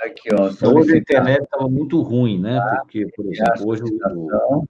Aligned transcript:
Aqui, 0.00 0.28
ó. 0.34 0.68
Hoje 0.68 0.94
a 0.94 0.98
internet 0.98 1.42
estava 1.42 1.68
muito 1.68 2.00
ruim, 2.02 2.40
né? 2.40 2.60
Porque, 2.80 3.06
por 3.16 3.26
exemplo, 3.26 3.68
hoje 3.68 3.82
o, 3.82 4.66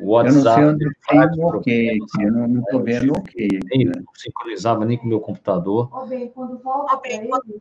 o 0.00 0.10
WhatsApp. 0.10 0.60
Eu 0.60 0.72
não 0.72 0.78
sei 0.78 0.88
onde 0.88 0.96
tem 1.08 1.42
o 1.42 1.46
ok 1.46 1.90
aqui, 1.90 2.22
eu 2.22 2.32
não 2.32 2.60
estou 2.60 2.82
vendo 2.82 3.12
o 3.12 3.18
ok. 3.18 3.48
Nem 3.70 3.86
né? 3.86 3.92
sincronizava 4.14 4.84
nem 4.84 4.98
com 4.98 5.06
o 5.06 5.08
meu 5.08 5.20
computador. 5.20 5.88
Ó, 5.90 6.06
bem, 6.06 6.28
quando 6.28 6.58
volta 6.58 7.00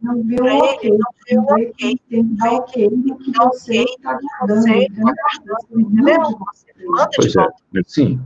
não 0.02 0.18
o 0.18 0.64
ok. 0.64 0.90
Não 1.32 1.44
o 1.44 1.54
ok. 1.54 1.74
Tem 1.78 1.98
que 1.98 2.24
dar 2.36 2.54
ok 2.54 2.90
que 2.90 3.32
você 3.38 3.84
está 3.84 4.20
guardando. 4.40 4.68
Entendeu? 5.72 6.18
Pois 7.16 7.36
é, 7.36 7.48
sim. 7.86 8.20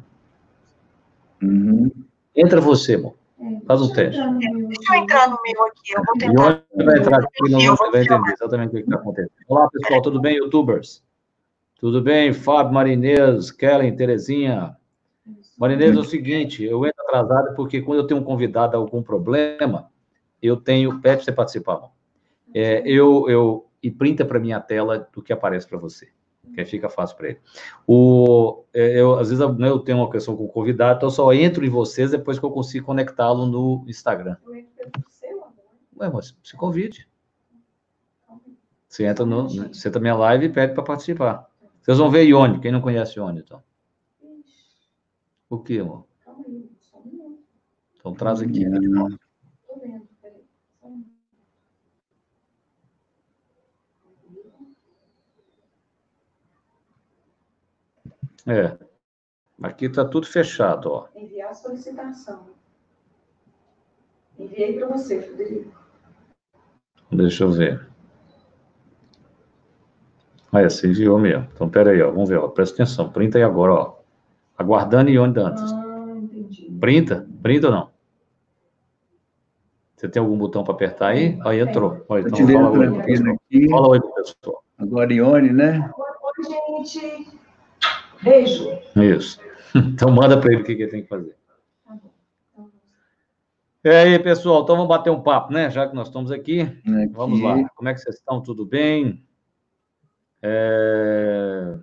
Uhum. 1.42 1.92
Entra 2.36 2.62
você, 2.62 2.96
amor. 2.96 3.21
Faz 3.66 3.82
um 3.82 3.94
teste. 3.94 4.22
Deixa 4.22 4.96
eu 4.96 5.02
entrar 5.02 5.30
no 5.30 5.40
meu 5.42 5.66
aqui, 5.66 5.94
eu 5.96 6.04
vou 6.04 6.14
tentar. 6.18 6.64
E 6.78 6.84
vai 6.84 6.98
entrar 7.00 7.20
aqui, 7.20 7.50
não 7.50 7.76
vai 7.76 8.02
entender 8.02 8.34
exatamente 8.34 8.70
o 8.70 8.74
que 8.74 8.80
está 8.80 8.96
acontecendo. 8.96 9.32
Olá, 9.48 9.70
pessoal, 9.70 10.02
tudo 10.02 10.22
bem, 10.22 10.38
youtubers? 10.38 11.04
Tudo 11.80 12.02
bem, 12.02 12.32
Fábio 12.34 12.74
Marinês, 12.74 13.50
Kellen, 13.50 13.96
Terezinha. 13.96 14.78
Marinês 15.58 15.96
é 15.96 16.00
o 16.00 16.04
seguinte, 16.04 16.64
eu 16.64 16.86
entro 16.86 17.02
atrasado 17.04 17.56
porque 17.56 17.82
quando 17.82 18.00
eu 18.00 18.08
tenho 18.08 18.20
um 18.20 18.24
convidado 18.24 18.78
algum 18.78 19.02
problema, 19.02 19.90
eu 20.42 20.58
tenho, 20.58 21.00
pede 21.02 21.18
para 21.18 21.26
você 21.26 21.32
participar, 21.32 21.90
é, 22.54 22.84
eu, 22.86 23.28
eu, 23.30 23.68
e 23.82 23.90
printa 23.90 24.24
para 24.24 24.40
minha 24.40 24.60
tela 24.60 25.08
do 25.12 25.22
que 25.22 25.34
aparece 25.34 25.68
para 25.68 25.80
você, 25.80 26.10
que 26.54 26.60
aí 26.60 26.66
fica 26.66 26.90
fácil 26.90 27.16
para 27.18 27.30
ele. 27.30 27.40
O, 27.88 28.64
é, 28.74 29.00
eu, 29.00 29.18
às 29.18 29.30
vezes 29.30 29.46
né, 29.58 29.70
eu 29.70 29.80
tenho 29.80 30.00
uma 30.00 30.10
questão 30.10 30.36
com 30.36 30.46
o 30.46 30.50
convidado, 30.50 30.98
então 30.98 31.08
eu 31.08 31.12
só 31.12 31.34
entro 31.34 31.66
em 31.66 31.70
vocês 31.70 32.12
depois 32.12 32.40
que 32.40 32.46
eu 32.46 32.52
consigo 32.52 32.86
conectá-lo 32.86 33.46
no 33.46 33.86
Instagram. 33.88 34.36
Ué, 36.00 36.10
mas 36.10 36.38
se 36.44 36.56
convide. 36.56 37.08
Você 38.88 39.06
entra 39.06 39.26
no, 39.26 39.48
você 39.48 39.88
entra 39.88 40.00
na 40.00 40.02
minha 40.02 40.16
live 40.16 40.46
e 40.46 40.50
pede 40.50 40.74
para 40.74 40.84
participar. 40.84 41.48
Vocês 41.82 41.98
vão 41.98 42.12
ver 42.12 42.24
Ione, 42.24 42.60
quem 42.60 42.72
não 42.72 42.82
conhece 42.82 43.18
Ione, 43.18 43.40
então. 43.40 43.64
O 45.50 45.60
que, 45.60 45.80
amor? 45.80 46.06
Então 47.98 48.14
traz 48.14 48.42
aqui. 48.42 48.66
Né? 48.66 48.80
É. 58.48 58.78
Aqui 59.62 59.86
está 59.86 60.04
tudo 60.04 60.26
fechado, 60.26 60.90
ó. 60.90 61.08
Enviar 61.16 61.52
a 61.52 61.54
solicitação. 61.54 62.48
Enviei 64.40 64.78
para 64.78 64.88
você, 64.88 65.22
Frederico. 65.22 65.80
Deixa 67.12 67.44
eu 67.44 67.52
ver. 67.52 67.88
Ah, 70.52 70.62
é, 70.62 70.70
você 70.70 70.88
enviou 70.88 71.20
mesmo. 71.20 71.48
Então, 71.54 71.70
peraí, 71.70 72.02
ó, 72.02 72.10
vamos 72.10 72.30
ver, 72.30 72.38
ó, 72.38 72.48
presta 72.48 72.76
atenção, 72.76 73.12
printa 73.12 73.38
aí 73.38 73.44
agora, 73.44 73.74
ó. 73.74 73.98
Aguardando 74.58 75.10
e 75.10 75.20
onde 75.20 75.40
antes. 75.40 75.72
Ah, 75.72 76.16
entendi. 76.18 76.72
Printa? 76.80 77.28
Printa 77.42 77.68
ou 77.68 77.74
não? 77.74 77.92
Você 79.96 80.10
tem 80.10 80.20
algum 80.20 80.38
botão 80.38 80.64
para 80.64 80.74
apertar 80.74 81.10
aí? 81.10 81.40
Aí 81.46 81.60
entrou. 81.60 82.04
Ó, 82.10 82.18
então, 82.18 82.48
fala 82.48 82.72
oi, 82.72 83.02
pessoal. 83.04 83.36
Aqui. 83.36 83.70
Fala 83.70 83.88
oi 83.90 84.02
pessoal. 84.02 84.64
Agora, 84.80 85.14
Ione, 85.14 85.54
né? 85.54 85.92
Oi, 85.96 86.84
gente. 86.84 87.41
Beijo. 88.24 88.70
Isso. 88.96 89.40
Então, 89.74 90.12
manda 90.12 90.38
para 90.38 90.52
ele 90.52 90.64
o 90.64 90.66
que, 90.66 90.76
que 90.76 90.82
ele 90.82 90.92
tem 90.92 91.02
que 91.02 91.08
fazer. 91.08 91.34
E 93.86 93.90
aí, 93.90 94.20
pessoal, 94.20 94.64
então 94.64 94.76
vamos 94.76 94.90
bater 94.90 95.10
um 95.10 95.24
papo, 95.24 95.54
né? 95.54 95.72
Já 95.72 95.88
que 95.88 95.96
nós 95.96 96.08
estamos 96.08 96.30
aqui. 96.30 96.62
aqui. 96.62 97.08
Vamos 97.14 97.40
lá. 97.42 97.68
Como 97.70 97.88
é 97.88 97.94
que 97.94 98.02
vocês 98.02 98.18
estão? 98.18 98.42
Tudo 98.42 98.66
bem? 98.66 99.26
É, 100.42 101.80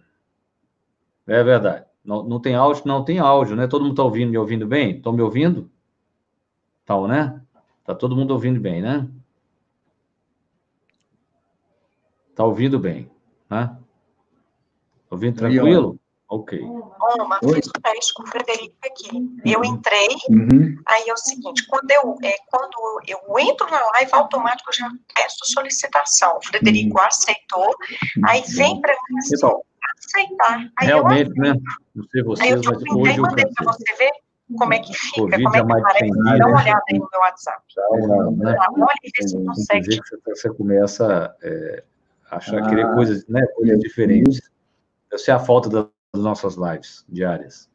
é 1.27 1.43
verdade. 1.43 1.87
Não, 2.05 2.23
não 2.23 2.39
tem 2.39 2.55
áudio? 2.55 2.83
Não 2.87 3.03
tem 3.03 3.19
áudio, 3.19 3.57
né? 3.57 3.67
Todo 3.67 3.83
mundo 3.83 3.93
está 3.93 4.05
ouvindo 4.05 4.31
me 4.31 4.39
ouvindo 4.39 4.67
bem? 4.67 4.99
Estão 4.99 5.13
me 5.13 5.23
ouvindo? 5.23 5.71
Tal, 6.85 7.09
né? 7.09 7.41
Tá 7.85 7.95
todo 7.95 8.15
mundo 8.15 8.33
ouvindo 8.33 8.61
bem, 8.61 8.81
né? 8.83 9.09
Tá 12.35 12.45
ouvindo 12.45 12.79
bem, 12.79 13.11
né? 13.51 13.77
Ouvindo 15.11 15.37
tranquilo? 15.37 15.99
Ok. 16.29 16.61
Uma, 16.61 17.39
fiz 17.39 17.67
o 17.69 17.81
teste 17.81 18.13
com 18.13 18.23
o 18.23 18.27
Frederico 18.27 18.77
aqui. 18.85 19.09
Eu 19.47 19.65
entrei, 19.65 20.09
uhum. 20.29 20.77
aí 20.87 21.09
é 21.09 21.13
o 21.13 21.17
seguinte, 21.17 21.67
quando 21.67 21.91
eu, 21.91 22.15
é, 22.23 22.35
quando 22.51 23.01
eu 23.07 23.39
entro 23.39 23.71
na 23.71 23.81
live, 23.93 24.11
automático 24.13 24.69
eu 24.69 24.75
já 24.75 24.91
peço 25.15 25.39
solicitação. 25.45 26.37
O 26.37 26.47
Frederico 26.47 26.99
uhum. 26.99 27.05
aceitou, 27.05 27.75
aí 28.27 28.43
vem 28.43 28.79
para 28.81 28.93
mim 28.93 29.19
assim, 29.19 29.37
então, 29.37 29.63
aceitar. 29.97 30.71
Aí 30.79 30.87
realmente, 30.87 31.31
eu, 31.31 31.43
né? 31.43 31.55
Não 31.95 32.05
sei 32.05 32.23
vocês, 32.23 32.47
aí 32.47 32.57
eu 32.59 32.63
já 32.63 32.73
printei 32.73 33.13
e 33.15 33.21
mandei 33.21 33.47
para 33.47 33.73
você 33.73 33.95
ver 33.97 34.11
como 34.59 34.75
é 34.75 34.79
que 34.81 34.93
fica, 34.93 35.21
COVID 35.23 35.45
como 35.45 35.57
é 35.57 35.63
que 35.63 35.83
parece. 35.83 36.39
Dá 36.39 36.47
uma 36.47 36.61
olhada 36.61 36.83
aí 36.91 36.99
no 36.99 37.09
meu 37.11 37.21
WhatsApp. 37.21 37.63
Não, 37.77 38.33
né? 38.33 38.57
Olha 38.77 38.95
e 39.03 39.11
vê 39.17 39.29
se 39.29 39.45
consegue. 39.45 39.89
Que 39.89 40.09
você, 40.09 40.19
você 40.27 40.51
começa 40.51 41.35
é, 41.43 41.85
a 42.31 42.37
achar, 42.37 42.63
ah, 42.63 42.69
querer 42.69 42.93
coisas, 42.95 43.27
né, 43.29 43.47
coisas 43.55 43.79
diferentes. 43.81 44.41
Deve 45.11 45.23
ser 45.23 45.31
a 45.31 45.39
falta 45.39 45.71
da 45.71 45.89
nossas 46.15 46.57
lives 46.57 47.05
diárias. 47.09 47.69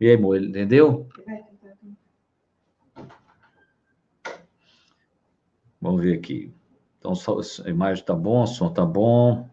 E 0.00 0.08
aí, 0.08 0.14
amor, 0.14 0.42
entendeu? 0.42 1.06
Vamos 5.80 6.02
ver 6.02 6.14
aqui. 6.14 6.52
Então, 6.98 7.12
a 7.64 7.70
imagem 7.70 8.02
está 8.02 8.14
bom, 8.14 8.42
o 8.42 8.46
som 8.46 8.68
está 8.68 8.84
bom. 8.84 9.48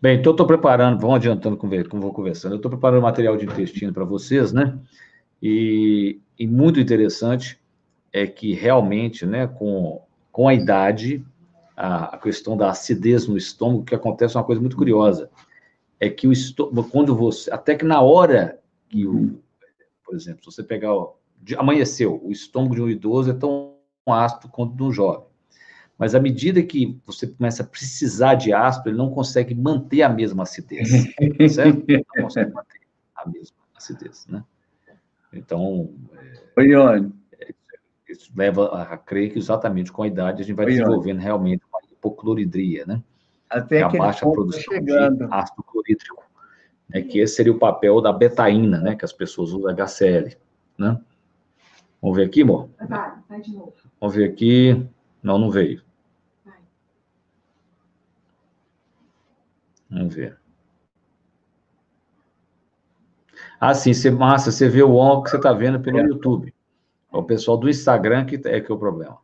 Bem, 0.00 0.18
então 0.18 0.32
estou 0.32 0.46
preparando, 0.46 1.00
vamos 1.00 1.16
adiantando 1.16 1.56
como 1.56 2.02
vou 2.02 2.12
conversando. 2.12 2.52
Eu 2.52 2.56
estou 2.56 2.70
preparando 2.70 3.02
material 3.02 3.36
de 3.36 3.44
intestino 3.44 3.92
para 3.92 4.04
vocês, 4.04 4.52
né? 4.52 4.76
E, 5.40 6.20
e, 6.38 6.46
muito 6.46 6.80
interessante 6.80 7.60
é 8.12 8.26
que 8.26 8.52
realmente, 8.52 9.24
né, 9.24 9.46
com, 9.46 10.02
com 10.30 10.48
a 10.48 10.54
idade, 10.54 11.24
a, 11.76 12.16
a 12.16 12.18
questão 12.18 12.56
da 12.56 12.70
acidez 12.70 13.26
no 13.26 13.36
estômago, 13.36 13.84
que 13.84 13.94
acontece 13.94 14.36
uma 14.36 14.44
coisa 14.44 14.60
muito 14.60 14.76
curiosa 14.76 15.30
é 16.02 16.10
que 16.10 16.26
o 16.26 16.32
estômago, 16.32 16.88
quando 16.90 17.14
você, 17.14 17.48
até 17.52 17.76
que 17.76 17.84
na 17.84 18.00
hora 18.00 18.60
que 18.88 19.06
o, 19.06 19.40
por 20.04 20.16
exemplo, 20.16 20.40
se 20.40 20.46
você 20.46 20.64
pegar, 20.64 20.92
ó, 20.92 21.14
de, 21.40 21.54
amanheceu, 21.54 22.20
o 22.24 22.32
estômago 22.32 22.74
de 22.74 22.82
um 22.82 22.90
idoso 22.90 23.30
é 23.30 23.34
tão 23.34 23.76
ácido 24.04 24.48
quanto 24.48 24.74
de 24.74 24.82
um 24.82 24.90
jovem. 24.90 25.28
Mas 25.96 26.16
à 26.16 26.20
medida 26.20 26.60
que 26.60 27.00
você 27.06 27.28
começa 27.28 27.62
a 27.62 27.66
precisar 27.66 28.34
de 28.34 28.52
ácido, 28.52 28.88
ele 28.88 28.96
não 28.96 29.10
consegue 29.10 29.54
manter 29.54 30.02
a 30.02 30.08
mesma 30.08 30.42
acidez, 30.42 30.88
certo? 31.54 31.84
Não 31.86 32.24
consegue 32.24 32.52
manter 32.52 32.80
a 33.14 33.28
mesma 33.28 33.56
acidez, 33.76 34.26
né? 34.26 34.42
Então, 35.32 35.88
Oi, 36.56 36.74
é, 36.74 37.52
isso 38.08 38.32
leva 38.34 38.82
a 38.82 38.98
crer 38.98 39.32
que 39.32 39.38
exatamente 39.38 39.92
com 39.92 40.02
a 40.02 40.08
idade 40.08 40.42
a 40.42 40.44
gente 40.44 40.56
vai 40.56 40.66
Oi, 40.66 40.72
desenvolvendo 40.72 41.20
realmente 41.20 41.62
uma 41.72 41.80
hipocloridria, 41.92 42.84
né? 42.86 43.00
Até 43.52 43.88
que 43.88 43.96
a 43.96 44.00
baixa 44.00 44.28
produção 44.28 44.60
chegando. 44.60 45.26
de 45.26 45.34
ácido 45.34 45.62
clorídrico, 45.62 46.24
né, 46.88 47.02
que 47.02 47.18
esse 47.18 47.34
seria 47.34 47.52
o 47.52 47.58
papel 47.58 48.00
da 48.00 48.12
betaína, 48.12 48.80
né, 48.80 48.96
que 48.96 49.04
as 49.04 49.12
pessoas 49.12 49.52
usam 49.52 49.70
HCl, 49.70 50.36
né? 50.78 50.98
Vamos 52.00 52.16
ver 52.16 52.26
aqui, 52.26 52.42
amor? 52.42 52.68
Vai, 52.88 53.12
vai 53.28 53.40
de 53.40 53.52
novo. 53.54 53.72
Vamos 54.00 54.16
ver 54.16 54.28
aqui. 54.28 54.84
Não, 55.22 55.38
não 55.38 55.50
veio. 55.50 55.80
Vai. 56.44 56.58
Vamos 59.88 60.12
ver. 60.12 60.36
Ah, 63.60 63.74
sim, 63.74 63.94
você, 63.94 64.10
massa, 64.10 64.50
você 64.50 64.68
vê 64.68 64.82
o 64.82 64.96
ombro 64.96 65.22
que 65.22 65.30
você 65.30 65.36
está 65.36 65.52
vendo 65.52 65.78
pelo 65.78 65.98
é. 65.98 66.02
YouTube. 66.02 66.52
É 67.12 67.16
o 67.16 67.22
pessoal 67.22 67.56
do 67.56 67.70
Instagram 67.70 68.24
que 68.24 68.34
é 68.48 68.60
que 68.60 68.72
é 68.72 68.74
o 68.74 68.78
problema. 68.78 69.18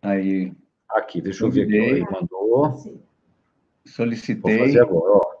Aí. 0.00 0.52
Aqui, 0.90 1.20
deixa 1.20 1.44
eu 1.44 1.50
ver 1.50 1.64
aqui. 1.64 1.76
Ele 1.76 2.04
mandou. 2.10 2.74
Solicitei. 3.84 4.56
Vou 4.56 4.66
fazer 4.66 4.80
agora, 4.80 5.12
ó. 5.12 5.38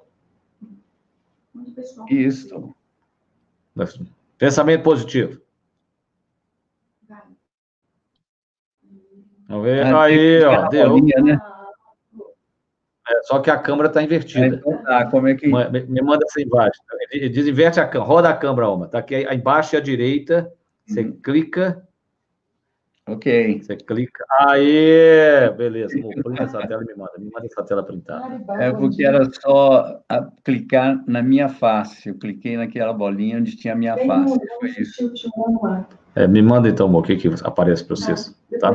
Isso. 2.10 2.74
Pensamento 4.36 4.82
positivo. 4.82 5.40
Vamos 9.48 9.64
ver. 9.64 9.86
Ah, 9.86 10.02
aí, 10.02 10.42
ó, 10.44 10.68
deu. 10.68 10.90
Bolinha, 10.90 11.22
né? 11.22 11.40
É, 13.08 13.22
só 13.22 13.40
que 13.40 13.50
a 13.50 13.58
câmera 13.58 13.88
está 13.88 14.02
invertida. 14.02 14.44
É, 14.44 14.48
então, 14.48 14.82
tá, 14.84 15.06
como 15.10 15.26
é 15.28 15.34
que... 15.34 15.46
Me, 15.46 15.80
me 15.80 16.02
manda 16.02 16.24
essa 16.28 16.42
embaixo. 16.42 16.78
Desinverte 17.10 17.80
a 17.80 17.88
câmera, 17.88 18.08
roda 18.08 18.28
a 18.28 18.36
câmera, 18.36 18.66
Alma. 18.66 18.84
Está 18.84 18.98
aqui 18.98 19.26
embaixo 19.32 19.74
e 19.74 19.78
à 19.78 19.80
direita. 19.80 20.52
Você 20.86 21.00
uhum. 21.00 21.18
clica 21.22 21.87
Ok. 23.08 23.62
Você 23.62 23.76
clica. 23.76 24.24
Aê! 24.40 25.50
Beleza. 25.56 25.98
Printa 26.22 26.42
essa 26.42 26.66
tela 26.66 26.82
e 26.82 26.86
me 26.86 26.94
manda. 26.94 27.12
Me 27.18 27.30
manda 27.30 27.46
essa 27.46 27.62
tela 27.64 27.82
printada. 27.82 28.40
É 28.60 28.70
porque 28.72 29.04
era 29.04 29.28
só 29.40 30.00
clicar 30.44 31.02
na 31.06 31.22
minha 31.22 31.48
face. 31.48 32.10
Eu 32.10 32.14
cliquei 32.14 32.56
naquela 32.56 32.92
bolinha 32.92 33.38
onde 33.38 33.56
tinha 33.56 33.72
a 33.72 33.76
minha 33.76 33.96
face. 33.96 34.38
Foi 34.60 34.70
isso. 34.70 35.12
É, 36.14 36.26
me 36.26 36.42
manda 36.42 36.68
então, 36.68 36.92
o 36.92 37.02
que 37.02 37.14
que 37.14 37.28
aparece 37.44 37.84
para 37.84 37.94
vocês, 37.94 38.36
tá? 38.58 38.72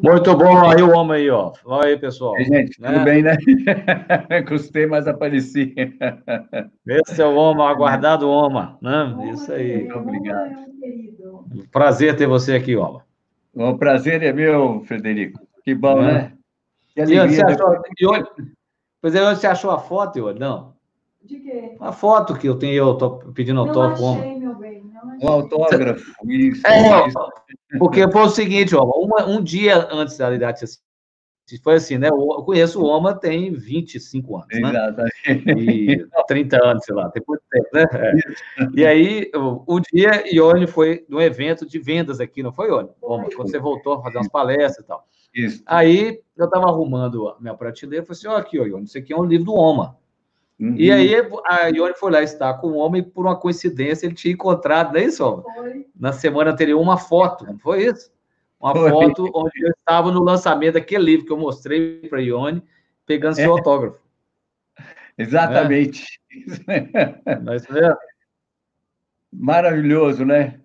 Muito 0.00 0.36
bom, 0.36 0.70
aí 0.70 0.80
o 0.80 0.92
homem 0.92 1.22
aí, 1.22 1.30
ó. 1.30 1.52
Olha 1.64 1.88
aí, 1.88 1.98
pessoal. 1.98 2.36
Ei, 2.38 2.44
gente, 2.44 2.80
né? 2.80 2.92
tudo 2.92 3.04
bem, 3.04 3.22
né? 3.22 3.36
Custei, 4.46 4.86
mas 4.86 5.08
apareci. 5.08 5.74
Esse 6.86 7.20
é 7.20 7.26
o 7.26 7.34
homem, 7.34 7.66
aguardado 7.66 8.28
homem, 8.28 8.68
né? 8.80 9.32
Isso 9.32 9.52
aí. 9.52 9.78
Muito 9.78 9.98
obrigado. 9.98 10.54
Prazer 11.72 12.14
ter 12.14 12.28
você 12.28 12.54
aqui, 12.54 12.76
homem. 12.76 13.07
O 13.58 13.76
prazer 13.76 14.22
é 14.22 14.32
meu, 14.32 14.82
Frederico. 14.86 15.40
Que 15.64 15.74
bom, 15.74 16.00
É. 16.02 16.12
né? 16.12 16.32
Que 16.94 17.00
E 17.00 17.02
onde 17.20 17.34
você 17.34 17.42
alegria. 17.42 17.46
achou, 17.66 17.82
e 17.98 18.06
onde- 18.06 18.52
pois 19.02 19.14
é, 19.14 19.22
onde 19.24 19.40
você 19.40 19.46
achou 19.46 19.70
a 19.70 19.78
foto, 19.78 20.16
eu? 20.18 20.34
Não. 20.34 20.74
De 21.24 21.36
quê? 21.40 21.76
A 21.80 21.90
foto 21.92 22.34
que 22.38 22.48
eu 22.48 22.56
tenho, 22.56 22.74
eu 22.74 22.94
tô 22.94 23.18
pedindo 23.32 23.56
Não 23.56 23.66
autógrafo, 23.68 24.02
homem. 24.02 24.20
achei, 24.22 24.38
meu 24.40 24.54
bem. 24.54 24.82
Não 24.94 25.10
achei. 25.10 25.28
O 25.28 25.30
autógrafo. 25.32 26.12
Isso, 26.26 26.66
É, 26.66 27.06
isso. 27.08 27.18
Porque 27.78 28.10
foi 28.10 28.22
o 28.22 28.28
seguinte, 28.30 28.74
ó, 28.76 28.82
uma- 28.84 29.26
um 29.26 29.42
dia 29.42 29.88
antes 29.90 30.16
da 30.16 30.26
idade 31.48 31.62
foi 31.62 31.74
assim, 31.74 31.96
né? 31.96 32.08
Eu 32.08 32.42
conheço 32.44 32.80
o 32.80 32.84
Oma 32.84 33.14
tem 33.14 33.52
25 33.52 34.36
anos, 34.36 34.48
né? 34.50 34.68
Exatamente. 34.68 35.50
E 35.70 36.06
30 36.26 36.64
anos, 36.64 36.84
sei 36.84 36.94
lá, 36.94 37.08
tem 37.10 37.22
muito 37.26 37.42
tempo, 37.50 37.68
né? 37.72 37.86
É. 37.92 38.68
E 38.74 38.86
aí, 38.86 39.30
o, 39.34 39.80
dia, 39.80 40.24
Ione 40.34 40.66
foi 40.66 41.04
num 41.08 41.20
evento 41.20 41.66
de 41.66 41.78
vendas 41.78 42.20
aqui, 42.20 42.42
não 42.42 42.52
foi, 42.52 42.68
Ione? 42.68 42.90
Oma, 43.00 43.28
quando 43.34 43.50
você 43.50 43.58
voltou 43.58 43.94
a 43.94 44.02
fazer 44.02 44.18
umas 44.18 44.28
palestras 44.28 44.84
e 44.84 44.88
tal. 44.88 45.06
Isso. 45.34 45.62
Aí, 45.66 46.20
eu 46.36 46.44
estava 46.44 46.66
arrumando 46.66 47.28
a 47.28 47.36
minha 47.40 47.54
prateleira, 47.54 48.04
falei 48.04 48.18
assim, 48.18 48.28
ó, 48.28 48.36
aqui, 48.36 48.58
ó, 48.58 48.64
Ione, 48.66 48.84
isso 48.84 48.98
aqui 48.98 49.12
é 49.12 49.16
um 49.16 49.24
livro 49.24 49.46
do 49.46 49.54
Oma. 49.54 49.96
Uhum. 50.60 50.74
E 50.76 50.90
aí, 50.90 51.14
a 51.46 51.68
Ione 51.68 51.94
foi 51.94 52.10
lá 52.10 52.22
estar 52.22 52.54
com 52.54 52.68
o 52.68 52.76
homem, 52.76 53.00
e 53.00 53.04
por 53.04 53.24
uma 53.24 53.36
coincidência, 53.36 54.06
ele 54.06 54.14
tinha 54.14 54.34
encontrado, 54.34 54.92
não 54.92 55.00
é 55.00 55.04
isso, 55.04 55.24
Oma? 55.24 55.42
Foi. 55.42 55.86
na 55.98 56.12
semana 56.12 56.50
anterior 56.50 56.80
uma 56.80 56.96
foto, 56.96 57.46
não 57.46 57.58
foi 57.58 57.86
isso? 57.86 58.10
Uma 58.60 58.74
Foi. 58.74 58.90
foto 58.90 59.30
onde 59.34 59.62
eu 59.64 59.70
estava 59.70 60.10
no 60.10 60.22
lançamento 60.22 60.74
daquele 60.74 61.04
livro 61.04 61.26
que 61.26 61.32
eu 61.32 61.38
mostrei 61.38 62.00
para 62.08 62.18
a 62.18 62.22
Ione, 62.22 62.62
pegando 63.06 63.34
seu 63.36 63.52
autógrafo. 63.52 64.00
Exatamente. 65.16 66.20
Mas, 67.44 67.64
é, 67.70 67.94
Maravilhoso, 69.32 70.24
né? 70.24 70.60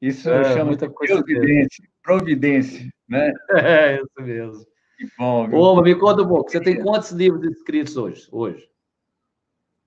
Isso 0.00 0.28
É, 0.30 0.44
chama 0.52 0.66
muita 0.66 0.88
de 0.88 0.94
coisa 0.94 1.14
providência, 1.14 1.88
providência, 2.02 2.90
né? 3.08 3.32
é 3.50 3.96
isso 3.96 4.22
mesmo. 4.22 4.64
Que 4.96 5.08
bom, 5.18 5.48
viu? 5.48 5.58
Ô, 5.58 5.82
me 5.82 5.94
conta 5.94 6.22
um 6.22 6.28
pouco, 6.28 6.50
você 6.50 6.60
tem 6.60 6.82
quantos 6.82 7.10
livros 7.10 7.44
escritos 7.50 7.96
hoje? 7.96 8.28
hoje? 8.30 8.68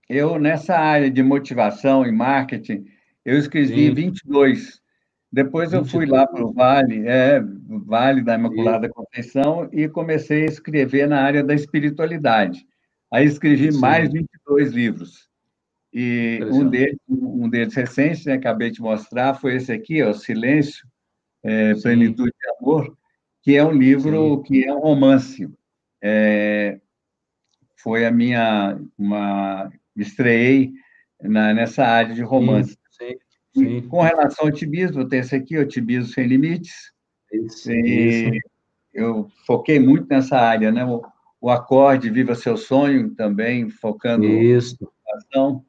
Eu, 0.07 0.39
nessa 0.39 0.75
área 0.75 1.09
de 1.09 1.21
motivação 1.21 2.05
e 2.05 2.11
marketing, 2.11 2.85
eu 3.23 3.37
escrevi 3.37 3.87
Sim. 3.87 3.93
22. 3.93 4.81
Depois 5.31 5.71
eu 5.73 5.85
fui 5.85 6.05
22. 6.05 6.09
lá 6.09 6.27
para 6.27 6.43
o 6.43 6.51
Vale, 6.51 7.07
é, 7.07 7.39
Vale 7.85 8.23
da 8.23 8.35
Imaculada 8.35 8.89
Conceição, 8.89 9.69
e 9.71 9.87
comecei 9.87 10.43
a 10.43 10.47
escrever 10.47 11.07
na 11.07 11.21
área 11.21 11.43
da 11.43 11.53
espiritualidade. 11.53 12.65
Aí 13.11 13.25
escrevi 13.25 13.71
Sim. 13.71 13.79
mais 13.79 14.11
22 14.11 14.71
livros. 14.71 15.29
E 15.93 16.39
um 16.51 16.67
deles, 16.67 16.97
um 17.07 17.49
deles 17.49 17.73
recente, 17.73 18.25
né, 18.25 18.33
acabei 18.33 18.69
de 18.71 18.81
mostrar, 18.81 19.33
foi 19.35 19.55
esse 19.55 19.71
aqui, 19.71 20.03
ó, 20.03 20.13
Silêncio, 20.13 20.87
é, 21.43 21.75
Sim. 21.75 21.81
Plenitude 21.81 22.31
e 22.31 22.57
Amor, 22.59 22.97
que 23.41 23.55
é 23.55 23.63
um 23.63 23.71
livro 23.71 24.41
que 24.43 24.65
é 24.65 24.73
um 24.73 24.79
romance. 24.79 25.47
É, 26.01 26.79
foi 27.75 28.05
a 28.05 28.11
minha, 28.11 28.79
uma, 28.97 29.71
estreiei 29.95 30.71
na, 31.21 31.53
nessa 31.53 31.85
área 31.85 32.13
de 32.13 32.21
romance. 32.21 32.71
Sim, 32.71 32.78
sim. 33.55 33.81
com 33.87 34.01
relação 34.01 34.45
ao 34.45 34.51
otimismo, 34.51 35.07
tenho 35.07 35.21
esse 35.21 35.35
aqui, 35.35 35.57
Otimismo 35.57 36.13
Sem 36.13 36.27
Limites, 36.27 36.91
Isso, 37.31 37.71
e 37.71 38.29
isso. 38.29 38.47
eu 38.93 39.29
foquei 39.45 39.79
muito 39.79 40.07
nessa 40.09 40.37
área, 40.37 40.71
né? 40.71 40.85
O, 40.85 41.01
o 41.41 41.49
acorde 41.49 42.09
Viva 42.09 42.35
Seu 42.35 42.57
Sonho 42.57 43.11
também, 43.15 43.69
focando 43.69 44.25
Isso. 44.25 44.77
ação. 45.15 45.63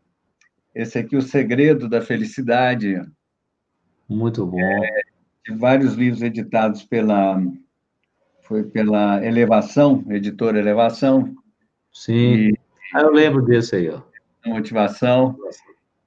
Esse 0.75 0.99
aqui, 0.99 1.17
O 1.17 1.23
Segredo 1.23 1.89
da 1.89 2.01
Felicidade, 2.01 3.01
Muito 4.09 4.47
bom. 4.47 4.59
de 5.45 5.55
vários 5.55 5.95
livros 5.95 6.23
editados 6.23 6.83
pela 6.85 7.43
foi 8.43 8.65
pela 8.65 9.25
Elevação, 9.25 10.05
editora 10.09 10.59
Elevação, 10.59 11.37
Sim. 11.93 12.53
Ah, 12.95 13.03
eu 13.03 13.11
lembro 13.11 13.43
desse 13.43 13.77
aí, 13.77 13.89
ó. 13.89 14.01
Motivação. 14.47 15.37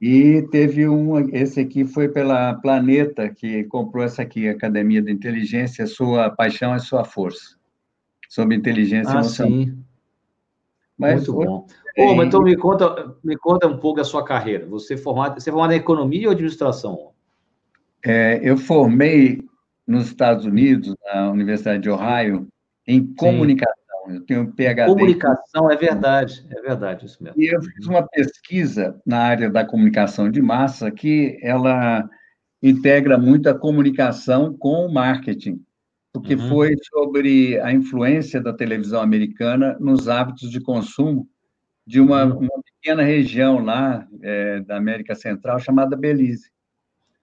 E 0.05 0.41
teve 0.51 0.85
um, 0.89 1.17
esse 1.33 1.61
aqui 1.61 1.85
foi 1.85 2.09
pela 2.09 2.55
Planeta, 2.55 3.29
que 3.29 3.63
comprou 3.63 4.03
essa 4.03 4.21
aqui, 4.21 4.49
Academia 4.49 5.01
da 5.01 5.09
Inteligência, 5.09 5.87
Sua 5.87 6.29
Paixão 6.29 6.75
é 6.75 6.79
Sua 6.79 7.05
Força, 7.05 7.55
sobre 8.27 8.53
inteligência 8.53 9.13
Ah, 9.13 9.19
emocional. 9.21 9.53
sim. 9.53 9.81
Mas 10.97 11.25
Muito 11.25 11.37
hoje 11.37 11.47
bom. 11.47 11.67
tem- 11.95 12.17
mas 12.17 12.27
então 12.27 12.41
me 12.43 12.57
conta, 12.57 13.15
me 13.23 13.37
conta 13.37 13.65
um 13.65 13.77
pouco 13.77 13.95
da 13.99 14.03
sua 14.03 14.25
carreira. 14.25 14.65
Você 14.65 14.95
é 14.95 14.97
formado, 14.97 15.39
você 15.39 15.49
é 15.49 15.53
formado 15.53 15.71
em 15.71 15.77
economia 15.77 16.27
ou 16.27 16.33
administração? 16.33 17.11
é, 18.05 18.41
eu 18.43 18.57
formei 18.57 19.41
nos 19.87 20.07
Estados 20.07 20.45
Unidos, 20.45 20.93
na 21.05 21.31
Universidade 21.31 21.81
de 21.81 21.89
Ohio, 21.89 22.49
em 22.85 23.05
comunicação. 23.15 23.82
Eu 24.07 24.21
tenho 24.25 24.51
PhD. 24.53 24.85
Comunicação, 24.85 25.71
é 25.71 25.75
verdade, 25.75 26.45
é 26.49 26.61
verdade, 26.61 27.05
isso 27.05 27.23
mesmo. 27.23 27.41
E 27.41 27.47
eu 27.53 27.61
fiz 27.61 27.85
uma 27.87 28.05
pesquisa 28.07 28.99
na 29.05 29.19
área 29.19 29.49
da 29.49 29.65
comunicação 29.65 30.29
de 30.29 30.41
massa 30.41 30.91
que 30.91 31.37
ela 31.41 32.07
integra 32.61 33.17
muito 33.17 33.49
a 33.49 33.53
comunicação 33.57 34.55
com 34.57 34.85
o 34.85 34.93
marketing, 34.93 35.61
porque 36.13 36.35
Uhum. 36.35 36.49
foi 36.49 36.75
sobre 36.93 37.59
a 37.59 37.71
influência 37.73 38.41
da 38.41 38.53
televisão 38.53 39.01
americana 39.01 39.75
nos 39.79 40.07
hábitos 40.07 40.49
de 40.49 40.59
consumo 40.61 41.27
de 41.85 41.99
uma, 41.99 42.23
Uhum. 42.25 42.39
uma 42.39 42.63
pequena 42.63 43.03
região 43.03 43.63
lá 43.63 44.07
é, 44.21 44.61
da 44.61 44.77
América 44.77 45.15
Central 45.15 45.59
chamada 45.59 45.95
Belize. 45.97 46.49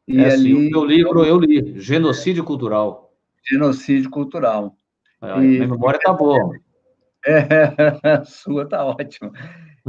E 0.07 0.19
é 0.19 0.33
ali, 0.33 0.55
o 0.55 0.71
meu 0.71 0.85
livro 0.85 1.25
eu 1.25 1.39
li, 1.39 1.79
Genocídio 1.81 2.45
Cultural. 2.45 3.13
genocídio 3.49 4.11
cultural. 4.11 4.77
A 5.21 5.43
E- 5.43 5.47
minha 5.47 5.67
memória 5.69 5.97
está 5.97 6.13
boa. 6.13 6.55
É, 7.27 7.43
a 8.09 8.25
sua 8.25 8.65
está 8.65 8.85
ótima. 8.85 9.33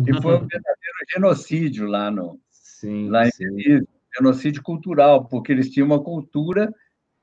E 0.06 0.22
foi 0.22 0.36
um 0.36 0.48
verdadeiro 0.48 0.98
genocídio 1.13 1.88
lá 1.88 2.12
no, 2.12 2.39
Sim, 2.50 3.10
lá 3.10 3.28
em. 3.28 3.31
Belize, 3.39 3.88
genocídio 4.16 4.62
cultural, 4.62 5.25
porque 5.25 5.51
eles 5.51 5.69
tinham 5.69 5.88
uma 5.88 6.04
cultura 6.04 6.74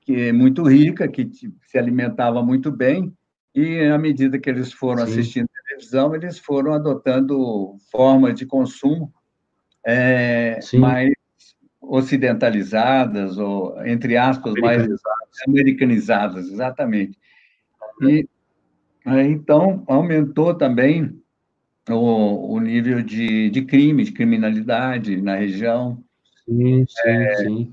que 0.01 0.15
é 0.15 0.33
muito 0.33 0.63
rica, 0.63 1.07
que 1.07 1.31
se 1.67 1.77
alimentava 1.77 2.43
muito 2.43 2.73
bem, 2.73 3.13
e 3.55 3.81
à 3.85 3.99
medida 3.99 4.39
que 4.39 4.49
eles 4.49 4.73
foram 4.73 5.05
Sim. 5.05 5.13
assistindo 5.13 5.49
televisão, 5.67 6.15
eles 6.15 6.39
foram 6.39 6.73
adotando 6.73 7.77
formas 7.91 8.35
de 8.35 8.47
consumo 8.47 9.13
é, 9.87 10.59
mais 10.75 11.13
ocidentalizadas, 11.81 13.39
ou, 13.39 13.85
entre 13.87 14.17
aspas, 14.17 14.55
mais 14.55 14.87
americanizadas, 15.47 16.49
exatamente. 16.49 17.19
E 18.03 18.27
então, 19.17 19.83
aumentou 19.87 20.55
também 20.55 21.19
o, 21.89 22.55
o 22.55 22.61
nível 22.61 23.03
de, 23.03 23.49
de 23.51 23.63
crime, 23.63 24.05
de 24.05 24.13
criminalidade 24.13 25.21
na 25.21 25.35
região. 25.37 26.03
Sim, 26.45 26.85
sim, 26.89 27.09
É. 27.09 27.35
sim. 27.37 27.73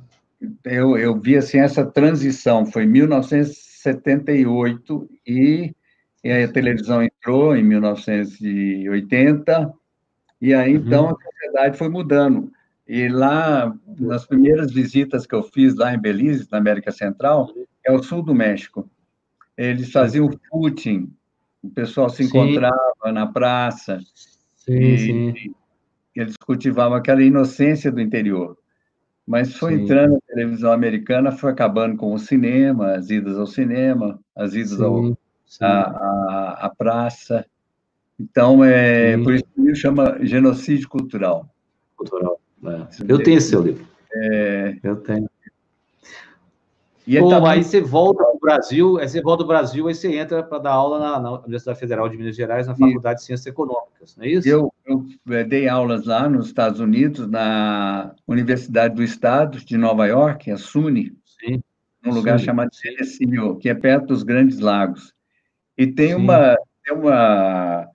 Eu, 0.63 0.95
eu 0.97 1.19
vi 1.19 1.35
assim, 1.37 1.57
essa 1.59 1.85
transição, 1.85 2.65
foi 2.65 2.83
em 2.83 2.87
1978 2.87 5.09
e, 5.25 5.73
e 6.23 6.31
a 6.31 6.47
televisão 6.47 7.01
entrou 7.01 7.55
em 7.55 7.63
1980, 7.63 9.73
e 10.41 10.53
aí 10.53 10.75
Uhum. 10.75 10.83
então 10.85 11.09
a 11.09 11.15
sociedade 11.15 11.77
foi 11.77 11.87
mudando. 11.89 12.51
E 12.87 13.07
lá, 13.07 13.75
nas 13.99 14.27
primeiras 14.27 14.71
visitas 14.71 15.25
que 15.25 15.33
eu 15.33 15.41
fiz 15.41 15.73
lá 15.75 15.91
em 15.93 15.99
Belize, 15.99 16.47
na 16.51 16.59
América 16.59 16.91
Central, 16.91 17.49
é 17.83 17.91
o 17.91 18.03
sul 18.03 18.21
do 18.21 18.35
México. 18.35 18.87
Eles 19.57 19.91
faziam 19.91 20.29
footing, 20.49 21.11
o 21.65 21.69
pessoal 21.71 22.09
se 22.09 22.23
Sim. 22.23 22.29
encontrava 22.29 23.11
na 23.13 23.27
praça, 23.27 23.99
Sim, 24.55 24.73
e- 24.73 24.97
sim. 24.99 25.55
eles 26.15 26.35
cultivavam 26.37 26.97
aquela 26.97 27.21
inocência 27.23 27.91
do 27.91 28.01
interior. 28.01 28.57
Mas 29.27 29.55
foi 29.57 29.75
Sim. 29.75 29.83
entrando 29.83 30.15
a 30.17 30.33
televisão 30.33 30.71
americana, 30.71 31.31
foi 31.31 31.51
acabando 31.51 31.97
com 31.97 32.13
o 32.13 32.19
cinema, 32.19 32.93
as 32.93 33.09
idas 33.09 33.37
ao 33.37 33.47
cinema, 33.47 34.19
as 34.35 34.53
idas 34.53 34.79
ao, 34.79 35.03
Sim, 35.03 35.17
sim. 35.47 35.63
à, 35.65 35.81
à, 35.81 36.65
à 36.67 36.69
praça. 36.75 37.45
Então, 38.19 38.63
é, 38.63 39.17
Sim. 39.17 39.23
por 39.23 39.33
isso 39.33 39.43
que 39.45 39.59
o 39.59 39.63
livro 39.63 39.79
chama 39.79 40.17
Genocídio 40.21 40.87
Cultural. 40.87 41.49
Cultural. 41.97 42.39
é. 42.65 42.87
Eu 43.07 43.21
tenho 43.23 43.37
esse 43.37 43.49
seu 43.49 43.61
livro. 43.61 43.85
É, 44.13 44.77
Eu 44.83 44.95
tenho. 44.97 45.29
E 47.07 47.19
Pô, 47.19 47.29
tá 47.29 47.51
aí 47.51 47.63
você 47.63 47.81
volta 47.81 48.23
para 48.23 48.35
o 48.35 48.39
Brasil, 48.39 48.97
aí 48.97 49.07
você 49.07 49.21
volta 49.21 49.43
do 49.43 49.47
Brasil, 49.47 49.87
aí 49.87 49.93
você 49.93 50.15
entra 50.17 50.41
para 50.41 50.59
dar 50.59 50.71
aula 50.71 50.99
na, 50.99 51.19
na 51.19 51.31
Universidade 51.39 51.79
Federal 51.79 52.09
de 52.09 52.17
Minas 52.17 52.35
Gerais, 52.35 52.67
na 52.67 52.75
Faculdade 52.75 53.19
de 53.19 53.25
Ciências 53.25 53.45
Econômicas, 53.45 54.15
não 54.17 54.25
é 54.25 54.29
isso? 54.29 54.47
eu, 54.47 54.73
eu 54.85 55.05
eh, 55.29 55.43
dei 55.43 55.67
aulas 55.67 56.05
lá 56.05 56.27
nos 56.27 56.47
Estados 56.47 56.79
Unidos, 56.79 57.27
na 57.27 58.13
Universidade 58.27 58.95
do 58.95 59.03
Estado 59.03 59.59
de 59.59 59.77
Nova 59.77 60.07
York, 60.07 60.49
a 60.49 60.57
SUNY, 60.57 61.13
Sim. 61.39 61.61
num 62.03 62.13
lugar 62.13 62.39
chamado 62.39 62.73
Cerecinho, 62.73 63.57
que 63.57 63.69
é 63.69 63.75
perto 63.75 64.07
dos 64.07 64.23
Grandes 64.23 64.59
Lagos. 64.59 65.13
E 65.77 65.85
tem 65.85 66.15
uma, 66.15 66.55
tem 66.83 66.95
uma 66.95 67.87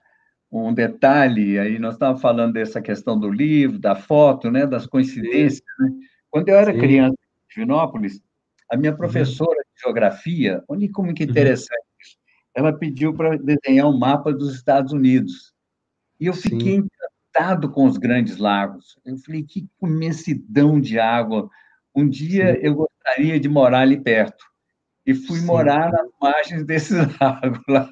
um 0.51 0.73
detalhe 0.73 1.57
aí, 1.57 1.79
nós 1.79 1.93
estávamos 1.93 2.21
falando 2.21 2.53
dessa 2.53 2.81
questão 2.81 3.17
do 3.17 3.29
livro, 3.29 3.79
da 3.79 3.95
foto, 3.95 4.51
né, 4.51 4.67
das 4.67 4.85
coincidências. 4.85 5.63
Né? 5.79 5.91
Quando 6.29 6.49
eu 6.49 6.55
era 6.55 6.73
criança 6.73 7.13
em 7.13 7.53
Divinópolis, 7.55 8.21
a 8.71 8.77
minha 8.77 8.91
uhum. 8.91 8.97
professora 8.97 9.57
uhum. 9.57 9.75
de 9.75 9.81
geografia, 9.81 10.63
olha 10.67 10.89
como 10.91 11.13
que 11.13 11.23
uhum. 11.23 11.29
interessante 11.29 11.71
uhum. 11.75 12.63
ela 12.63 12.73
pediu 12.73 13.13
para 13.13 13.37
desenhar 13.37 13.87
um 13.87 13.97
mapa 13.97 14.31
dos 14.31 14.55
Estados 14.55 14.93
Unidos. 14.93 15.53
E 16.19 16.27
eu 16.27 16.33
fiquei 16.33 16.75
sim. 16.75 16.87
encantado 16.87 17.69
com 17.69 17.85
os 17.85 17.97
grandes 17.97 18.37
lagos. 18.37 18.97
Eu 19.03 19.17
falei, 19.17 19.43
que 19.43 19.67
imensidão 19.81 20.79
de 20.79 20.99
água. 20.99 21.49
Um 21.95 22.07
dia 22.07 22.53
sim. 22.53 22.59
eu 22.61 22.75
gostaria 22.75 23.39
de 23.39 23.49
morar 23.49 23.81
ali 23.81 23.99
perto 23.99 24.51
e 25.05 25.13
fui 25.13 25.39
Sim. 25.39 25.45
morar 25.45 25.91
nas 25.91 26.07
margens 26.21 26.63
desse 26.63 26.93
lago 27.19 27.59
lá. 27.67 27.89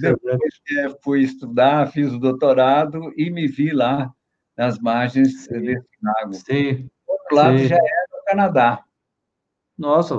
Depois 0.00 0.54
é, 0.76 0.88
fui 1.02 1.22
estudar, 1.22 1.90
fiz 1.90 2.12
o 2.12 2.18
doutorado 2.18 3.12
e 3.16 3.30
me 3.30 3.48
vi 3.48 3.72
lá 3.72 4.12
nas 4.56 4.78
margens 4.78 5.44
Sim. 5.44 5.60
desse 5.60 5.86
lago. 6.02 6.34
Sim. 6.34 6.90
O 7.06 7.12
outro 7.12 7.36
lado 7.36 7.58
já 7.58 7.76
era 7.76 8.20
o 8.20 8.24
Canadá. 8.26 8.84
Nossa, 9.78 10.14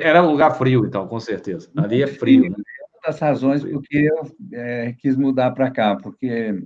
era 0.00 0.22
um 0.22 0.30
lugar 0.30 0.56
frio, 0.56 0.86
então, 0.86 1.08
com 1.08 1.18
certeza. 1.18 1.68
Ali 1.76 2.02
é 2.02 2.06
frio. 2.06 2.42
Né? 2.42 2.50
Uma 2.50 3.02
das 3.06 3.18
razões 3.18 3.64
por 3.64 3.82
que 3.82 4.04
eu 4.04 4.36
é, 4.52 4.94
quis 4.98 5.16
mudar 5.16 5.50
para 5.50 5.70
cá, 5.70 5.96
porque 5.96 6.62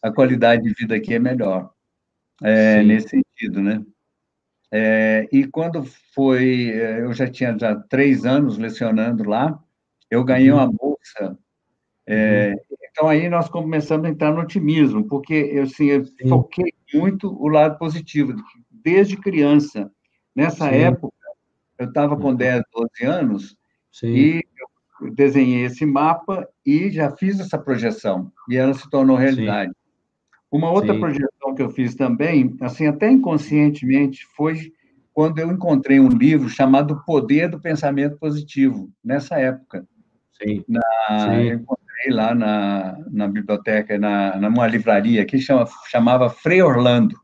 a 0.00 0.12
qualidade 0.12 0.62
de 0.62 0.72
vida 0.74 0.94
aqui 0.94 1.14
é 1.14 1.18
melhor, 1.18 1.70
é, 2.42 2.82
nesse 2.84 3.08
sentido, 3.08 3.60
né? 3.60 3.84
É, 4.70 5.26
e 5.32 5.46
quando 5.46 5.82
foi, 6.14 6.70
é, 6.70 7.00
eu 7.00 7.12
já 7.12 7.26
tinha 7.26 7.58
já 7.58 7.74
três 7.74 8.24
anos 8.24 8.58
lecionando 8.58 9.24
lá, 9.24 9.58
eu 10.10 10.22
ganhei 10.22 10.52
uhum. 10.52 10.58
uma 10.58 10.70
bolsa. 10.70 11.38
É, 12.06 12.50
uhum. 12.50 12.76
Então 12.90 13.08
aí 13.08 13.28
nós 13.28 13.48
começamos 13.48 14.06
a 14.06 14.10
entrar 14.10 14.32
no 14.32 14.40
otimismo, 14.40 15.06
porque 15.08 15.34
eu, 15.34 15.64
assim, 15.64 15.86
eu 15.86 16.04
foquei 16.28 16.72
muito 16.94 17.32
o 17.42 17.48
lado 17.48 17.78
positivo, 17.78 18.34
desde 18.70 19.16
criança. 19.16 19.90
Nessa 20.34 20.68
Sim. 20.68 20.76
época, 20.76 21.17
eu 21.78 21.88
estava 21.88 22.16
com 22.16 22.34
10, 22.34 22.62
uhum. 22.74 22.86
12 23.00 23.04
anos, 23.04 23.56
Sim. 23.92 24.08
e 24.08 24.44
eu 25.00 25.10
desenhei 25.12 25.64
esse 25.64 25.86
mapa 25.86 26.48
e 26.64 26.90
já 26.90 27.10
fiz 27.10 27.38
essa 27.38 27.58
projeção, 27.58 28.32
e 28.48 28.56
ela 28.56 28.74
se 28.74 28.88
tornou 28.90 29.16
realidade. 29.16 29.70
Sim. 29.70 29.76
Uma 30.50 30.70
outra 30.70 30.94
Sim. 30.94 31.00
projeção 31.00 31.54
que 31.54 31.62
eu 31.62 31.70
fiz 31.70 31.94
também, 31.94 32.56
assim, 32.60 32.86
até 32.86 33.10
inconscientemente, 33.10 34.26
foi 34.34 34.72
quando 35.12 35.38
eu 35.38 35.50
encontrei 35.50 36.00
um 36.00 36.08
livro 36.08 36.48
chamado 36.48 37.02
Poder 37.04 37.48
do 37.48 37.60
Pensamento 37.60 38.16
Positivo, 38.18 38.88
nessa 39.04 39.38
época. 39.38 39.86
Sim. 40.40 40.64
Na, 40.68 40.80
Sim. 41.08 41.42
Eu 41.42 41.54
encontrei 41.58 42.10
lá 42.10 42.34
na, 42.34 42.96
na 43.10 43.28
biblioteca, 43.28 43.98
na, 43.98 44.36
numa 44.38 44.66
livraria 44.66 45.24
que 45.24 45.38
chama, 45.38 45.66
chamava 45.90 46.30
Frei 46.30 46.62
Orlando. 46.62 47.14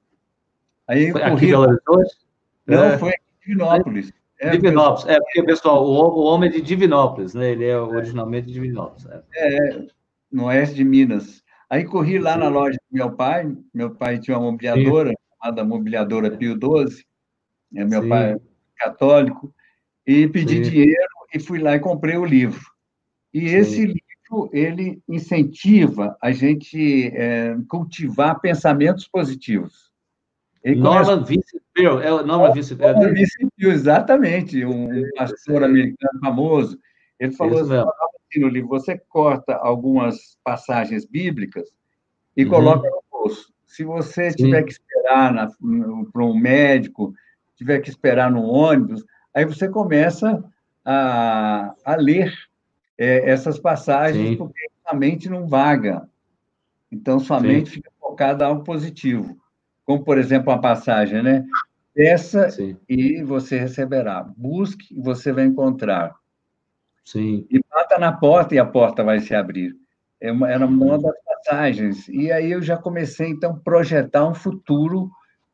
Aí 0.88 1.12
foi 1.12 1.20
corri... 1.22 1.54
aqui 1.54 1.76
Não, 2.66 2.84
é. 2.84 2.98
foi 2.98 3.10
em 3.10 3.14
Divinópolis. 3.40 4.12
É, 4.44 4.50
Divinópolis, 4.50 5.06
é 5.06 5.18
porque, 5.18 5.42
pessoal, 5.42 5.84
o, 5.84 5.90
o 5.90 6.24
homem 6.24 6.48
é 6.48 6.52
de 6.52 6.60
Divinópolis, 6.60 7.34
né? 7.34 7.52
Ele 7.52 7.64
é 7.64 7.78
originalmente 7.78 8.46
de 8.46 8.52
Divinópolis. 8.54 9.06
É, 9.06 9.22
é 9.36 9.86
no 10.30 10.46
oeste 10.46 10.74
de 10.74 10.84
Minas. 10.84 11.42
Aí 11.70 11.84
corri 11.84 12.18
lá 12.18 12.36
na 12.36 12.48
loja 12.48 12.76
do 12.90 12.96
meu 12.96 13.12
pai, 13.12 13.56
meu 13.72 13.94
pai 13.94 14.18
tinha 14.18 14.36
uma 14.36 14.50
mobiliadora, 14.50 15.10
Sim. 15.10 15.14
chamada 15.40 15.64
Mobiliadora 15.64 16.36
Pio 16.36 16.54
XII, 16.54 17.04
né, 17.72 17.84
meu 17.84 18.02
Sim. 18.02 18.08
pai 18.08 18.32
é 18.32 18.38
católico, 18.76 19.54
e 20.06 20.28
pedi 20.28 20.56
Sim. 20.56 20.70
dinheiro 20.70 21.08
e 21.32 21.40
fui 21.40 21.58
lá 21.58 21.74
e 21.74 21.80
comprei 21.80 22.16
o 22.16 22.24
livro. 22.24 22.64
E 23.32 23.46
esse 23.46 23.86
livro, 23.86 24.50
ele 24.52 25.02
incentiva 25.08 26.16
a 26.20 26.30
gente 26.30 27.08
é, 27.14 27.56
cultivar 27.68 28.40
pensamentos 28.40 29.08
positivos. 29.08 29.93
Norman 30.64 31.24
Vincent 31.24 31.62
Peale, 31.74 32.02
é 32.02 32.12
o 32.12 32.24
Norman 32.24 32.52
Vincent 32.52 32.78
Peale. 32.78 32.94
Norman 32.94 33.14
Vincent 33.14 33.50
Peale, 33.56 33.74
exatamente, 33.74 34.64
um 34.64 34.88
pastor 35.16 35.64
americano 35.64 36.20
famoso. 36.20 36.78
Ele 37.20 37.32
falou 37.32 37.60
assim, 37.60 38.40
no 38.40 38.48
livro, 38.48 38.68
você 38.68 38.98
corta 39.08 39.54
algumas 39.54 40.38
passagens 40.42 41.04
bíblicas 41.04 41.68
e 42.36 42.44
uhum. 42.44 42.50
coloca 42.50 42.88
no 42.88 43.02
bolso. 43.10 43.52
Se 43.66 43.84
você 43.84 44.30
Sim. 44.30 44.36
tiver 44.36 44.62
que 44.62 44.72
esperar 44.72 45.48
para 46.12 46.24
um 46.24 46.34
médico, 46.34 47.14
tiver 47.56 47.80
que 47.80 47.90
esperar 47.90 48.30
no 48.30 48.44
ônibus, 48.44 49.04
aí 49.34 49.44
você 49.44 49.68
começa 49.68 50.42
a, 50.84 51.74
a 51.84 51.96
ler 51.96 52.32
é, 52.96 53.30
essas 53.30 53.58
passagens, 53.58 54.30
Sim. 54.30 54.36
porque 54.36 54.60
a 54.84 54.94
mente 54.94 55.28
não 55.28 55.46
vaga. 55.46 56.08
Então, 56.90 57.18
sua 57.18 57.40
Sim. 57.40 57.48
mente 57.48 57.70
fica 57.70 57.90
focada 58.00 58.44
em 58.44 58.48
algo 58.48 58.64
positivo. 58.64 59.36
Como, 59.84 60.02
por 60.02 60.18
exemplo, 60.18 60.52
a 60.52 60.58
passagem, 60.58 61.22
né? 61.22 61.44
Peça 61.94 62.50
Sim. 62.50 62.76
e 62.88 63.22
você 63.22 63.58
receberá. 63.58 64.26
Busque 64.36 64.94
e 64.96 65.00
você 65.00 65.32
vai 65.32 65.44
encontrar. 65.44 66.14
Sim. 67.04 67.46
E 67.50 67.60
bata 67.70 67.98
na 67.98 68.12
porta 68.12 68.54
e 68.54 68.58
a 68.58 68.64
porta 68.64 69.04
vai 69.04 69.20
se 69.20 69.34
abrir. 69.34 69.76
É 70.20 70.32
uma, 70.32 70.50
era 70.50 70.66
uma 70.66 70.98
das 70.98 71.14
passagens. 71.24 72.08
E 72.08 72.32
aí 72.32 72.50
eu 72.50 72.62
já 72.62 72.76
comecei, 72.76 73.28
então, 73.28 73.52
a 73.52 73.56
projetar 73.56 74.26
um 74.26 74.34
futuro 74.34 75.10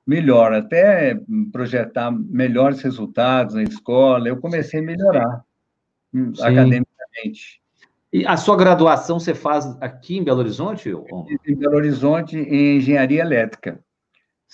melhor, 0.07 0.53
até 0.53 1.21
projetar 1.53 2.11
melhores 2.11 2.81
resultados 2.81 3.55
na 3.55 3.63
escola. 3.63 4.29
Eu 4.29 4.37
comecei 4.37 4.81
a 4.81 4.83
melhorar 4.83 5.45
hum, 6.15 6.35
Sim. 6.35 6.43
academicamente. 6.43 7.61
E 8.13 8.27
a 8.27 8.37
sua 8.37 8.57
graduação 8.57 9.21
você 9.21 9.35
faz 9.35 9.67
aqui 9.81 10.19
em 10.19 10.25
Belo 10.25 10.41
Horizonte? 10.41 10.91
Em 11.47 11.55
Belo 11.55 11.77
Horizonte, 11.77 12.37
em 12.39 12.79
engenharia 12.79 13.21
elétrica. 13.21 13.79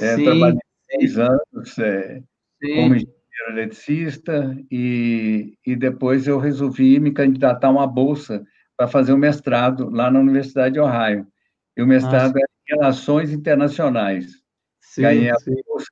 É, 0.00 0.16
trabalhei 0.16 0.58
seis 0.90 1.18
anos 1.18 1.78
é, 1.78 2.22
como 2.60 2.94
engenheiro 2.94 3.16
eletricista 3.48 4.56
e, 4.70 5.58
e 5.66 5.76
depois 5.76 6.26
eu 6.26 6.38
resolvi 6.38 6.98
me 7.00 7.12
candidatar 7.12 7.68
a 7.68 7.70
uma 7.70 7.86
bolsa 7.86 8.44
para 8.76 8.88
fazer 8.88 9.12
o 9.12 9.16
um 9.16 9.18
mestrado 9.18 9.88
lá 9.90 10.10
na 10.10 10.20
Universidade 10.20 10.74
de 10.74 10.80
Ohio. 10.80 11.26
E 11.76 11.82
o 11.82 11.86
mestrado 11.86 12.34
Nossa. 12.34 12.38
em 12.38 12.74
Relações 12.74 13.32
Internacionais. 13.32 14.42
Sim, 14.80 15.02
ganhei 15.02 15.30
a 15.30 15.36
bolsa, 15.66 15.86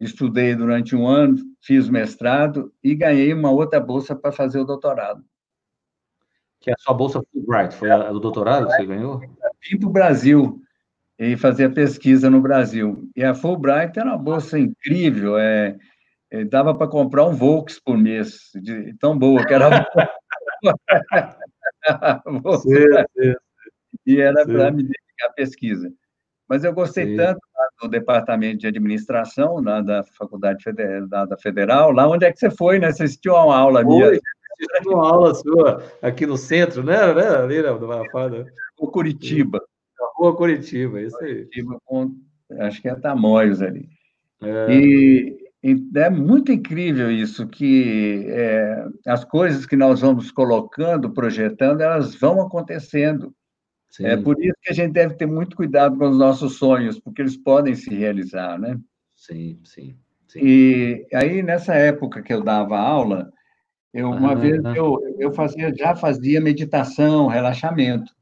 estudei 0.00 0.54
durante 0.54 0.94
um 0.94 1.06
ano, 1.06 1.36
fiz 1.60 1.88
mestrado 1.88 2.72
e 2.82 2.94
ganhei 2.94 3.32
uma 3.32 3.50
outra 3.50 3.80
bolsa 3.80 4.14
para 4.14 4.32
fazer 4.32 4.58
o 4.58 4.64
doutorado. 4.64 5.24
Que 6.60 6.70
é 6.70 6.74
a 6.74 6.78
sua 6.78 6.94
bolsa 6.94 7.22
Fulbright, 7.32 7.74
foi 7.74 7.90
a 7.90 8.10
do 8.10 8.20
doutorado 8.20 8.66
que 8.66 8.72
você 8.72 8.86
ganhou? 8.86 9.20
Vim 9.20 9.78
para 9.78 9.88
o 9.88 9.92
Brasil 9.92 10.63
e 11.18 11.36
fazer 11.36 11.72
pesquisa 11.72 12.28
no 12.28 12.40
Brasil. 12.40 13.08
E 13.14 13.22
a 13.22 13.34
Fulbright 13.34 13.98
era 13.98 14.10
uma 14.10 14.18
bolsa 14.18 14.58
incrível, 14.58 15.38
é, 15.38 15.76
é, 16.30 16.44
dava 16.44 16.74
para 16.74 16.88
comprar 16.88 17.24
um 17.24 17.34
Volks 17.34 17.80
por 17.80 17.96
mês, 17.96 18.50
de 18.54 18.94
tão 18.98 19.16
boa 19.16 19.44
que 19.46 19.54
era. 19.54 19.86
sim, 22.62 22.84
sim. 23.16 23.34
E 24.06 24.20
era 24.20 24.44
para 24.44 24.70
me 24.70 24.82
dedicar 24.82 25.28
à 25.28 25.32
pesquisa. 25.32 25.90
Mas 26.48 26.64
eu 26.64 26.74
gostei 26.74 27.06
sim. 27.06 27.16
tanto 27.16 27.40
do 27.80 27.88
departamento 27.88 28.58
de 28.58 28.66
administração 28.66 29.62
lá 29.62 29.80
da 29.80 30.04
Faculdade 30.18 30.62
Federal, 30.62 31.08
da, 31.08 31.24
da, 31.24 31.36
Federal, 31.36 31.90
lá 31.90 32.08
onde 32.08 32.26
é 32.26 32.32
que 32.32 32.38
você 32.38 32.50
foi, 32.50 32.78
né? 32.78 32.92
Você 32.92 33.04
assistiu 33.04 33.36
a 33.36 33.46
uma 33.46 33.56
aula 33.56 33.80
Oi, 33.80 33.86
minha. 33.86 34.06
Assistiu 34.08 34.92
uma 34.92 35.08
aula 35.08 35.34
sua 35.34 35.82
aqui 36.02 36.26
no 36.26 36.36
centro, 36.36 36.82
né? 36.82 37.14
né? 37.14 37.28
Ali 37.28 37.62
na 37.62 37.74
né? 37.74 37.86
Marafada. 37.86 38.46
O 38.78 38.88
Curitiba. 38.88 39.60
Rua 40.16 40.36
Curitiba, 40.36 41.00
isso 41.00 41.16
aí. 41.22 41.34
Curitiba, 41.34 41.78
com, 41.84 42.14
acho 42.60 42.80
que 42.80 42.88
é 42.88 42.94
Tamoios 42.94 43.62
ali. 43.62 43.88
É. 44.42 44.74
E, 44.74 45.44
é 45.96 46.10
muito 46.10 46.52
incrível 46.52 47.10
isso, 47.10 47.46
que 47.46 48.26
é, 48.28 48.86
as 49.06 49.24
coisas 49.24 49.64
que 49.64 49.76
nós 49.76 50.02
vamos 50.02 50.30
colocando, 50.30 51.10
projetando, 51.10 51.80
elas 51.80 52.14
vão 52.14 52.42
acontecendo. 52.42 53.34
Sim. 53.88 54.06
É 54.06 54.16
por 54.16 54.38
isso 54.42 54.56
que 54.62 54.70
a 54.70 54.74
gente 54.74 54.92
deve 54.92 55.14
ter 55.14 55.24
muito 55.24 55.56
cuidado 55.56 55.96
com 55.96 56.08
os 56.08 56.18
nossos 56.18 56.58
sonhos, 56.58 56.98
porque 56.98 57.22
eles 57.22 57.36
podem 57.36 57.74
se 57.74 57.94
realizar, 57.94 58.58
né? 58.58 58.78
Sim, 59.14 59.58
sim. 59.64 59.96
sim. 60.26 60.40
E 60.42 61.06
aí, 61.14 61.42
nessa 61.42 61.74
época 61.74 62.20
que 62.20 62.34
eu 62.34 62.42
dava 62.42 62.78
aula, 62.78 63.32
eu, 63.94 64.10
uma 64.10 64.32
ah, 64.32 64.34
vez 64.34 64.60
eu, 64.74 64.98
eu 65.18 65.32
fazia, 65.32 65.72
já 65.74 65.94
fazia 65.94 66.40
meditação, 66.40 67.28
relaxamento. 67.28 68.12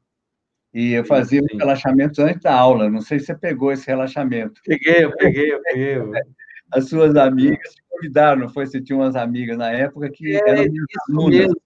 E 0.73 0.93
eu 0.93 1.05
fazia 1.05 1.41
sim. 1.41 1.57
relaxamentos 1.57 2.17
antes 2.17 2.41
da 2.41 2.53
aula. 2.53 2.89
Não 2.89 2.99
sei 2.99 3.19
se 3.19 3.27
você 3.27 3.35
pegou 3.35 3.71
esse 3.71 3.85
relaxamento. 3.85 4.59
Peguei, 4.65 5.03
eu 5.03 5.15
peguei, 5.15 5.53
eu 5.53 5.61
peguei. 5.61 5.97
as 6.71 6.89
suas 6.89 7.15
amigas 7.15 7.75
te 7.75 7.83
convidaram, 7.89 8.41
não 8.41 8.49
foi? 8.49 8.65
Você 8.65 8.81
tinha 8.81 8.97
umas 8.97 9.15
amigas 9.15 9.55
na 9.55 9.71
época 9.71 10.09
que 10.09 10.35
é, 10.35 10.49
eram 10.49 10.63
isso 10.63 10.85
alunas. 11.09 11.39
mesmo. 11.39 11.61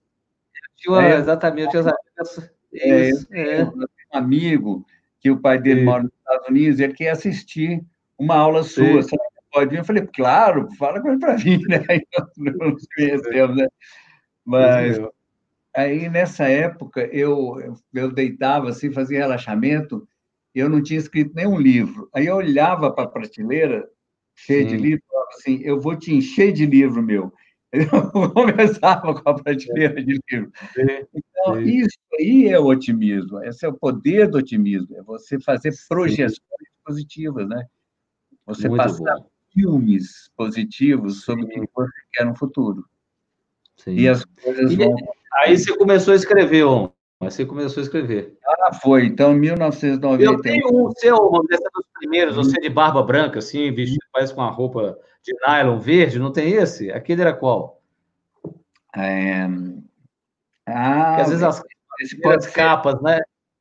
Tinha, 0.76 1.00
é, 1.00 1.16
exatamente, 1.16 1.76
as 1.76 1.86
amigas. 1.86 2.50
É, 2.74 3.08
isso, 3.08 3.26
é. 3.32 3.64
um 3.64 3.86
amigo 4.12 4.84
que 5.20 5.30
o 5.30 5.40
pai 5.40 5.58
dele 5.58 5.80
Sim. 5.80 5.86
mora 5.86 6.02
nos 6.02 6.12
Estados 6.12 6.48
Unidos, 6.48 6.80
ele 6.80 6.92
quer 6.92 7.10
assistir 7.10 7.82
uma 8.18 8.36
aula 8.36 8.62
sua. 8.62 9.02
Sim. 9.02 9.08
Será 9.08 9.24
que 9.24 9.50
pode 9.50 9.70
vir? 9.70 9.78
Eu 9.78 9.84
falei, 9.84 10.06
claro, 10.14 10.68
fala 10.78 11.00
com 11.00 11.08
ele 11.08 11.18
para 11.18 11.34
vir, 11.36 11.60
né? 11.66 11.82
Aí 11.88 12.02
nós 12.16 12.28
nos 12.36 12.86
conhecemos, 12.94 13.56
né? 13.56 13.66
Mas 14.44 14.98
aí, 15.74 16.08
nessa 16.08 16.48
época, 16.48 17.06
eu, 17.12 17.76
eu 17.94 18.12
deitava 18.12 18.70
assim, 18.70 18.92
fazia 18.92 19.18
relaxamento, 19.18 20.06
e 20.54 20.60
eu 20.60 20.68
não 20.68 20.82
tinha 20.82 20.98
escrito 20.98 21.34
nenhum 21.34 21.58
livro. 21.58 22.08
Aí 22.12 22.26
eu 22.26 22.36
olhava 22.36 22.92
para 22.92 23.04
a 23.04 23.08
prateleira, 23.08 23.88
cheia 24.34 24.64
de 24.64 24.76
livro, 24.76 25.04
falava 25.08 25.28
assim, 25.34 25.60
eu 25.62 25.80
vou 25.80 25.96
te 25.96 26.14
encher 26.14 26.52
de 26.52 26.66
livro 26.66 27.02
meu. 27.02 27.32
Eu 27.70 28.30
começava 28.32 29.14
com 29.14 29.28
a 29.28 29.34
prateleira 29.34 30.02
de 30.02 30.18
livro. 30.30 30.50
Então, 31.14 31.56
Sim. 31.56 31.64
isso 31.64 31.98
aí 32.18 32.48
é 32.48 32.58
o 32.58 32.64
otimismo, 32.64 33.44
esse 33.44 33.66
é 33.66 33.68
o 33.68 33.74
poder 33.74 34.26
do 34.26 34.38
otimismo, 34.38 34.96
é 34.96 35.02
você 35.02 35.38
fazer 35.38 35.74
projeções 35.86 36.38
Sim. 36.38 36.64
positivas, 36.82 37.46
né? 37.46 37.66
Você 38.46 38.70
Muito 38.70 38.82
passar 38.82 39.16
bom. 39.16 39.30
filmes 39.52 40.30
positivos 40.34 41.24
sobre 41.24 41.44
o 41.44 41.48
que 41.48 41.60
você 41.74 41.92
quer 42.14 42.24
no 42.24 42.34
futuro. 42.34 42.86
Sim. 43.76 43.96
E 43.96 44.08
as 44.08 44.24
coisas 44.24 44.72
e 44.72 44.76
vão... 44.76 44.96
Aí 45.36 45.56
você 45.56 45.76
começou 45.76 46.12
a 46.12 46.16
escrever, 46.16 46.64
Om. 46.64 46.90
Aí 47.20 47.30
você 47.30 47.44
começou 47.44 47.80
a 47.80 47.84
escrever. 47.84 48.36
Ah, 48.46 48.74
foi. 48.74 49.06
Então, 49.06 49.34
1990. 49.34 50.24
Eu 50.24 50.40
tenho 50.40 50.68
um 50.72 50.90
seu, 50.92 51.16
uma 51.16 51.42
dessa 51.44 51.68
dos 51.74 51.86
primeiros, 51.98 52.36
hum. 52.36 52.44
você 52.44 52.60
de 52.60 52.68
barba 52.68 53.02
branca, 53.02 53.40
assim, 53.40 53.72
vestido, 53.72 54.04
parece 54.12 54.34
com 54.34 54.40
uma 54.40 54.50
roupa 54.50 54.98
de 55.22 55.34
nylon 55.46 55.78
verde, 55.78 56.18
não 56.18 56.32
tem 56.32 56.52
esse? 56.52 56.90
Aquele 56.90 57.22
era 57.22 57.32
qual? 57.32 57.82
É... 58.96 59.48
Ah, 60.66 61.04
Porque 61.08 61.22
às 61.22 61.28
vezes 61.28 61.42
as, 61.42 61.62
as 62.26 62.46
capas, 62.46 63.00
né? 63.02 63.20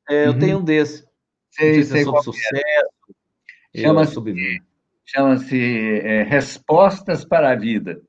É, 0.09 0.27
eu 0.27 0.31
uhum. 0.31 0.39
tenho 0.39 0.57
um 0.59 0.63
desse. 0.63 1.05
Sei, 1.51 1.83
sei, 1.83 2.01
é 2.01 2.03
sobre 2.03 2.19
é. 2.19 2.23
sucesso. 2.23 2.89
Chama-se 3.75 4.61
chama 5.05 5.35
é, 5.51 6.23
Respostas 6.23 7.25
para 7.25 7.51
a 7.51 7.55
Vida. 7.55 8.01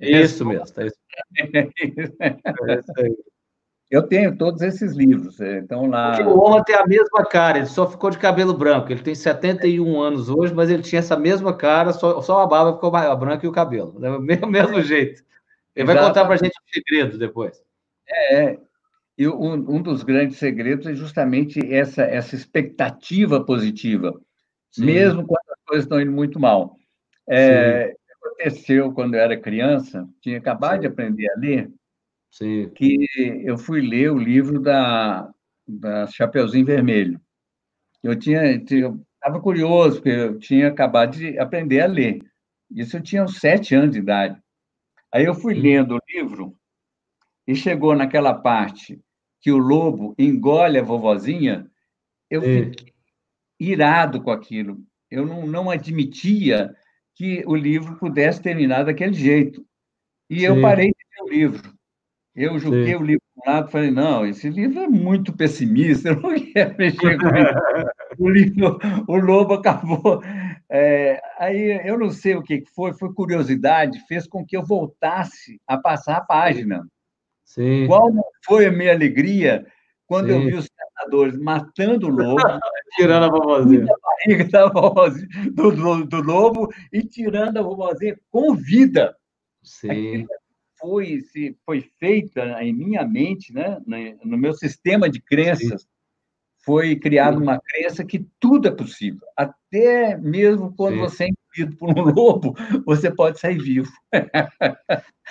Isso 0.00 0.44
mesmo. 0.44 0.66
É 1.38 3.08
isso. 3.08 3.28
Eu 3.90 4.02
tenho 4.02 4.36
todos 4.36 4.60
esses 4.60 4.92
livros, 4.92 5.40
então 5.40 5.86
lá... 5.86 6.20
O 6.20 6.38
Oma 6.38 6.62
tem 6.62 6.76
a 6.76 6.86
mesma 6.86 7.24
cara, 7.24 7.56
ele 7.56 7.66
só 7.66 7.90
ficou 7.90 8.10
de 8.10 8.18
cabelo 8.18 8.52
branco, 8.52 8.92
ele 8.92 9.00
tem 9.00 9.14
71 9.14 9.98
anos 9.98 10.28
hoje, 10.28 10.52
mas 10.52 10.68
ele 10.68 10.82
tinha 10.82 10.98
essa 10.98 11.16
mesma 11.16 11.56
cara, 11.56 11.94
só, 11.94 12.20
só 12.20 12.42
a 12.42 12.46
barba 12.46 12.74
ficou 12.74 12.90
mais 12.90 13.18
branca 13.18 13.46
e 13.46 13.48
o 13.48 13.52
cabelo, 13.52 13.98
né? 13.98 14.18
mesmo, 14.18 14.46
mesmo 14.52 14.82
jeito. 14.82 15.22
Ele 15.74 15.86
vai 15.86 15.98
contar 15.98 16.26
para 16.26 16.34
a 16.34 16.36
gente 16.36 16.52
um 16.52 16.70
segredo 16.70 17.16
depois. 17.16 17.62
É, 18.06 18.44
é. 18.44 18.58
e 19.16 19.26
um, 19.26 19.54
um, 19.54 19.80
dos 19.80 20.02
grandes 20.02 20.36
segredos 20.36 20.86
é 20.86 20.94
justamente 20.94 21.58
essa, 21.72 22.02
essa 22.02 22.34
expectativa 22.34 23.42
positiva, 23.42 24.20
Sim. 24.70 24.84
mesmo 24.84 25.26
quando 25.26 25.50
as 25.50 25.64
coisas 25.66 25.84
estão 25.86 26.00
indo 26.00 26.12
muito 26.12 26.38
mal. 26.38 26.76
É, 27.26 27.94
aconteceu 28.38 28.92
quando 28.92 29.14
eu 29.14 29.20
era 29.20 29.40
criança, 29.40 30.08
tinha 30.20 30.38
acabado 30.38 30.76
Sim. 30.76 30.80
de 30.80 30.86
aprender 30.86 31.30
a 31.30 31.38
ler, 31.38 31.72
Sim. 32.30 32.70
que 32.74 33.06
eu 33.44 33.58
fui 33.58 33.80
ler 33.80 34.12
o 34.12 34.18
livro 34.18 34.60
da, 34.60 35.32
da 35.66 36.06
Chapeuzinho 36.06 36.64
Vermelho. 36.64 37.20
Eu 38.02 38.16
tinha, 38.16 38.44
estava 38.52 39.40
curioso, 39.40 39.96
porque 39.96 40.10
eu 40.10 40.38
tinha 40.38 40.68
acabado 40.68 41.16
de 41.16 41.38
aprender 41.38 41.80
a 41.80 41.86
ler. 41.86 42.20
Isso 42.70 42.96
eu 42.96 43.02
tinha 43.02 43.24
uns 43.24 43.38
sete 43.38 43.74
anos 43.74 43.92
de 43.92 43.98
idade. 43.98 44.40
Aí 45.12 45.24
eu 45.24 45.34
fui 45.34 45.54
lendo 45.54 45.96
o 45.96 46.00
livro 46.08 46.56
e 47.46 47.56
chegou 47.56 47.96
naquela 47.96 48.34
parte 48.34 49.00
que 49.40 49.50
o 49.50 49.58
lobo 49.58 50.14
engole 50.18 50.78
a 50.78 50.82
vovozinha, 50.82 51.68
eu 52.30 52.42
fiquei 52.42 52.92
irado 53.58 54.22
com 54.22 54.30
aquilo. 54.30 54.78
Eu 55.10 55.24
não, 55.24 55.46
não 55.46 55.70
admitia 55.70 56.76
que 57.18 57.42
o 57.46 57.56
livro 57.56 57.96
pudesse 57.96 58.40
terminar 58.40 58.84
daquele 58.84 59.12
jeito. 59.12 59.66
E 60.30 60.40
Sim. 60.40 60.46
eu 60.46 60.62
parei 60.62 60.86
de 60.86 60.94
ler 60.94 61.24
o 61.24 61.28
livro. 61.28 61.74
Eu 62.32 62.56
joguei 62.60 62.86
Sim. 62.86 62.94
o 62.94 63.02
livro 63.02 63.22
para 63.34 63.52
um 63.52 63.56
lado 63.56 63.68
e 63.68 63.72
falei, 63.72 63.90
não, 63.90 64.24
esse 64.24 64.48
livro 64.48 64.78
é 64.78 64.86
muito 64.86 65.36
pessimista, 65.36 66.10
eu 66.10 66.20
não 66.20 66.32
quero 66.52 66.78
mexer 66.78 67.18
com 67.18 67.26
isso. 67.26 67.90
o, 68.20 68.30
livro, 68.30 68.78
o 69.08 69.16
lobo 69.16 69.54
acabou. 69.54 70.22
É, 70.70 71.20
aí 71.40 71.80
eu 71.84 71.98
não 71.98 72.10
sei 72.10 72.36
o 72.36 72.42
que 72.42 72.62
foi, 72.72 72.92
foi 72.92 73.12
curiosidade, 73.12 73.98
fez 74.06 74.28
com 74.28 74.46
que 74.46 74.56
eu 74.56 74.64
voltasse 74.64 75.60
a 75.66 75.76
passar 75.76 76.18
a 76.18 76.24
página. 76.24 76.86
Sim. 77.44 77.88
Qual 77.88 78.12
foi 78.44 78.66
a 78.66 78.70
minha 78.70 78.92
alegria 78.92 79.66
quando 80.06 80.28
Sim. 80.28 80.34
eu 80.34 80.40
vi 80.42 80.54
os 80.54 80.68
matando 81.40 82.06
o 82.06 82.10
lobo, 82.10 82.36
tirando 82.96 83.24
a 83.24 83.28
vovozinha. 83.28 83.84
A 83.84 84.26
barriga 84.26 84.44
da 84.50 84.66
vovozinha, 84.68 85.28
do, 85.52 85.70
do, 85.70 86.06
do, 86.06 86.22
lobo 86.22 86.68
e 86.92 87.02
tirando 87.02 87.58
a 87.58 87.62
vovozinha 87.62 88.18
com 88.30 88.54
vida. 88.54 89.16
Sim. 89.62 90.26
Foi, 90.78 91.20
se 91.20 91.56
foi 91.64 91.80
feita 91.98 92.62
em 92.62 92.72
minha 92.72 93.04
mente, 93.04 93.52
né, 93.52 93.80
no 94.24 94.38
meu 94.38 94.52
sistema 94.52 95.10
de 95.10 95.20
crenças, 95.20 95.82
Sim. 95.82 95.88
foi 96.64 96.96
criada 96.96 97.36
uma 97.36 97.60
crença 97.60 98.04
que 98.04 98.26
tudo 98.38 98.68
é 98.68 98.70
possível. 98.70 99.26
Até 99.36 100.16
mesmo 100.16 100.72
quando 100.76 100.94
Sim. 100.94 101.00
você 101.00 101.28
é 101.62 101.64
engolido 101.64 101.76
por 101.76 101.90
um 101.90 102.02
lobo, 102.12 102.54
você 102.84 103.10
pode 103.10 103.38
sair 103.38 103.58
vivo. 103.58 103.90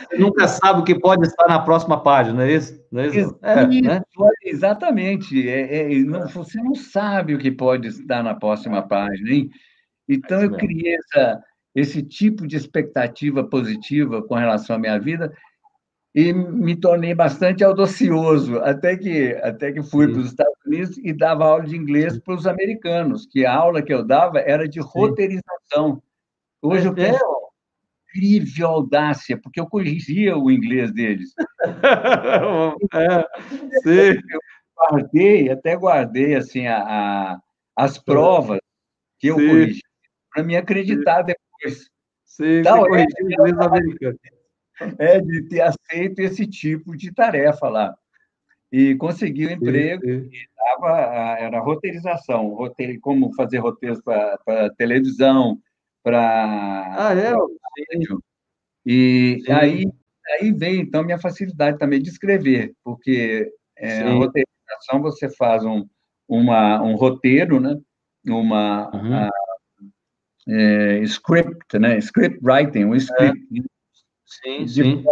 Você 0.10 0.18
nunca 0.18 0.48
sabe 0.48 0.82
o 0.82 0.84
que 0.84 1.00
pode 1.00 1.26
estar 1.26 1.48
na 1.48 1.60
próxima 1.60 2.02
página, 2.02 2.36
não 2.36 2.44
é 2.44 2.52
isso? 2.52 2.80
Não 2.92 3.02
é 3.02 3.08
isso? 3.08 3.40
É, 3.42 3.68
né? 3.82 4.02
Exatamente. 4.44 5.50
É, 5.50 5.94
é, 5.94 6.00
não, 6.00 6.28
você 6.28 6.62
não 6.62 6.76
sabe 6.76 7.34
o 7.34 7.40
que 7.40 7.52
pode 7.52 7.88
estar 7.88 8.24
na 8.24 8.36
próxima 8.36 8.82
página. 8.82 9.30
Hein? 9.30 9.50
Então, 10.08 10.42
eu 10.42 10.52
criei 10.52 10.96
essa, 10.96 11.42
esse 11.76 12.04
tipo 12.04 12.48
de 12.48 12.56
expectativa 12.56 13.44
positiva 13.44 14.22
com 14.22 14.36
relação 14.36 14.76
à 14.76 14.80
minha 14.80 15.00
vida 15.00 15.34
e 16.18 16.34
me 16.34 16.76
tornei 16.76 17.14
bastante 17.14 17.64
audacioso, 17.64 18.58
até 18.62 18.98
que, 18.98 19.34
até 19.44 19.72
que 19.72 19.84
fui 19.84 20.08
Sim. 20.08 20.14
para 20.14 20.22
os 20.22 20.28
Estados 20.28 20.58
Unidos 20.66 20.98
e 20.98 21.14
dava 21.14 21.46
aula 21.46 21.64
de 21.64 21.76
inglês 21.76 22.18
para 22.18 22.34
os 22.34 22.48
americanos, 22.48 23.28
que 23.28 23.46
a 23.46 23.54
aula 23.54 23.84
que 23.84 23.94
eu 23.94 24.04
dava 24.04 24.40
era 24.40 24.68
de 24.68 24.80
roteirização. 24.80 26.02
Hoje 26.62 26.88
eu 26.88 26.92
é, 26.94 26.96
penso, 26.96 27.26
incrível 28.10 28.68
audácia, 28.68 29.38
porque 29.38 29.60
eu 29.60 29.68
corrigia 29.68 30.38
o 30.38 30.52
inglês 30.52 30.94
deles. 30.94 31.34
é, 32.94 33.22
sim. 33.84 34.22
Eu 34.30 34.40
guardei, 34.76 35.50
até 35.50 35.76
guardei 35.76 36.36
assim, 36.36 36.68
a, 36.68 36.78
a 36.80 37.40
as 37.78 38.00
provas 38.00 38.60
que 39.20 39.28
eu 39.28 39.36
corrigi, 39.36 39.82
para 40.34 40.44
me 40.44 40.56
acreditar 40.58 41.22
depois 41.22 41.90
Sim, 42.26 42.60
então, 42.60 42.86
é, 42.96 43.06
é 45.00 45.20
de 45.20 45.50
ter 45.50 45.62
aceito 45.62 46.20
esse 46.20 46.46
tipo 46.46 46.96
de 46.96 47.12
tarefa 47.12 47.68
lá. 47.68 47.96
E 48.72 48.96
consegui 48.96 49.48
o 49.48 49.50
um 49.50 49.54
emprego, 49.54 50.06
sim, 50.06 50.30
sim. 50.30 50.38
Dava, 50.56 51.00
era 51.40 51.60
roteirização, 51.60 52.50
roteiro, 52.50 53.00
como 53.00 53.34
fazer 53.34 53.58
roteiros 53.58 54.00
para 54.02 54.70
televisão, 54.78 55.60
para. 56.08 56.96
Ah, 56.98 57.14
é? 57.14 57.34
E 58.86 59.44
aí, 59.50 59.84
aí 60.40 60.54
vem, 60.54 60.80
então, 60.80 61.04
minha 61.04 61.20
facilidade 61.20 61.78
também 61.78 62.02
de 62.02 62.10
escrever, 62.10 62.74
porque 62.82 63.52
é, 63.78 64.04
a 64.04 64.14
roteirização 64.14 65.02
você 65.02 65.30
faz 65.30 65.66
um, 65.66 65.86
uma, 66.26 66.82
um 66.82 66.96
roteiro, 66.96 67.60
né? 67.60 67.78
uma, 68.26 68.90
uhum. 68.96 69.14
a, 69.16 69.30
é, 70.48 71.00
script, 71.00 71.78
né? 71.78 71.98
Script 71.98 72.40
writing, 72.42 72.86
um 72.86 72.96
script. 72.96 73.46
É. 73.54 73.62
Sim, 74.26 74.64
de 74.64 74.84
sim. 74.84 75.04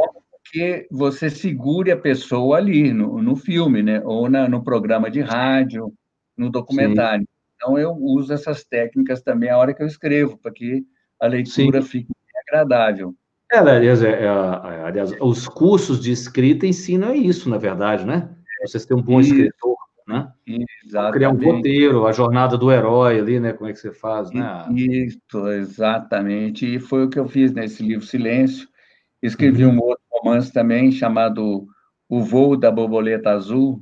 que 0.50 0.88
você 0.90 1.30
segure 1.30 1.92
a 1.92 1.98
pessoa 1.98 2.58
ali 2.58 2.94
no, 2.94 3.22
no 3.22 3.36
filme, 3.36 3.84
né? 3.84 4.02
Ou 4.06 4.30
na, 4.30 4.48
no 4.48 4.64
programa 4.64 5.12
de 5.12 5.20
rádio, 5.20 5.94
no 6.38 6.50
documentário. 6.50 7.24
Sim. 7.24 7.35
Então 7.66 7.80
eu 7.80 7.96
uso 8.00 8.32
essas 8.32 8.64
técnicas 8.64 9.24
também 9.24 9.50
a 9.50 9.58
hora 9.58 9.74
que 9.74 9.82
eu 9.82 9.88
escrevo, 9.88 10.38
para 10.38 10.52
que 10.52 10.86
a 11.20 11.26
leitura 11.26 11.82
sim. 11.82 11.88
fique 11.88 12.14
agradável. 12.48 13.16
É, 13.52 13.58
aliás, 13.58 14.04
é, 14.04 14.24
é, 14.24 14.28
aliás, 14.28 15.12
os 15.20 15.48
cursos 15.48 16.00
de 16.00 16.12
escrita 16.12 16.68
ensinam 16.68 17.14
isso, 17.16 17.50
na 17.50 17.58
verdade, 17.58 18.06
né? 18.06 18.30
Vocês 18.62 18.86
têm 18.86 18.96
um 18.96 19.02
bom 19.02 19.20
escritor 19.20 19.76
né? 20.08 20.32
Exatamente. 20.86 21.14
Criar 21.14 21.30
um 21.32 21.56
roteiro, 21.56 22.06
a 22.06 22.12
jornada 22.12 22.56
do 22.56 22.72
herói 22.72 23.20
ali, 23.20 23.40
né? 23.40 23.54
Como 23.54 23.68
é 23.68 23.74
que 23.74 23.80
você 23.80 23.92
faz, 23.92 24.30
né? 24.32 24.68
Isso, 24.76 25.48
exatamente. 25.50 26.76
E 26.76 26.80
foi 26.80 27.06
o 27.06 27.10
que 27.10 27.18
eu 27.18 27.28
fiz 27.28 27.52
nesse 27.52 27.82
livro 27.82 28.06
Silêncio. 28.06 28.68
Escrevi 29.20 29.66
uhum. 29.66 29.74
um 29.74 29.80
outro 29.80 30.04
romance 30.12 30.54
também 30.54 30.92
chamado 30.92 31.66
O 32.08 32.22
Voo 32.22 32.56
da 32.56 32.70
Borboleta 32.70 33.32
Azul. 33.32 33.82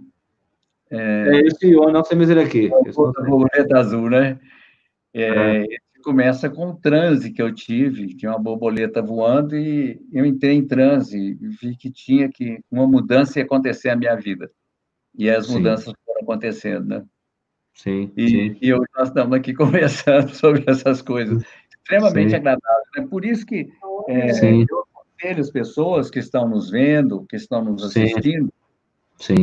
É, 0.93 1.37
é 1.37 1.47
esse 1.47 1.75
o 1.75 1.89
ele 1.89 2.41
aqui. 2.41 2.69
Voo 2.93 3.11
da 3.11 3.23
Borboleta 3.23 3.79
Azul, 3.79 4.09
né? 4.09 4.39
É, 5.13 5.63
é. 5.63 5.65
Começa 6.03 6.49
com 6.49 6.67
o 6.67 6.75
transe 6.75 7.31
que 7.31 7.41
eu 7.41 7.53
tive, 7.53 8.13
tinha 8.13 8.31
uma 8.31 8.39
borboleta 8.39 9.01
voando 9.01 9.55
e 9.55 10.01
eu 10.11 10.25
entrei 10.25 10.53
em 10.53 10.67
transe 10.67 11.17
e 11.17 11.33
vi 11.47 11.77
que 11.77 11.89
tinha 11.89 12.29
que 12.29 12.59
uma 12.69 12.85
mudança 12.85 13.39
ia 13.39 13.45
acontecer 13.45 13.87
na 13.89 13.95
minha 13.95 14.15
vida. 14.15 14.51
E 15.17 15.29
as 15.29 15.47
Sim. 15.47 15.53
mudanças 15.53 15.93
acontecendo, 16.19 16.87
né? 16.87 17.05
Sim. 17.73 18.11
E, 18.17 18.27
sim. 18.27 18.57
e 18.61 18.73
hoje 18.73 18.89
nós 18.95 19.07
estamos 19.07 19.33
aqui 19.33 19.53
conversando 19.55 20.35
sobre 20.35 20.63
essas 20.67 21.01
coisas. 21.01 21.43
Extremamente 21.77 22.31
sim. 22.31 22.35
agradável 22.35 22.83
É 22.97 23.01
por 23.01 23.23
isso 23.23 23.45
que 23.45 23.69
é, 24.09 24.31
eu 24.69 24.85
aconselho 24.93 25.41
as 25.41 25.51
pessoas 25.51 26.09
que 26.09 26.19
estão 26.19 26.49
nos 26.49 26.69
vendo, 26.69 27.25
que 27.27 27.35
estão 27.35 27.63
nos 27.63 27.83
assistindo. 27.83 28.51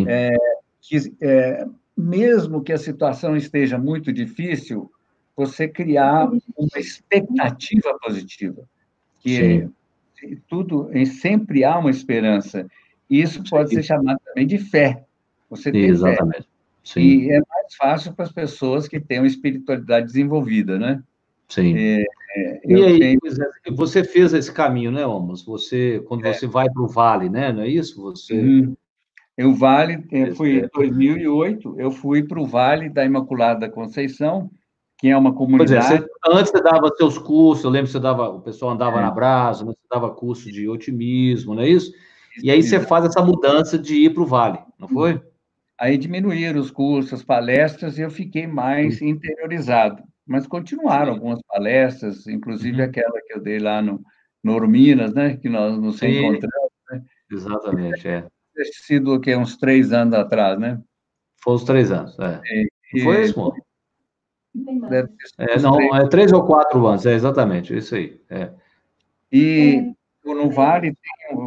É, 0.07 0.37
que 0.81 0.97
é, 1.21 1.67
mesmo 1.97 2.63
que 2.63 2.73
a 2.73 2.79
situação 2.79 3.37
esteja 3.37 3.79
muito 3.79 4.13
difícil, 4.13 4.91
você 5.37 5.69
criar 5.69 6.29
uma 6.57 6.79
expectativa 6.79 7.99
positiva, 8.03 8.63
que 9.21 9.69
Sim. 10.19 10.39
tudo 10.49 10.91
sempre 11.07 11.65
há 11.65 11.79
uma 11.79 11.91
esperança. 11.91 12.67
E 13.09 13.21
isso 13.21 13.43
pode 13.49 13.71
ser 13.71 13.83
chamado 13.83 14.19
também 14.25 14.47
de 14.47 14.59
fé. 14.59 15.05
Você 15.49 15.73
tem 15.73 15.85
Exatamente. 15.85 16.43
Fé. 16.43 16.45
Sim. 16.83 17.01
E 17.01 17.31
é 17.33 17.39
mais 17.39 17.75
fácil 17.77 18.13
para 18.15 18.25
as 18.25 18.33
pessoas 18.33 18.89
que 18.89 19.01
têm 19.01 19.19
uma 19.19 19.27
espiritualidade 19.27 20.07
desenvolvida, 20.07 20.79
né? 20.79 21.03
Sim. 21.49 21.77
É, 21.77 22.05
é, 22.37 22.61
e 22.65 22.85
aí, 22.85 23.19
tenho... 23.19 23.77
você 23.77 24.05
fez 24.05 24.33
esse 24.33 24.53
caminho, 24.53 24.93
né, 24.93 25.05
Omas? 25.05 25.43
Você, 25.43 26.03
quando 26.07 26.25
é. 26.25 26.33
você 26.33 26.47
vai 26.47 26.71
para 26.71 26.83
o 26.83 26.89
Vale, 26.89 27.29
né? 27.29 27.53
Não 27.53 27.63
é 27.63 27.69
isso? 27.69 28.01
Você... 28.03 28.35
Uhum. 28.35 28.77
Eu 29.37 29.55
Vale, 29.55 30.05
eu 30.11 30.35
fui 30.35 30.59
em 30.59 30.69
2008, 30.75 31.77
eu 31.79 31.91
fui 31.91 32.23
para 32.23 32.41
o 32.41 32.47
Vale 32.47 32.89
da 32.89 33.05
Imaculada 33.05 33.71
Conceição, 33.71 34.51
que 34.99 35.09
é 35.09 35.17
uma 35.17 35.33
comunidade. 35.33 35.95
É, 35.95 35.99
você, 35.99 36.07
antes 36.29 36.53
você 36.53 36.63
dava 36.63 36.91
seus 36.97 37.17
cursos, 37.17 37.65
eu 37.65 37.71
lembro 37.71 37.87
que 37.87 37.93
você 37.93 38.01
dava, 38.01 38.29
o 38.29 38.41
pessoal 38.41 38.73
andava 38.73 38.99
é. 38.99 39.03
na 39.03 39.11
brasa, 39.11 39.65
né? 39.65 39.73
você 39.73 39.87
dava 39.91 40.15
curso 40.15 40.53
de 40.53 40.69
otimismo, 40.69 41.55
não 41.55 41.63
é 41.63 41.69
isso? 41.69 41.91
E 42.43 42.51
aí 42.51 42.63
você 42.63 42.81
faz 42.81 43.07
essa 43.07 43.23
mudança 43.23 43.79
de 43.79 43.95
ir 43.95 44.15
para 44.15 44.23
o 44.23 44.27
Vale, 44.27 44.59
não 44.79 44.89
foi? 44.89 45.21
Aí 45.79 45.97
diminuíram 45.97 46.61
os 46.61 46.71
cursos, 46.71 47.15
as 47.15 47.23
palestras, 47.23 47.97
e 47.97 48.03
eu 48.03 48.11
fiquei 48.11 48.47
mais 48.47 49.01
interiorizado. 49.01 50.03
Mas 50.27 50.47
continuaram 50.47 51.15
algumas 51.15 51.41
palestras, 51.43 52.27
inclusive 52.27 52.79
uhum. 52.79 52.85
aquela 52.85 53.21
que 53.27 53.33
eu 53.33 53.41
dei 53.41 53.59
lá 53.59 53.81
no, 53.81 54.01
no 54.45 54.69
Minas, 54.69 55.15
né? 55.15 55.39
Que 55.39 55.49
nós 55.49 55.79
nos 55.79 56.03
encontramos. 56.03 56.71
Né? 56.91 57.03
Exatamente, 57.33 58.07
é. 58.07 58.27
Deve 58.61 58.73
ter 58.73 58.83
sido 58.83 59.15
o 59.15 59.21
quê? 59.21 59.35
uns 59.35 59.57
três 59.57 59.91
anos 59.91 60.13
atrás, 60.13 60.59
né? 60.59 60.79
Foi 61.43 61.55
uns 61.55 61.65
três 61.65 61.91
anos, 61.91 62.15
é. 62.19 62.41
E, 62.95 63.01
foi 63.01 63.23
isso, 63.23 63.41
mano? 63.41 63.55
É, 65.39 65.59
não, 65.59 65.77
três. 65.77 65.95
é 65.95 66.09
três 66.09 66.33
ou 66.33 66.45
quatro 66.45 66.87
anos, 66.87 67.07
é 67.07 67.15
exatamente, 67.15 67.75
isso 67.75 67.95
aí. 67.95 68.21
É. 68.29 68.51
E 69.33 69.95
no 70.23 70.51
Vale 70.51 70.93
tem 70.93 71.39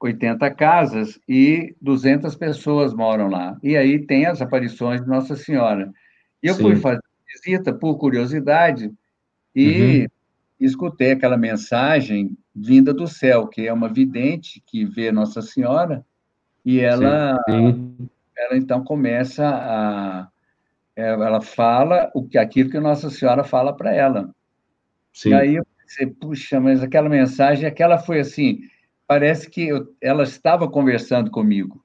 80 0.00 0.48
casas 0.54 1.18
e 1.28 1.74
200 1.80 2.36
pessoas 2.36 2.94
moram 2.94 3.28
lá. 3.28 3.58
E 3.60 3.76
aí 3.76 4.06
tem 4.06 4.26
as 4.26 4.40
aparições 4.40 5.00
de 5.00 5.08
Nossa 5.08 5.34
Senhora. 5.34 5.90
E 6.40 6.46
eu 6.46 6.54
Sim. 6.54 6.62
fui 6.62 6.76
fazer 6.76 7.00
visita 7.26 7.72
por 7.72 7.96
curiosidade 7.96 8.92
e 9.56 10.02
uhum. 10.02 10.06
escutei 10.60 11.10
aquela 11.10 11.36
mensagem 11.36 12.36
vinda 12.54 12.94
do 12.94 13.08
céu, 13.08 13.48
que 13.48 13.66
é 13.66 13.72
uma 13.72 13.88
vidente 13.88 14.62
que 14.64 14.84
vê 14.84 15.10
Nossa 15.10 15.42
Senhora 15.42 16.04
e 16.64 16.80
ela, 16.80 17.38
Sim. 17.48 18.08
ela 18.36 18.56
então 18.56 18.82
começa 18.82 19.46
a 19.46 20.28
ela 20.96 21.40
fala 21.40 22.10
o 22.14 22.26
que 22.26 22.38
aquilo 22.38 22.70
que 22.70 22.78
Nossa 22.78 23.10
Senhora 23.10 23.42
fala 23.42 23.72
para 23.72 23.92
ela. 23.92 24.32
Sim. 25.12 25.30
E 25.30 25.34
aí 25.34 25.54
eu 25.56 25.66
pensei, 25.76 26.06
puxa, 26.06 26.60
mas 26.60 26.82
aquela 26.82 27.08
mensagem, 27.08 27.66
aquela 27.66 27.98
foi 27.98 28.20
assim, 28.20 28.60
parece 29.06 29.50
que 29.50 29.68
eu, 29.68 29.92
ela 30.00 30.22
estava 30.22 30.70
conversando 30.70 31.30
comigo. 31.30 31.84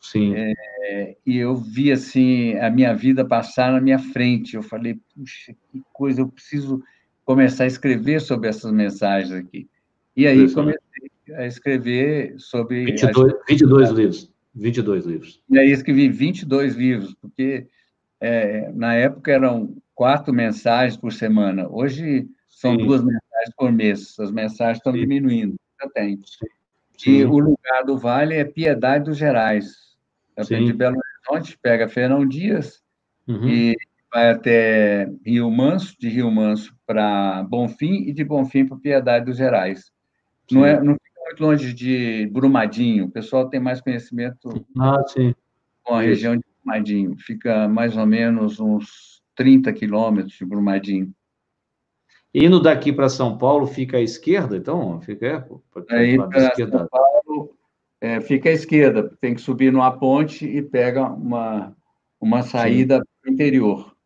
Sim. 0.00 0.34
É, 0.34 1.16
e 1.26 1.36
eu 1.36 1.56
vi 1.56 1.92
assim 1.92 2.56
a 2.58 2.70
minha 2.70 2.94
vida 2.94 3.24
passar 3.24 3.72
na 3.72 3.80
minha 3.80 3.98
frente. 3.98 4.56
Eu 4.56 4.62
falei, 4.62 4.98
puxa, 5.14 5.54
que 5.70 5.82
coisa, 5.92 6.20
eu 6.20 6.28
preciso 6.28 6.82
começar 7.24 7.64
a 7.64 7.66
escrever 7.68 8.20
sobre 8.20 8.48
essas 8.48 8.72
mensagens 8.72 9.32
aqui. 9.32 9.68
E 10.16 10.26
aí 10.26 10.50
comecei 10.52 11.10
a 11.34 11.46
escrever 11.46 12.34
sobre 12.38 12.84
22, 12.84 13.32
22 13.48 13.90
livros. 13.90 14.32
22 14.54 15.04
livros. 15.04 15.42
E 15.50 15.58
aí 15.58 15.70
escrevi 15.70 16.08
22 16.08 16.74
livros, 16.74 17.14
porque 17.14 17.66
é, 18.20 18.70
na 18.72 18.94
época 18.94 19.30
eram 19.30 19.76
quatro 19.94 20.32
mensagens 20.32 20.96
por 20.96 21.12
semana. 21.12 21.68
Hoje 21.68 22.26
são 22.48 22.72
Sim. 22.72 22.86
duas 22.86 23.02
mensagens 23.02 23.54
por 23.56 23.70
mês. 23.70 24.18
As 24.18 24.30
mensagens 24.30 24.78
estão 24.78 24.92
Sim. 24.92 25.00
diminuindo. 25.00 25.56
Já 25.80 25.90
tem. 25.90 26.18
Sim. 26.96 27.10
E 27.10 27.24
o 27.24 27.38
lugar 27.38 27.84
do 27.84 27.98
Vale 27.98 28.34
é 28.34 28.44
Piedade 28.44 29.04
dos 29.04 29.18
Gerais. 29.18 29.86
É 30.36 30.42
de 30.42 30.72
Belo 30.72 30.96
Horizonte, 31.30 31.58
pega 31.62 31.88
Fernão 31.88 32.26
Dias 32.26 32.82
uhum. 33.26 33.48
e 33.48 33.76
vai 34.12 34.30
até 34.30 35.10
Rio 35.24 35.50
Manso, 35.50 35.96
de 35.98 36.08
Rio 36.08 36.30
Manso 36.30 36.74
para 36.86 37.42
Bonfim 37.44 38.04
e 38.06 38.12
de 38.12 38.22
Bonfim 38.22 38.66
para 38.66 38.76
Piedade 38.76 39.24
dos 39.24 39.36
Gerais. 39.36 39.90
Não, 40.50 40.64
é, 40.64 40.80
não 40.80 40.94
fica 40.94 41.15
muito 41.26 41.42
longe 41.42 41.72
de 41.74 42.26
Brumadinho, 42.26 43.06
o 43.06 43.10
pessoal 43.10 43.48
tem 43.48 43.60
mais 43.60 43.80
conhecimento 43.80 44.64
ah, 44.78 45.02
com 45.82 45.94
a 45.94 46.02
região 46.02 46.36
de 46.36 46.44
Brumadinho. 46.62 47.16
Fica 47.18 47.68
mais 47.68 47.96
ou 47.96 48.06
menos 48.06 48.60
uns 48.60 49.22
30 49.34 49.72
quilômetros 49.72 50.34
de 50.34 50.44
Brumadinho. 50.44 51.12
Indo 52.32 52.60
daqui 52.60 52.92
para 52.92 53.08
São 53.08 53.36
Paulo, 53.36 53.66
fica 53.66 53.96
à 53.96 54.00
esquerda, 54.00 54.56
então? 54.56 55.00
Fica 55.00 55.26
é, 55.26 55.96
Aí 55.96 56.16
para 56.16 56.54
São 56.54 56.86
Paulo, 56.88 57.56
é, 58.00 58.20
fica 58.20 58.48
à 58.48 58.52
esquerda, 58.52 59.10
tem 59.20 59.34
que 59.34 59.40
subir 59.40 59.72
numa 59.72 59.90
ponte 59.98 60.46
e 60.46 60.62
pega 60.62 61.08
uma, 61.08 61.74
uma 62.20 62.42
saída 62.42 62.98
para 62.98 63.30
o 63.30 63.32
interior. 63.32 63.96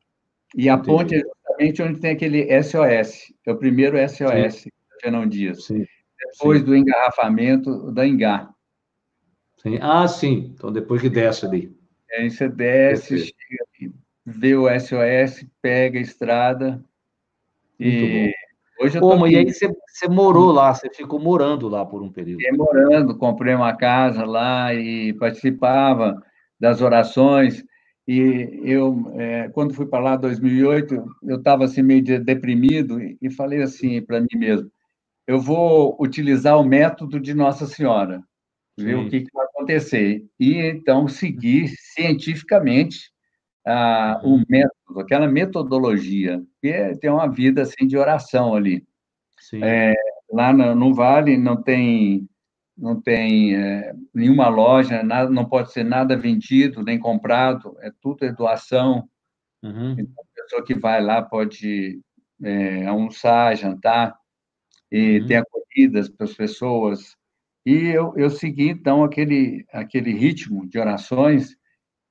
E 0.56 0.68
a 0.68 0.74
Entendi. 0.74 0.86
ponte 0.86 1.14
é 1.16 1.18
justamente 1.18 1.82
onde 1.82 2.00
tem 2.00 2.10
aquele 2.12 2.62
SOS, 2.62 3.32
é 3.46 3.52
o 3.52 3.56
primeiro 3.56 3.96
SOS, 4.08 4.62
sim. 4.62 4.70
Fernão 5.02 5.26
Dias. 5.26 5.64
Sim. 5.64 5.84
Depois 6.32 6.60
sim. 6.60 6.64
do 6.64 6.76
engarrafamento 6.76 7.90
da 7.92 8.06
Engá. 8.06 8.50
Sim. 9.62 9.78
Ah, 9.80 10.08
sim. 10.08 10.52
Então, 10.54 10.72
depois 10.72 11.02
que 11.02 11.10
desce 11.10 11.46
ali. 11.46 11.76
Aí 12.12 12.30
você 12.30 12.48
desce, 12.48 13.18
chega, 13.18 13.94
vê 14.24 14.54
o 14.54 14.68
SOS, 14.68 15.46
pega 15.62 15.98
a 15.98 16.02
estrada, 16.02 16.84
e 17.80 18.34
hoje 18.78 18.98
eu 18.98 19.00
Como, 19.00 19.26
e 19.26 19.36
aí 19.36 19.50
você, 19.50 19.66
você 19.88 20.06
morou 20.06 20.52
lá, 20.52 20.74
você 20.74 20.90
ficou 20.90 21.18
morando 21.18 21.66
lá 21.66 21.84
por 21.86 22.02
um 22.02 22.12
período? 22.12 22.40
Fiquei 22.40 22.56
morando, 22.56 23.16
comprei 23.16 23.54
uma 23.54 23.74
casa 23.74 24.24
lá 24.26 24.74
e 24.74 25.14
participava 25.14 26.22
das 26.58 26.82
orações. 26.82 27.64
E 28.06 28.60
eu, 28.64 29.12
é, 29.14 29.48
quando 29.50 29.72
fui 29.72 29.86
para 29.86 30.04
lá 30.04 30.14
em 30.16 30.20
2008, 30.20 31.06
eu 31.22 31.36
estava 31.36 31.64
assim 31.64 31.82
meio 31.82 32.02
deprimido 32.22 32.98
e 33.00 33.30
falei 33.30 33.62
assim 33.62 34.02
para 34.02 34.20
mim 34.20 34.36
mesmo: 34.36 34.70
eu 35.26 35.40
vou 35.40 35.96
utilizar 36.00 36.58
o 36.58 36.64
método 36.64 37.20
de 37.20 37.34
Nossa 37.34 37.66
Senhora, 37.66 38.22
ver 38.78 38.96
Sim. 38.96 39.06
o 39.06 39.10
que, 39.10 39.20
que, 39.20 39.32
vai 39.32 39.46
acontecer. 39.46 40.24
E 40.38 40.54
então 40.56 41.06
seguir 41.08 41.68
cientificamente 41.94 43.10
ah, 43.66 44.20
o 44.24 44.42
método, 44.48 45.00
aquela 45.00 45.28
metodologia, 45.28 46.42
que 46.60 46.68
é, 46.68 46.96
tem 46.96 47.10
uma 47.10 47.28
vida 47.28 47.62
assim 47.62 47.86
de 47.86 47.96
oração 47.96 48.54
ali. 48.54 48.84
É, 49.62 49.94
lá 50.30 50.52
no, 50.52 50.74
no, 50.74 50.94
Vale 50.94 51.36
não 51.36 51.60
tem 51.60 52.28
não 52.76 53.00
tem 53.00 53.54
é, 53.54 53.92
nenhuma 54.14 54.48
loja, 54.48 55.02
nada, 55.02 55.28
não 55.28 55.44
pode 55.44 55.70
ser 55.70 55.84
nada 55.84 56.16
vendido 56.16 56.82
nem 56.82 56.98
comprado, 56.98 57.76
é 57.80 57.92
tudo 58.00 58.24
é 58.24 58.32
doação. 58.32 59.06
Uhum. 59.62 59.92
Então, 59.98 60.14
a 60.18 60.42
pessoa 60.42 60.64
que 60.64 60.74
vai 60.74 61.02
lá 61.02 61.20
pode 61.20 62.00
é, 62.42 62.86
almoçar, 62.86 63.54
jantar, 63.54 64.16
e 64.90 65.20
uhum. 65.20 65.38
acolhidas 65.38 66.08
para 66.08 66.26
as 66.26 66.34
pessoas. 66.34 67.16
E 67.64 67.88
eu, 67.88 68.14
eu 68.16 68.30
segui, 68.30 68.68
então, 68.68 69.04
aquele, 69.04 69.64
aquele 69.72 70.12
ritmo 70.12 70.66
de 70.66 70.78
orações 70.78 71.56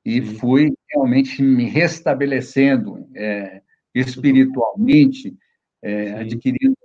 e 0.06 0.22
fui 0.22 0.74
realmente 0.90 1.42
me 1.42 1.66
restabelecendo 1.66 3.08
é, 3.16 3.62
espiritualmente, 3.94 5.36
é, 5.82 6.14
adquirindo 6.14 6.76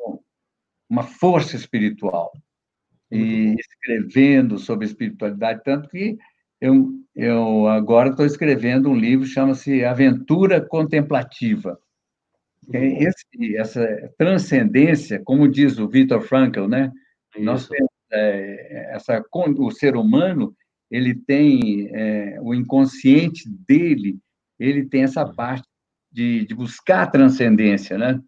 uma 0.88 1.02
força 1.02 1.56
espiritual 1.56 2.32
e 3.10 3.54
escrevendo 3.58 4.58
sobre 4.58 4.86
espiritualidade, 4.86 5.62
tanto 5.64 5.88
que 5.88 6.18
eu, 6.60 6.92
eu 7.14 7.68
agora 7.68 8.10
estou 8.10 8.24
escrevendo 8.24 8.90
um 8.90 8.96
livro 8.96 9.26
chama-se 9.26 9.84
Aventura 9.84 10.60
Contemplativa. 10.60 11.78
Esse, 12.72 13.56
essa 13.56 14.12
transcendência, 14.16 15.20
como 15.24 15.48
diz 15.48 15.78
o 15.78 15.88
Viktor 15.88 16.22
Frankl, 16.22 16.66
né? 16.66 16.90
Isso. 17.34 17.44
Nós 17.44 17.68
temos 17.68 17.90
é, 18.12 18.94
essa 18.94 19.22
o 19.34 19.70
ser 19.70 19.96
humano 19.96 20.54
ele 20.90 21.14
tem 21.14 21.88
é, 21.92 22.38
o 22.40 22.54
inconsciente 22.54 23.48
dele, 23.66 24.18
ele 24.58 24.86
tem 24.86 25.02
essa 25.02 25.24
uhum. 25.24 25.34
parte 25.34 25.66
de, 26.12 26.46
de 26.46 26.54
buscar 26.54 27.02
a 27.02 27.06
transcendência, 27.06 27.98
né? 27.98 28.20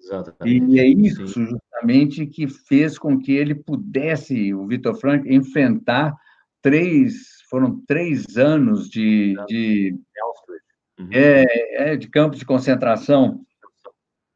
Exatamente. 0.00 0.72
E 0.72 0.78
é 0.78 0.86
isso 0.86 1.28
Sim. 1.28 1.46
justamente 1.46 2.26
que 2.26 2.48
fez 2.48 2.98
com 2.98 3.18
que 3.18 3.32
ele 3.32 3.54
pudesse, 3.54 4.54
o 4.54 4.66
Vitor 4.66 4.94
Frank, 4.98 5.28
enfrentar 5.28 6.14
três, 6.62 7.42
foram 7.50 7.82
três 7.86 8.36
anos 8.36 8.88
de, 8.88 9.34
de, 9.46 9.94
uhum. 10.98 11.08
é, 11.12 11.90
é, 11.90 11.96
de 11.96 12.08
campos 12.08 12.38
de 12.38 12.46
concentração. 12.46 13.44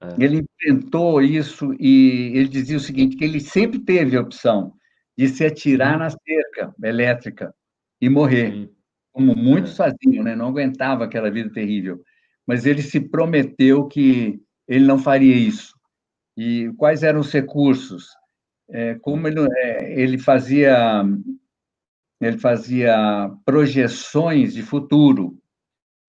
É. 0.03 0.25
Ele 0.25 0.45
enfrentou 0.45 1.23
isso 1.23 1.73
e 1.79 2.33
ele 2.35 2.49
dizia 2.49 2.77
o 2.77 2.81
seguinte, 2.81 3.17
que 3.17 3.25
ele 3.25 3.41
sempre 3.41 3.79
teve 3.79 4.17
a 4.17 4.21
opção 4.21 4.75
de 5.17 5.29
se 5.29 5.45
atirar 5.45 5.99
na 5.99 6.11
cerca 6.11 6.75
elétrica 6.83 7.55
e 8.01 8.09
morrer, 8.09 8.53
Sim. 8.53 8.71
como 9.13 9.37
muitos 9.37 9.73
é. 9.73 9.77
faziam, 9.77 10.25
né? 10.25 10.35
não 10.35 10.49
aguentava 10.49 11.05
aquela 11.05 11.31
vida 11.31 11.53
terrível. 11.53 12.03
Mas 12.47 12.67
ele 12.67 12.83
se 12.83 12.99
prometeu 12.99 13.87
que 13.87 14.41
ele 14.67 14.85
não 14.85 14.99
faria 14.99 15.37
isso. 15.37 15.73
E 16.37 16.73
quais 16.77 17.03
eram 17.03 17.21
os 17.21 17.33
recursos? 17.33 18.09
É, 18.69 18.97
como 18.97 19.29
ele, 19.29 19.39
é, 19.59 20.01
ele 20.01 20.19
fazia 20.19 21.05
ele 22.21 22.39
fazia 22.39 23.31
projeções 23.45 24.55
de 24.55 24.63
futuro, 24.63 25.37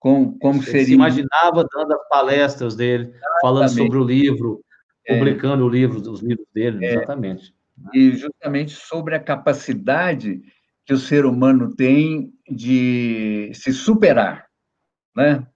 com, 0.04 0.38
como 0.38 0.60
ele 0.60 0.66
seria. 0.66 0.80
Ele 0.80 0.86
se 0.88 0.94
imaginava 0.94 1.66
dando 1.74 1.94
as 1.94 2.10
palestras 2.10 2.76
dele, 2.76 3.06
exatamente. 3.06 3.42
falando 3.42 3.70
sobre 3.70 3.98
o 3.98 4.04
livro, 4.04 4.62
é. 5.08 5.18
publicando 5.18 5.64
é. 5.64 5.66
o 5.66 5.70
livro, 5.70 6.12
os 6.12 6.22
livros 6.22 6.46
dele, 6.54 6.86
é. 6.86 6.96
exatamente. 6.96 7.56
E 7.94 8.12
justamente 8.12 8.74
sobre 8.74 9.16
a 9.16 9.20
capacidade 9.20 10.42
que 10.86 10.94
o 10.94 10.98
ser 10.98 11.26
humano 11.26 11.74
tem 11.74 12.34
de 12.50 13.50
se 13.54 13.72
superar, 13.72 14.46
né? 15.16 15.48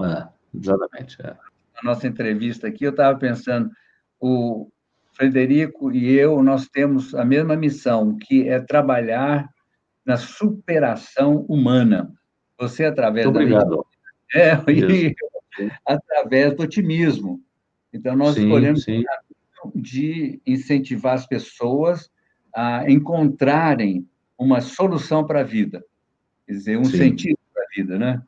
É, 0.00 0.28
exatamente. 0.56 1.20
É. 1.20 1.36
Na 1.74 1.90
nossa 1.90 2.06
entrevista 2.06 2.68
aqui, 2.68 2.84
eu 2.84 2.90
estava 2.92 3.18
pensando, 3.18 3.68
o 4.20 4.70
Frederico 5.14 5.90
e 5.90 6.14
eu, 6.14 6.40
nós 6.44 6.68
temos 6.68 7.12
a 7.12 7.24
mesma 7.24 7.56
missão, 7.56 8.16
que 8.16 8.48
é 8.48 8.60
trabalhar 8.60 9.48
na 10.04 10.16
superação 10.16 11.44
humana. 11.48 12.12
Você, 12.56 12.84
através 12.84 13.26
Muito 13.26 13.34
da... 13.34 13.42
Obrigado. 13.42 13.95
É, 14.34 14.54
e, 14.70 15.14
através 15.84 16.54
do 16.54 16.62
otimismo. 16.62 17.40
Então, 17.92 18.16
nós 18.16 18.34
sim, 18.34 18.44
escolhemos 18.44 18.82
sim. 18.82 19.02
de 19.74 20.40
incentivar 20.46 21.14
as 21.14 21.26
pessoas 21.26 22.10
a 22.54 22.90
encontrarem 22.90 24.06
uma 24.38 24.60
solução 24.60 25.24
para 25.24 25.40
a 25.40 25.44
vida, 25.44 25.84
quer 26.46 26.52
dizer, 26.52 26.78
um 26.78 26.84
sim. 26.84 26.98
sentido 26.98 27.38
para 27.52 27.62
a 27.62 27.66
vida, 27.74 27.98
né? 27.98 28.22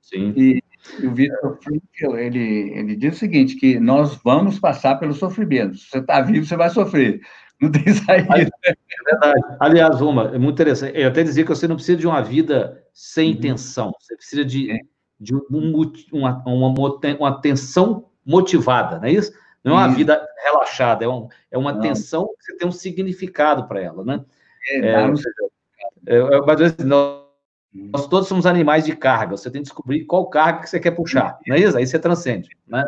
Sim. 0.00 0.32
E, 0.36 0.62
e 1.00 1.06
o 1.06 1.14
Vitor 1.14 1.58
Frankl, 1.62 2.16
ele, 2.16 2.72
ele 2.74 2.96
diz 2.96 3.16
o 3.16 3.18
seguinte, 3.18 3.56
que 3.56 3.78
nós 3.78 4.16
vamos 4.24 4.58
passar 4.58 4.96
pelo 4.96 5.12
sofrimento. 5.12 5.76
Se 5.76 5.88
você 5.88 5.98
está 5.98 6.20
vivo, 6.20 6.46
você 6.46 6.56
vai 6.56 6.70
sofrer. 6.70 7.20
Não 7.60 7.70
tem 7.70 7.84
saída. 7.92 8.50
É 8.64 8.74
verdade. 9.04 9.56
Aliás, 9.60 10.00
uma, 10.00 10.34
é 10.34 10.38
muito 10.38 10.54
interessante. 10.54 10.98
Eu 10.98 11.08
até 11.08 11.22
dizia 11.22 11.44
que 11.44 11.50
você 11.50 11.68
não 11.68 11.76
precisa 11.76 11.98
de 11.98 12.06
uma 12.06 12.22
vida 12.22 12.82
sem 12.92 13.30
uhum. 13.30 13.36
intenção. 13.36 13.92
Você 14.00 14.16
precisa 14.16 14.44
de, 14.44 14.70
é. 14.72 14.78
De 15.20 15.34
um, 15.34 15.82
uma, 16.12 16.42
uma, 16.46 16.74
uma 17.18 17.28
atenção 17.28 18.06
motivada, 18.24 18.98
não 18.98 19.04
é 19.04 19.12
isso? 19.12 19.32
Não 19.62 19.72
é 19.72 19.76
uma 19.76 19.88
isso. 19.88 19.96
vida 19.96 20.26
relaxada, 20.42 21.04
é, 21.04 21.08
um, 21.08 21.28
é 21.50 21.58
uma 21.58 21.72
não. 21.72 21.80
atenção 21.80 22.26
que 22.38 22.44
você 22.44 22.56
tem 22.56 22.66
um 22.66 22.72
significado 22.72 23.68
para 23.68 23.80
ela, 23.80 24.02
né? 24.02 24.24
É, 24.68 24.78
é, 24.78 24.92
é, 26.06 26.16
é, 26.16 26.40
mas 26.40 26.60
assim, 26.62 26.84
nós, 26.84 27.22
nós 27.72 28.06
todos 28.08 28.28
somos 28.28 28.46
animais 28.46 28.84
de 28.84 28.96
carga. 28.96 29.36
Você 29.36 29.50
tem 29.50 29.60
que 29.60 29.68
descobrir 29.68 30.04
qual 30.06 30.28
carga 30.30 30.60
que 30.60 30.70
você 30.70 30.80
quer 30.80 30.92
puxar, 30.92 31.38
não 31.46 31.54
é 31.54 31.60
isso? 31.60 31.76
Aí 31.76 31.86
você 31.86 31.98
transcende, 31.98 32.48
né? 32.66 32.84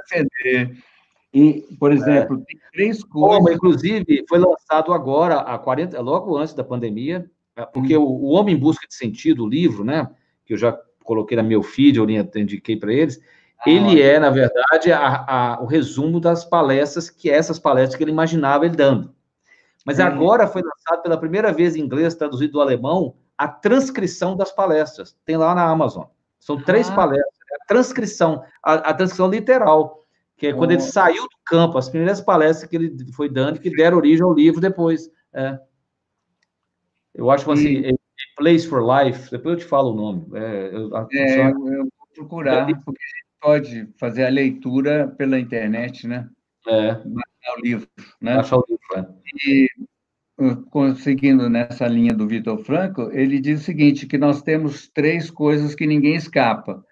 E, 1.34 1.62
por 1.78 1.92
exemplo, 1.92 2.40
é. 2.40 2.44
tem 2.44 2.60
três 2.72 3.02
coisas. 3.02 3.38
Como, 3.38 3.50
inclusive, 3.50 4.24
foi 4.28 4.38
lançado 4.38 4.92
agora, 4.92 5.40
a 5.40 5.58
40, 5.58 5.98
logo 6.02 6.36
antes 6.36 6.52
da 6.52 6.62
pandemia, 6.62 7.30
é, 7.56 7.64
porque 7.64 7.96
hum. 7.96 8.02
o, 8.02 8.24
o 8.24 8.28
Homem 8.32 8.54
em 8.54 8.58
Busca 8.58 8.86
de 8.86 8.94
Sentido, 8.94 9.44
o 9.44 9.48
livro, 9.48 9.82
né? 9.82 10.10
Que 10.44 10.52
eu 10.52 10.58
já 10.58 10.78
coloquei 11.02 11.36
na 11.36 11.42
meu 11.42 11.62
feed, 11.62 11.98
eu 11.98 12.08
indiquei 12.08 12.76
para 12.76 12.92
eles. 12.92 13.20
Ah, 13.58 13.70
ele 13.70 14.02
é, 14.02 14.18
na 14.18 14.30
verdade, 14.30 14.90
a, 14.92 15.24
a, 15.26 15.62
o 15.62 15.66
resumo 15.66 16.20
das 16.20 16.44
palestras, 16.44 17.08
que 17.08 17.30
essas 17.30 17.58
palestras 17.58 17.96
que 17.96 18.02
ele 18.02 18.10
imaginava 18.10 18.66
ele 18.66 18.76
dando. 18.76 19.14
Mas 19.84 19.98
é. 19.98 20.02
agora 20.02 20.46
foi 20.46 20.62
lançado 20.62 21.02
pela 21.02 21.16
primeira 21.16 21.52
vez 21.52 21.76
em 21.76 21.80
inglês, 21.80 22.14
traduzido 22.14 22.54
do 22.54 22.60
alemão, 22.60 23.14
a 23.36 23.48
transcrição 23.48 24.36
das 24.36 24.52
palestras. 24.52 25.16
Tem 25.24 25.36
lá 25.36 25.54
na 25.54 25.64
Amazon. 25.64 26.04
São 26.38 26.60
três 26.60 26.90
ah. 26.90 26.94
palestras. 26.94 27.32
A 27.60 27.66
transcrição, 27.66 28.42
a, 28.62 28.74
a 28.74 28.94
transcrição 28.94 29.28
literal 29.28 30.02
que 30.42 30.48
é 30.48 30.52
quando 30.52 30.72
ele 30.72 30.80
saiu 30.80 31.22
do 31.22 31.36
campo, 31.44 31.78
as 31.78 31.88
primeiras 31.88 32.20
palestras 32.20 32.68
que 32.68 32.74
ele 32.74 33.12
foi 33.12 33.28
dando, 33.28 33.60
que 33.60 33.70
deram 33.70 33.96
origem 33.96 34.24
ao 34.24 34.34
livro 34.34 34.60
depois. 34.60 35.08
É. 35.32 35.56
Eu 37.14 37.30
acho 37.30 37.48
assim, 37.52 37.68
e... 37.68 37.96
Place 38.36 38.66
for 38.66 38.82
Life, 38.82 39.30
depois 39.30 39.54
eu 39.54 39.60
te 39.60 39.66
falo 39.66 39.92
o 39.92 39.96
nome. 39.96 40.26
É, 40.38 40.70
eu, 40.72 40.96
é, 40.96 41.50
eu, 41.50 41.54
vou 41.54 42.08
procurar, 42.14 42.66
porque 42.84 43.02
a 43.02 43.16
gente 43.16 43.32
pode 43.40 43.88
fazer 43.98 44.24
a 44.24 44.30
leitura 44.30 45.08
pela 45.16 45.38
internet, 45.38 46.06
né? 46.06 46.28
É. 46.66 46.94
Baixar 46.94 47.58
o 47.58 47.60
livro, 47.60 47.88
né? 48.20 48.36
Baixar 48.36 48.58
o 48.58 48.64
livro, 48.68 48.82
é. 48.96 49.06
E, 49.46 49.68
conseguindo 50.70 51.48
nessa 51.48 51.86
linha 51.86 52.14
do 52.14 52.26
Vitor 52.26 52.58
Franco, 52.58 53.10
ele 53.12 53.40
diz 53.40 53.60
o 53.60 53.64
seguinte, 53.64 54.06
que 54.06 54.18
nós 54.18 54.42
temos 54.42 54.88
três 54.88 55.30
coisas 55.30 55.74
que 55.74 55.86
ninguém 55.86 56.14
escapa, 56.14 56.84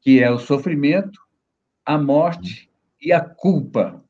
que 0.00 0.22
é 0.22 0.30
o 0.30 0.38
sofrimento, 0.38 1.18
a 1.84 1.98
morte 1.98 2.70
e 3.00 3.12
a 3.12 3.20
culpa. 3.20 4.02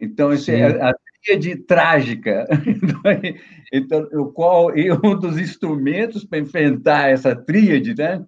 Então, 0.00 0.32
esse 0.32 0.52
é 0.54 0.78
a 1.32 1.38
tríade 1.38 1.56
trágica. 1.56 2.46
Então, 3.70 4.08
o 4.14 4.32
qual 4.32 4.70
um 5.04 5.18
dos 5.18 5.36
instrumentos 5.36 6.24
para 6.24 6.38
enfrentar 6.38 7.10
essa 7.10 7.36
tríade, 7.36 7.94
né, 7.94 8.24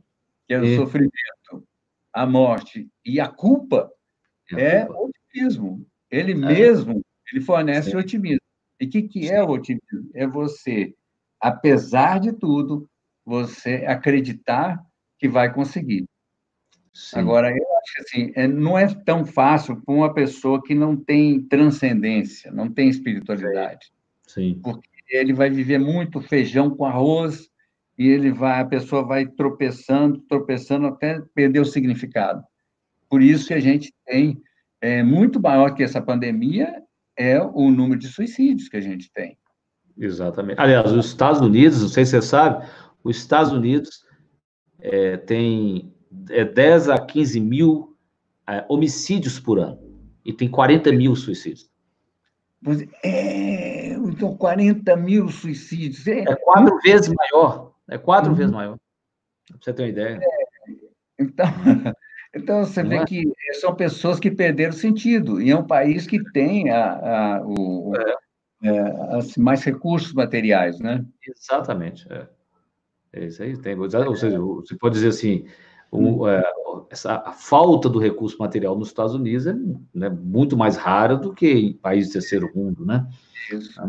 que 0.46 0.52
é 0.52 0.60
o 0.60 0.76
sofrimento, 0.76 1.64
a 2.12 2.26
morte 2.26 2.86
e 3.02 3.18
a 3.18 3.26
culpa, 3.26 3.90
é 4.52 4.86
o 4.86 5.08
otimismo. 5.08 5.86
Ele 6.10 6.32
é. 6.32 6.34
mesmo, 6.34 7.00
ele 7.32 7.40
fornece 7.42 7.92
Sim. 7.92 7.96
otimismo. 7.96 8.40
E 8.78 8.84
o 8.84 8.90
que, 8.90 9.02
que 9.02 9.30
é 9.30 9.42
o 9.42 9.48
otimismo? 9.48 10.10
É 10.14 10.26
você, 10.26 10.94
apesar 11.40 12.20
de 12.20 12.34
tudo, 12.34 12.86
você 13.24 13.84
acreditar 13.86 14.78
que 15.18 15.26
vai 15.26 15.50
conseguir. 15.52 16.04
Sim. 16.92 17.18
Agora, 17.18 17.50
eu 17.50 17.78
acho 17.78 17.94
que 17.94 18.02
assim, 18.02 18.32
é, 18.34 18.46
não 18.48 18.78
é 18.78 18.86
tão 18.86 19.24
fácil 19.24 19.80
para 19.80 19.94
uma 19.94 20.12
pessoa 20.12 20.62
que 20.62 20.74
não 20.74 20.96
tem 20.96 21.40
transcendência, 21.40 22.50
não 22.50 22.70
tem 22.70 22.88
espiritualidade. 22.88 23.92
Sim. 24.26 24.60
Porque 24.62 24.88
ele 25.08 25.32
vai 25.32 25.50
viver 25.50 25.78
muito 25.78 26.20
feijão 26.20 26.70
com 26.70 26.84
arroz 26.84 27.48
e 27.98 28.08
ele 28.08 28.32
vai, 28.32 28.60
a 28.60 28.64
pessoa 28.64 29.04
vai 29.04 29.26
tropeçando, 29.26 30.18
tropeçando 30.28 30.86
até 30.86 31.20
perder 31.34 31.60
o 31.60 31.64
significado. 31.64 32.42
Por 33.08 33.22
isso 33.22 33.48
que 33.48 33.54
a 33.54 33.60
gente 33.60 33.92
tem 34.06 34.40
é, 34.80 35.02
muito 35.02 35.40
maior 35.40 35.74
que 35.74 35.82
essa 35.82 36.00
pandemia 36.00 36.82
é 37.16 37.40
o 37.40 37.70
número 37.70 38.00
de 38.00 38.08
suicídios 38.08 38.68
que 38.68 38.76
a 38.76 38.80
gente 38.80 39.10
tem. 39.12 39.36
Exatamente. 39.98 40.60
Aliás, 40.60 40.90
os 40.90 41.06
Estados 41.06 41.40
Unidos, 41.40 41.82
não 41.82 41.88
sei 41.88 42.04
se 42.04 42.12
você 42.12 42.22
sabe, 42.22 42.66
os 43.04 43.16
Estados 43.16 43.52
Unidos 43.52 44.04
é, 44.78 45.16
tem 45.18 45.92
10 46.10 46.88
a 46.88 46.98
15 46.98 47.40
mil 47.40 47.96
é, 48.46 48.64
homicídios 48.68 49.38
por 49.38 49.58
ano 49.58 49.78
e 50.24 50.32
tem 50.32 50.50
40 50.50 50.92
mil 50.92 51.14
suicídios. 51.14 51.70
É, 53.02 53.92
então 53.92 54.36
40 54.36 54.96
mil 54.96 55.28
suicídios. 55.28 56.06
É, 56.06 56.20
é 56.20 56.36
quatro 56.36 56.78
vezes 56.80 57.08
maior. 57.08 57.72
É 57.88 57.96
quatro 57.96 58.30
uhum. 58.30 58.36
vezes 58.36 58.52
maior. 58.52 58.76
Pra 59.48 59.58
você 59.60 59.72
ter 59.72 59.82
uma 59.82 59.88
ideia. 59.88 60.20
É, 60.22 60.72
então, 61.18 61.46
então 62.34 62.64
você 62.64 62.82
vê 62.82 62.96
é? 62.96 63.04
que 63.04 63.24
são 63.54 63.74
pessoas 63.74 64.20
que 64.20 64.30
perderam 64.30 64.72
sentido. 64.72 65.40
E 65.40 65.50
é 65.50 65.56
um 65.56 65.66
país 65.66 66.06
que 66.06 66.22
tem 66.32 66.70
a, 66.70 67.36
a 67.36 67.42
o, 67.44 67.92
é. 68.62 68.68
é 68.68 69.18
mais 69.38 69.64
recursos 69.64 70.12
materiais, 70.12 70.78
né? 70.80 71.04
Exatamente. 71.26 72.06
É. 72.12 72.26
É 73.12 73.24
isso 73.24 73.42
aí. 73.42 73.56
Tem, 73.56 73.76
ou 73.76 74.16
seja, 74.16 74.38
você 74.38 74.76
pode 74.76 74.94
dizer 74.94 75.08
assim, 75.08 75.44
o, 75.90 76.24
hum. 76.24 76.28
é, 76.28 76.42
essa, 76.90 77.22
a 77.24 77.32
falta 77.32 77.88
do 77.88 77.98
recurso 77.98 78.36
material 78.38 78.78
nos 78.78 78.88
Estados 78.88 79.14
Unidos 79.14 79.46
é 79.46 79.54
né, 79.94 80.08
muito 80.08 80.56
mais 80.56 80.76
rara 80.76 81.16
do 81.16 81.32
que 81.32 81.50
em 81.52 81.72
países 81.72 82.12
terceiro 82.12 82.50
mundo, 82.54 82.84
né? 82.84 83.06
Isso. 83.52 83.80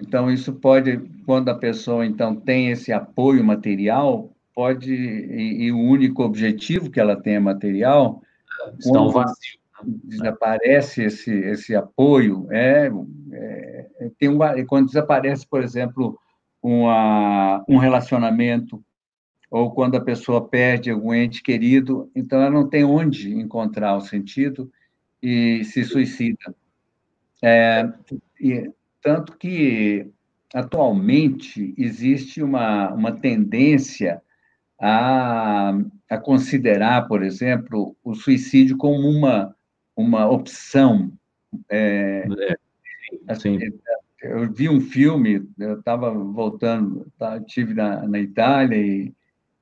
Então, 0.00 0.30
isso 0.30 0.52
pode, 0.52 0.98
quando 1.24 1.48
a 1.48 1.54
pessoa, 1.54 2.04
então, 2.04 2.34
tem 2.34 2.70
esse 2.70 2.92
apoio 2.92 3.44
material, 3.44 4.30
pode, 4.54 4.92
e, 4.92 5.64
e 5.64 5.72
o 5.72 5.78
único 5.78 6.22
objetivo 6.22 6.90
que 6.90 7.00
ela 7.00 7.20
tem 7.20 7.36
é 7.36 7.40
material, 7.40 8.20
está 8.78 9.00
um 9.00 9.10
vazio. 9.10 9.58
Né? 9.84 9.94
Desaparece 10.04 11.04
esse, 11.04 11.32
esse 11.32 11.74
apoio, 11.74 12.46
é, 12.50 12.90
é, 13.32 13.86
tem 14.18 14.28
um, 14.28 14.38
quando 14.66 14.86
desaparece, 14.86 15.46
por 15.46 15.62
exemplo, 15.62 16.18
uma, 16.62 17.64
um 17.68 17.76
relacionamento, 17.76 18.82
ou 19.54 19.70
quando 19.70 19.94
a 19.94 20.00
pessoa 20.00 20.48
perde 20.48 20.90
algum 20.90 21.14
ente 21.14 21.40
querido, 21.40 22.10
então 22.12 22.40
ela 22.40 22.50
não 22.50 22.68
tem 22.68 22.82
onde 22.82 23.32
encontrar 23.32 23.96
o 23.96 24.00
sentido 24.00 24.68
e 25.22 25.62
se 25.62 25.84
suicida. 25.84 26.52
É, 27.40 27.88
e, 28.40 28.68
tanto 29.00 29.38
que, 29.38 30.10
atualmente, 30.52 31.72
existe 31.78 32.42
uma, 32.42 32.92
uma 32.92 33.12
tendência 33.12 34.20
a, 34.76 35.72
a 36.10 36.18
considerar, 36.18 37.06
por 37.06 37.22
exemplo, 37.22 37.96
o 38.02 38.12
suicídio 38.12 38.76
como 38.76 39.08
uma, 39.08 39.54
uma 39.96 40.28
opção 40.28 41.12
É, 41.70 42.26
é, 42.26 42.56
assim, 43.28 43.60
eu 44.20 44.52
vi 44.52 44.68
um 44.68 44.80
filme, 44.80 45.48
eu 45.56 45.78
estava 45.78 46.10
voltando, 46.12 47.06
tá, 47.16 47.38
tive 47.38 47.72
na, 47.72 48.04
na 48.08 48.18
Itália, 48.18 48.76
e 48.76 49.14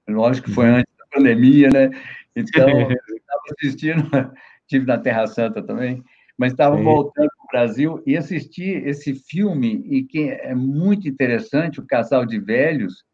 lógico 0.08 0.48
que 0.48 0.54
foi 0.54 0.68
uhum. 0.68 0.76
antes 0.76 0.94
da 0.98 1.06
pandemia, 1.16 1.70
né? 1.70 1.90
Então, 2.34 2.68
eu 2.90 3.16
estava 3.16 3.42
assistindo, 3.58 4.02
tive 4.66 4.86
na 4.86 4.98
Terra 4.98 5.26
Santa 5.26 5.62
também, 5.62 6.02
mas 6.36 6.52
estava 6.52 6.76
voltando 6.76 7.28
para 7.28 7.44
o 7.44 7.52
Brasil 7.52 8.02
e 8.06 8.16
assisti 8.16 8.64
esse 8.64 9.14
filme, 9.14 9.84
e 9.86 10.02
que 10.04 10.30
é 10.30 10.54
muito 10.54 11.08
interessante, 11.08 11.80
o 11.80 11.86
casal 11.86 12.24
de 12.24 12.38
velhos, 12.38 13.04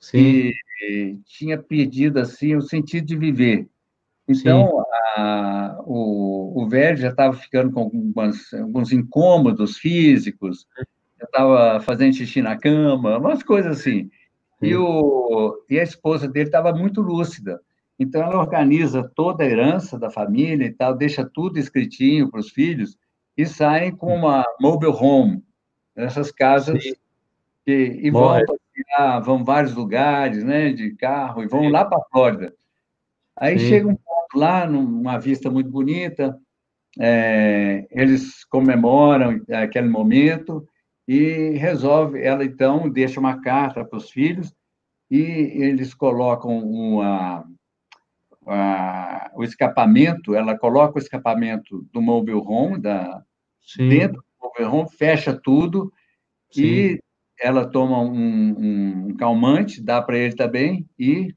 Sim. 0.00 0.52
que 0.80 1.18
tinha 1.24 1.56
perdido 1.56 2.18
assim, 2.18 2.54
o 2.54 2.62
sentido 2.62 3.06
de 3.06 3.16
viver. 3.16 3.68
Então, 4.26 4.84
a, 5.16 5.78
o, 5.84 6.62
o 6.62 6.68
velho 6.68 6.96
já 6.96 7.10
estava 7.10 7.34
ficando 7.34 7.70
com 7.70 7.80
algumas, 7.80 8.52
alguns 8.54 8.90
incômodos 8.92 9.76
físicos, 9.76 10.66
já 11.18 11.24
estava 11.24 11.80
fazendo 11.80 12.14
xixi 12.14 12.40
na 12.40 12.56
cama, 12.56 13.18
umas 13.18 13.42
coisas 13.42 13.78
assim. 13.78 14.10
E, 14.62 14.74
o, 14.76 15.64
e 15.68 15.78
a 15.78 15.82
esposa 15.82 16.28
dele 16.28 16.46
estava 16.46 16.72
muito 16.72 17.00
lúcida. 17.00 17.60
Então, 17.98 18.22
ela 18.22 18.38
organiza 18.38 19.10
toda 19.14 19.44
a 19.44 19.46
herança 19.46 19.98
da 19.98 20.10
família 20.10 20.66
e 20.66 20.72
tal, 20.72 20.96
deixa 20.96 21.24
tudo 21.24 21.58
escritinho 21.58 22.30
para 22.30 22.40
os 22.40 22.50
filhos 22.50 22.96
e 23.36 23.46
saem 23.46 23.94
com 23.94 24.14
uma 24.14 24.44
mobile 24.60 24.92
home, 24.92 25.42
essas 25.94 26.30
casas 26.30 26.82
Sim. 26.82 26.94
que, 27.64 28.00
e 28.02 28.10
vão 28.10 28.28
passear, 28.28 29.20
vão 29.22 29.44
vários 29.44 29.74
lugares, 29.74 30.42
né, 30.44 30.72
de 30.72 30.94
carro, 30.94 31.42
e 31.42 31.46
vão 31.46 31.62
Sim. 31.62 31.70
lá 31.70 31.84
para 31.84 31.98
a 31.98 32.04
Flórida. 32.10 32.54
Aí 33.36 33.58
Sim. 33.58 33.68
chega 33.68 33.88
um 33.88 33.96
ponto 33.96 34.36
lá, 34.36 34.66
numa 34.66 35.18
vista 35.18 35.50
muito 35.50 35.70
bonita, 35.70 36.38
é, 36.98 37.86
eles 37.90 38.44
comemoram 38.44 39.40
aquele 39.50 39.88
momento 39.88 40.66
e 41.06 41.50
resolve, 41.50 42.22
ela 42.22 42.44
então 42.44 42.88
deixa 42.88 43.20
uma 43.20 43.40
carta 43.40 43.84
para 43.84 43.96
os 43.96 44.10
filhos 44.10 44.54
e 45.10 45.20
eles 45.20 45.92
colocam 45.92 46.58
uma, 46.58 47.44
a, 48.46 49.30
o 49.34 49.44
escapamento, 49.44 50.34
ela 50.34 50.58
coloca 50.58 50.96
o 50.96 51.02
escapamento 51.02 51.86
do 51.92 52.00
mobile 52.00 52.42
home 52.44 52.78
da, 52.78 53.22
dentro 53.76 54.22
do 54.22 54.24
mobile 54.42 54.66
home, 54.66 54.90
fecha 54.90 55.38
tudo 55.38 55.92
Sim. 56.50 56.62
e 56.62 57.00
ela 57.38 57.66
toma 57.66 58.00
um, 58.00 59.08
um 59.08 59.16
calmante, 59.16 59.82
dá 59.82 60.00
para 60.00 60.18
ele 60.18 60.34
também 60.34 60.88
e 60.98 61.34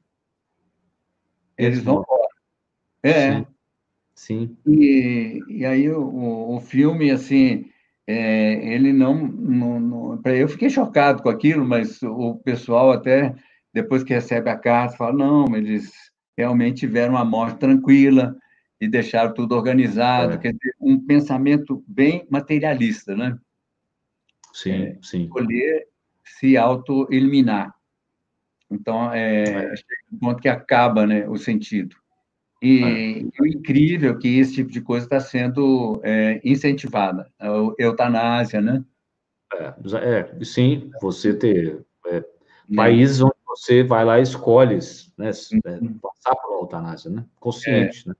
eles 1.56 1.82
vão 1.82 2.02
embora. 2.02 2.28
É. 3.02 3.32
Sim. 3.32 3.46
Sim. 4.18 4.56
E, 4.66 5.38
e 5.48 5.64
aí 5.64 5.88
o, 5.90 6.56
o 6.56 6.60
filme, 6.60 7.08
assim, 7.08 7.70
é, 8.10 8.54
ele 8.72 8.90
não, 8.90 9.14
não, 9.14 9.78
não 9.78 10.20
eu 10.24 10.48
fiquei 10.48 10.70
chocado 10.70 11.22
com 11.22 11.28
aquilo, 11.28 11.62
mas 11.62 12.02
o 12.02 12.36
pessoal 12.36 12.90
até 12.90 13.34
depois 13.70 14.02
que 14.02 14.14
recebe 14.14 14.48
a 14.48 14.56
carta 14.56 14.96
fala 14.96 15.12
não, 15.12 15.54
eles 15.54 15.92
realmente 16.34 16.80
tiveram 16.80 17.14
uma 17.14 17.24
morte 17.24 17.58
tranquila 17.58 18.34
e 18.80 18.88
deixaram 18.88 19.34
tudo 19.34 19.54
organizado, 19.54 20.32
é. 20.32 20.38
quer 20.38 20.54
dizer, 20.54 20.74
um 20.80 20.98
pensamento 20.98 21.84
bem 21.86 22.26
materialista, 22.30 23.14
né? 23.14 23.38
Sim, 24.54 24.72
é, 24.72 24.98
sim. 25.02 25.24
Escolher 25.24 25.86
se 26.24 26.56
auto-eliminar. 26.56 27.74
Então, 28.70 29.12
é, 29.12 29.44
é. 29.44 29.74
um 30.10 30.18
ponto 30.18 30.40
que 30.40 30.48
acaba 30.48 31.06
né, 31.06 31.28
o 31.28 31.36
sentido. 31.36 31.94
E 32.60 33.30
é. 33.38 33.42
o 33.42 33.46
incrível 33.46 34.12
é 34.12 34.18
que 34.18 34.38
esse 34.38 34.54
tipo 34.54 34.70
de 34.70 34.80
coisa 34.80 35.06
está 35.06 35.20
sendo 35.20 36.00
é, 36.02 36.40
incentivada, 36.44 37.30
a 37.38 37.46
eutanásia, 37.78 38.60
né? 38.60 38.84
É, 39.54 39.74
é 39.96 40.44
sim, 40.44 40.90
você 41.00 41.32
ter 41.32 41.84
é, 42.06 42.24
países 42.74 43.20
onde 43.20 43.34
você 43.46 43.82
vai 43.82 44.04
lá 44.04 44.18
e 44.18 44.22
escolhe 44.22 44.78
né, 45.16 45.30
uhum. 45.80 45.98
passar 45.98 46.34
por 46.36 46.62
eutanásia, 46.62 47.10
né? 47.10 47.24
Consciente, 47.38 48.08
né? 48.08 48.14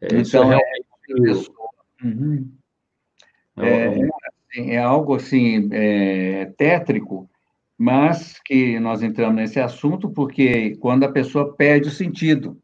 Isso 0.00 0.36
então, 0.36 0.48
realmente... 0.48 1.52
Uhum. 2.02 2.50
É, 3.56 3.86
assim, 3.88 4.70
é, 4.70 4.78
algo 4.78 5.14
assim 5.14 5.68
tétrico, 6.56 7.28
mas 7.76 8.40
que 8.44 8.78
nós 8.78 9.02
entramos 9.02 9.34
nesse 9.34 9.60
assunto 9.60 10.08
porque 10.08 10.76
quando 10.76 11.04
a 11.04 11.12
pessoa 11.12 11.54
perde 11.54 11.88
o 11.88 11.92
sentido. 11.92 12.61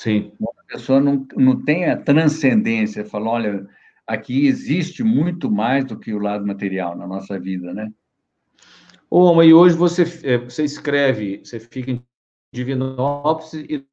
Sim. 0.00 0.32
A 0.42 0.72
pessoa 0.72 0.98
não, 0.98 1.26
não 1.36 1.62
tem 1.62 1.84
a 1.84 1.94
transcendência, 1.94 3.04
fala, 3.04 3.28
olha, 3.28 3.68
aqui 4.06 4.46
existe 4.46 5.04
muito 5.04 5.50
mais 5.50 5.84
do 5.84 5.98
que 5.98 6.14
o 6.14 6.18
lado 6.18 6.46
material 6.46 6.96
na 6.96 7.06
nossa 7.06 7.38
vida, 7.38 7.74
né? 7.74 7.92
Ô, 9.10 9.34
mas 9.34 9.52
hoje 9.52 9.76
você, 9.76 10.04
é, 10.24 10.38
você 10.38 10.64
escreve, 10.64 11.42
você 11.44 11.60
fica 11.60 11.90
em 11.90 12.02
Divinópolis 12.50 13.52
e 13.52 13.84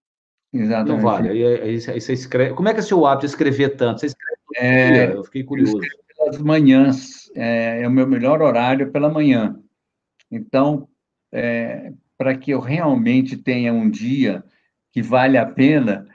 Exatamente. 0.54 0.96
não 0.96 1.02
vale. 1.02 1.30
Aí, 1.30 1.44
aí, 1.44 1.80
aí, 1.90 2.02
você 2.02 2.14
escreve. 2.14 2.54
Como 2.54 2.70
é 2.70 2.74
que 2.74 2.80
é 2.80 2.84
seu 2.84 3.06
hábito 3.06 3.26
de 3.26 3.32
escrever 3.32 3.76
tanto? 3.76 4.00
Você 4.00 4.06
escreve 4.06 4.38
é, 4.56 5.14
Eu 5.14 5.26
fiquei 5.26 5.44
curioso. 5.44 5.78
Eu 5.78 6.08
pelas 6.16 6.42
manhãs, 6.42 7.30
é, 7.36 7.82
é, 7.82 7.88
o 7.88 7.92
meu 7.92 8.08
melhor 8.08 8.42
horário 8.42 8.94
pela 8.94 9.10
manhã. 9.10 9.60
Então, 10.32 10.88
é, 11.34 11.92
para 12.18 12.38
que 12.38 12.52
eu 12.52 12.62
realmente 12.62 13.36
tenha 13.36 13.74
um 13.74 13.90
dia 13.90 14.42
que 14.98 15.02
vale 15.04 15.38
a 15.38 15.46
pena, 15.46 16.08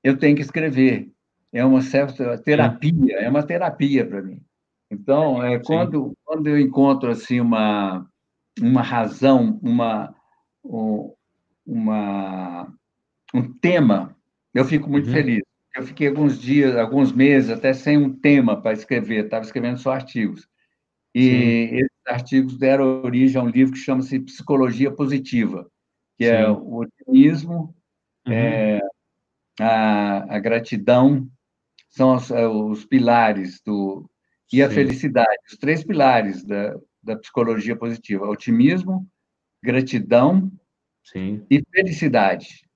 eu 0.00 0.16
tenho 0.16 0.36
que 0.36 0.42
escrever. 0.42 1.10
É 1.52 1.64
uma 1.64 1.82
certa 1.82 2.38
terapia, 2.38 3.16
é 3.16 3.28
uma 3.28 3.42
terapia 3.42 4.06
para 4.06 4.22
mim. 4.22 4.40
Então, 4.88 5.42
é 5.42 5.58
quando, 5.58 6.16
quando 6.24 6.46
eu 6.46 6.56
encontro 6.56 7.10
assim 7.10 7.40
uma 7.40 8.06
uma 8.60 8.80
razão, 8.80 9.58
uma 9.60 10.14
uma 11.66 12.72
um 13.34 13.52
tema, 13.54 14.16
eu 14.54 14.64
fico 14.64 14.88
muito 14.88 15.08
uhum. 15.08 15.14
feliz. 15.14 15.42
Eu 15.74 15.82
fiquei 15.82 16.06
alguns 16.06 16.40
dias, 16.40 16.76
alguns 16.76 17.10
meses 17.10 17.50
até 17.50 17.72
sem 17.72 17.98
um 17.98 18.14
tema 18.14 18.62
para 18.62 18.72
escrever, 18.72 19.24
estava 19.24 19.44
escrevendo 19.44 19.78
só 19.78 19.90
artigos. 19.90 20.48
E 21.12 21.24
Sim. 21.24 21.76
esses 21.76 22.06
artigos 22.06 22.56
deram 22.56 23.02
origem 23.02 23.40
a 23.40 23.44
um 23.44 23.48
livro 23.48 23.72
que 23.72 23.80
chama-se 23.80 24.20
Psicologia 24.20 24.92
Positiva, 24.92 25.68
que 26.16 26.24
é 26.24 26.36
Sim. 26.36 26.42
é 26.44 26.50
o 26.50 26.76
otimismo, 26.76 27.74
uhum. 28.28 28.34
é, 28.34 28.80
a, 29.60 30.36
a, 30.36 30.38
gratidão, 30.38 31.28
são 31.88 32.14
os, 32.16 32.30
é, 32.30 32.46
os 32.46 32.84
pilares 32.84 33.60
do 33.64 34.08
e 34.52 34.62
a 34.62 34.68
Sim. 34.68 34.76
felicidade, 34.76 35.38
os 35.50 35.58
três 35.58 35.84
pilares 35.84 36.42
da, 36.44 36.74
da 37.02 37.16
psicologia 37.16 37.76
positiva: 37.76 38.26
otimismo, 38.26 39.06
gratidão 39.62 40.50
Sim. 41.04 41.44
e 41.50 41.62
felicidade. 41.70 42.66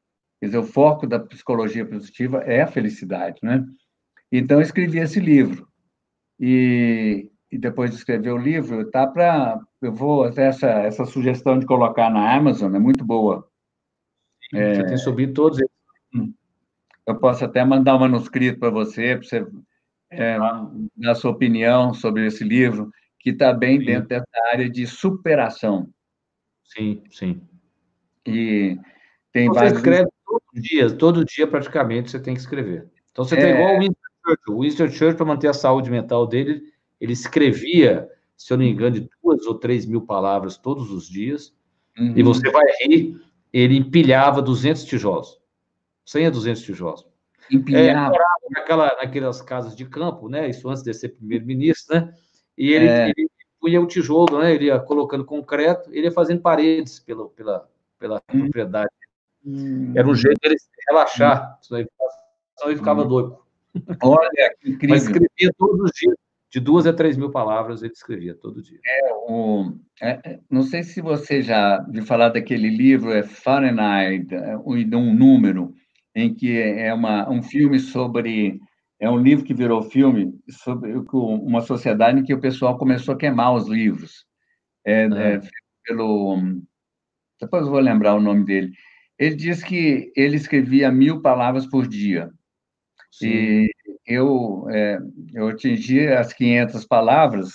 Quer 0.41 0.47
dizer, 0.47 0.59
o 0.59 0.65
foco 0.65 1.07
da 1.07 1.21
psicologia 1.21 1.87
positiva 1.87 2.39
é 2.39 2.63
a 2.63 2.67
felicidade, 2.67 3.39
né? 3.43 3.65
Então, 4.31 4.59
eu 4.59 4.63
escrevi 4.63 4.99
esse 4.99 5.21
livro. 5.21 5.69
E, 6.41 7.31
e 7.51 7.59
depois 7.59 7.91
de 7.91 7.97
escrever 7.97 8.33
o 8.33 8.39
livro, 8.39 8.91
tá 8.91 9.07
para. 9.07 9.61
Eu 9.81 9.95
vou 9.95 10.25
até 10.25 10.47
essa, 10.47 10.69
essa 10.69 11.05
sugestão 11.05 11.59
de 11.59 11.67
colocar 11.67 12.11
na 12.11 12.35
Amazon, 12.35 12.75
é 12.75 12.79
muito 12.79 13.05
boa. 13.05 13.49
É, 14.53 14.75
você 14.75 14.87
tem 14.87 14.97
subido 14.97 15.33
todos 15.33 15.59
eles. 15.59 15.71
Hum. 16.15 16.33
Eu 17.07 17.17
posso 17.17 17.45
até 17.45 17.65
mandar 17.65 17.97
um 17.97 18.01
manuscrito 18.01 18.59
para 18.59 18.71
você, 18.71 19.17
para 19.17 19.27
você 19.27 19.47
é, 20.11 20.37
dar 20.97 21.15
sua 21.15 21.31
opinião 21.31 21.93
sobre 21.95 22.27
esse 22.27 22.45
livro, 22.45 22.91
que 23.19 23.31
está 23.31 23.53
bem 23.53 23.81
sim. 23.81 23.87
dentro 23.87 24.09
dessa 24.09 24.27
área 24.53 24.69
de 24.69 24.87
superação. 24.87 25.89
Sim, 26.65 27.03
sim. 27.11 27.41
E 28.27 28.79
tem 29.33 29.49
você 29.49 29.59
vários... 29.59 29.79
escreve 29.79 30.11
todo 30.25 30.43
dia, 30.55 30.91
todo 30.91 31.25
dia 31.25 31.47
praticamente 31.47 32.11
você 32.11 32.21
tem 32.21 32.35
que 32.35 32.41
escrever. 32.41 32.89
Então 33.11 33.25
você 33.25 33.37
é... 33.37 33.41
tem 33.41 33.55
igual 33.55 33.77
o 33.77 33.79
Winston 33.81 34.09
Churchill. 34.25 34.55
O 34.55 34.63
Winston 34.63 34.89
Churchill, 34.89 35.17
para 35.17 35.27
manter 35.27 35.49
a 35.49 35.55
saúde 35.55 35.91
mental 35.91 36.27
dele, 36.27 36.63
ele 37.01 37.13
escrevia, 37.13 38.09
se 38.37 38.53
eu 38.53 38.57
não 38.57 38.65
me 38.65 38.71
engano, 38.71 39.01
de 39.01 39.09
duas 39.23 39.45
ou 39.47 39.55
três 39.55 39.87
mil 39.87 40.03
palavras 40.03 40.57
todos 40.57 40.91
os 40.91 41.09
dias, 41.09 41.53
uhum. 41.99 42.15
e 42.17 42.23
você 42.23 42.51
vai 42.51 42.65
rir, 42.83 43.21
ele 43.53 43.77
empilhava 43.77 44.41
200 44.41 44.85
tijolos, 44.85 45.41
100 46.05 46.27
a 46.27 46.31
200 46.31 46.63
tijolos. 46.63 47.07
Empilhava? 47.51 48.15
É, 48.17 48.51
naquela, 48.51 48.87
naquelas 48.97 49.43
casas 49.43 49.77
de 49.77 49.85
campo, 49.85 50.29
né, 50.29 50.49
isso 50.49 50.69
antes 50.69 50.83
de 50.83 50.95
ser 50.95 51.11
primeiro-ministro, 51.11 51.95
né, 51.95 52.15
e 52.57 52.73
ele, 52.73 52.87
é. 52.87 53.11
ele 53.11 53.29
punha 53.61 53.81
o 53.81 53.87
tijolo, 53.87 54.41
né, 54.41 54.55
ele 54.55 54.67
ia 54.67 54.79
colocando 54.79 55.25
concreto, 55.25 55.91
ele 55.93 56.07
ia 56.07 56.13
fazendo 56.13 56.41
paredes 56.41 56.99
pela, 56.99 57.29
pela, 57.29 57.69
pela 57.99 58.23
hum. 58.33 58.41
propriedade. 58.41 58.91
Hum. 59.45 59.93
Era 59.97 60.09
um 60.09 60.15
jeito 60.15 60.39
dele 60.41 60.57
relaxar, 60.89 61.53
hum. 61.53 61.63
senão 61.63 61.81
ele, 61.81 61.91
senão 62.57 62.71
ele 62.71 62.79
ficava 62.79 63.03
hum. 63.03 63.09
doido. 63.09 63.39
Olha, 64.03 64.55
que 64.61 64.71
incrível. 64.71 64.97
Mas 64.97 65.03
escrevia 65.05 65.53
todos 65.59 65.81
os 65.81 65.91
dias 65.93 66.17
de 66.53 66.61
duas 66.61 66.87
a 66.87 66.93
três 66.93 67.17
mil 67.17 67.31
palavras 67.31 67.83
ele 67.83 67.95
escrevia 67.95 68.35
todo 68.35 68.63
dia. 68.63 68.79
É, 68.87 69.13
o, 69.27 69.73
é, 70.03 70.21
é 70.23 70.41
não 70.51 70.63
sei 70.63 70.83
se 70.83 71.01
você 71.01 71.41
já 71.41 71.79
viu 71.89 72.05
falar 72.05 72.29
daquele 72.29 72.69
livro, 72.69 73.11
é 73.11 73.23
Fahrenheit, 73.23 74.33
é, 74.35 74.57
um 74.59 75.15
número, 75.15 75.75
em 76.15 76.33
que 76.35 76.61
é 76.61 76.93
uma, 76.93 77.29
um 77.31 77.43
filme 77.43 77.81
sobre 77.81 78.61
é 79.01 79.11
um 79.11 79.19
livro 79.19 79.45
que 79.45 79.55
virou 79.55 79.83
filme 79.83 80.33
sobre 80.49 80.95
uma 81.13 81.61
sociedade 81.63 82.21
em 82.21 82.23
que 82.23 82.35
o 82.35 82.41
pessoal 82.41 82.79
começou 82.79 83.15
a 83.15 83.19
queimar 83.19 83.53
os 83.53 83.67
livros. 83.67 84.25
É, 84.85 85.07
é. 85.07 85.35
é 85.35 85.41
pelo. 85.85 86.39
Depois 87.41 87.65
eu 87.65 87.71
vou 87.71 87.81
lembrar 87.81 88.15
o 88.15 88.21
nome 88.21 88.45
dele. 88.45 88.73
Ele 89.19 89.35
diz 89.35 89.65
que 89.65 90.13
ele 90.15 90.37
escrevia 90.37 90.93
mil 90.93 91.21
palavras 91.21 91.67
por 91.67 91.89
dia. 91.89 92.31
Sim. 93.11 93.27
E 93.27 93.71
eu, 94.13 94.67
é, 94.71 94.99
eu 95.35 95.49
atingi 95.49 96.07
as 96.09 96.33
500 96.33 96.85
palavras 96.85 97.53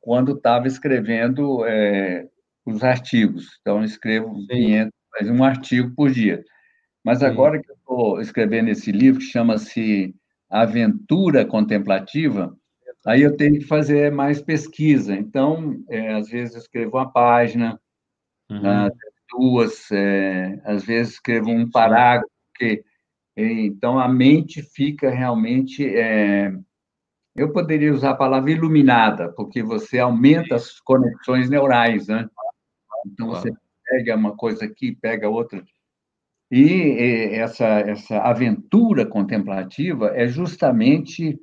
quando 0.00 0.32
estava 0.32 0.66
escrevendo 0.66 1.64
é, 1.66 2.26
os 2.64 2.82
artigos. 2.82 3.58
Então, 3.60 3.78
eu 3.78 3.84
escrevo 3.84 4.46
500, 4.48 4.92
um 5.30 5.44
artigo 5.44 5.92
por 5.94 6.10
dia. 6.10 6.42
Mas 7.04 7.22
agora 7.22 7.56
Sim. 7.56 7.64
que 7.64 7.70
eu 7.70 7.76
estou 7.76 8.20
escrevendo 8.20 8.68
esse 8.68 8.92
livro, 8.92 9.20
que 9.20 9.26
chama-se 9.26 10.14
Aventura 10.50 11.44
Contemplativa, 11.44 12.54
aí 13.06 13.22
eu 13.22 13.36
tenho 13.36 13.58
que 13.58 13.64
fazer 13.64 14.12
mais 14.12 14.40
pesquisa. 14.42 15.14
Então, 15.14 15.82
é, 15.88 16.14
às 16.14 16.28
vezes, 16.28 16.54
eu 16.54 16.60
escrevo 16.60 16.96
uma 16.96 17.10
página, 17.10 17.80
uhum. 18.50 18.66
Ah, 18.66 18.90
duas, 19.30 19.90
é, 19.90 20.60
às 20.64 20.84
vezes, 20.84 21.14
escrevo 21.14 21.50
um 21.50 21.70
parágrafo, 21.70 22.30
porque, 22.50 22.84
então, 23.40 23.98
a 23.98 24.08
mente 24.08 24.62
fica 24.62 25.10
realmente. 25.10 25.86
É, 25.86 26.52
eu 27.36 27.52
poderia 27.52 27.92
usar 27.92 28.10
a 28.10 28.16
palavra 28.16 28.50
iluminada, 28.50 29.32
porque 29.32 29.62
você 29.62 29.98
aumenta 29.98 30.56
as 30.56 30.80
conexões 30.80 31.48
neurais, 31.48 32.08
né? 32.08 32.28
Então, 33.06 33.28
você 33.28 33.52
pega 33.84 34.16
uma 34.16 34.36
coisa 34.36 34.64
aqui, 34.64 34.96
pega 34.96 35.28
outra. 35.28 35.64
E 36.50 37.30
essa, 37.34 37.66
essa 37.66 38.18
aventura 38.18 39.06
contemplativa 39.06 40.08
é 40.14 40.26
justamente 40.26 41.38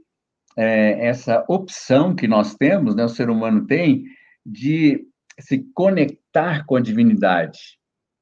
é, 0.58 1.08
essa 1.08 1.46
opção 1.48 2.16
que 2.16 2.28
nós 2.28 2.56
temos, 2.56 2.96
né, 2.96 3.06
o 3.06 3.10
ser 3.10 3.30
humano 3.30 3.66
tem, 3.66 4.04
de 4.46 5.06
se 5.39 5.66
conectar 5.74 6.66
com 6.66 6.76
a 6.76 6.82
divindade. 6.82 7.60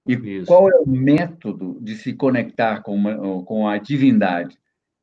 E 0.08 0.14
Isso. 0.14 0.48
qual 0.48 0.70
é 0.70 0.76
o 0.76 0.88
método 0.88 1.78
de 1.82 1.96
se 1.96 2.14
conectar 2.14 2.82
com, 2.82 2.96
uma, 2.96 3.44
com 3.46 3.68
a 3.68 3.78
divindade? 3.78 4.58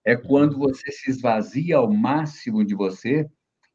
É 0.04 0.16
quando 0.16 0.54
uhum. 0.54 0.60
você 0.60 0.90
se 0.90 1.10
esvazia 1.10 1.78
ao 1.78 1.90
máximo 1.90 2.64
de 2.64 2.74
você 2.74 3.28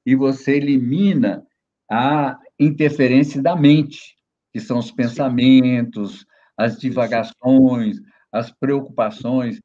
e 0.06 0.16
você 0.16 0.56
elimina 0.58 1.46
a 1.90 2.40
interferência 2.60 3.42
da 3.42 3.56
mente, 3.56 4.16
que 4.54 4.60
são 4.60 4.80
os 4.80 4.92
pensamentos, 4.92 6.26
as 6.58 6.78
divagações, 6.78 8.00
as 8.32 8.52
preocupações. 8.52 9.60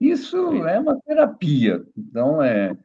Isso 0.00 0.64
é 0.66 0.78
uma 0.78 1.00
terapia. 1.00 1.82
Então, 1.96 2.42
é. 2.42 2.76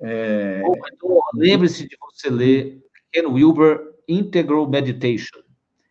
é... 0.00 0.62
Então, 0.92 1.20
lembre-se 1.34 1.88
de 1.88 1.96
você 2.00 2.30
ler 2.30 2.82
Ken 3.12 3.26
Wilber 3.26 3.80
Integral 4.08 4.68
Meditation. 4.68 5.43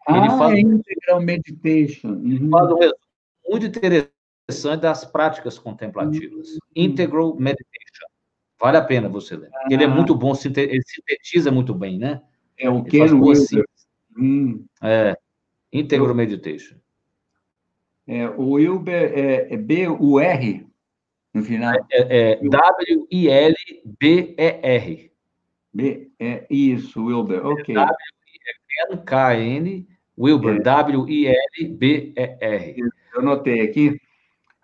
Ele 0.10 0.20
ah, 0.20 0.38
faz... 0.38 0.60
Integral 0.60 1.22
Meditation. 1.22 2.10
Uhum. 2.10 2.50
Faz 2.50 2.72
um 2.72 2.76
resumo 2.76 3.00
muito 3.50 3.66
interessante 3.66 4.82
das 4.82 5.06
práticas 5.06 5.60
contemplativas. 5.60 6.50
Uhum. 6.50 6.60
Integral 6.76 7.36
Meditation. 7.36 8.08
Vale 8.60 8.78
a 8.78 8.82
pena 8.82 9.10
você 9.10 9.36
ler. 9.36 9.50
Ah. 9.54 9.68
Ele 9.70 9.84
é 9.84 9.88
muito 9.88 10.16
bom, 10.16 10.34
ele 10.34 10.82
sintetiza 10.84 11.52
muito 11.52 11.74
bem, 11.74 12.00
né? 12.00 12.22
É 12.58 12.70
o 12.70 12.84
Ken 12.84 13.14
Wilber. 13.14 13.66
Hum. 14.18 14.66
É, 14.82 15.18
Integral 15.72 16.16
Meditation. 16.16 16.78
É, 18.08 18.30
o 18.30 18.52
Wilber 18.52 19.12
é, 19.18 19.54
é 19.54 19.58
B-U-R 19.58 20.66
no 21.34 21.44
final? 21.44 21.74
É, 21.92 22.34
é 22.34 22.36
W-I-L-B-E-R. 22.48 23.52
B, 25.74 26.12
é, 26.20 26.46
isso, 26.50 27.04
Wilber, 27.04 27.46
ok. 27.46 27.74
W-I-N-K-N, 27.74 29.88
Wilber, 30.18 30.58
é. 30.58 30.60
W-I-L-B-E-R. 30.60 32.12
Eu 33.16 33.22
notei 33.22 33.62
aqui. 33.62 34.00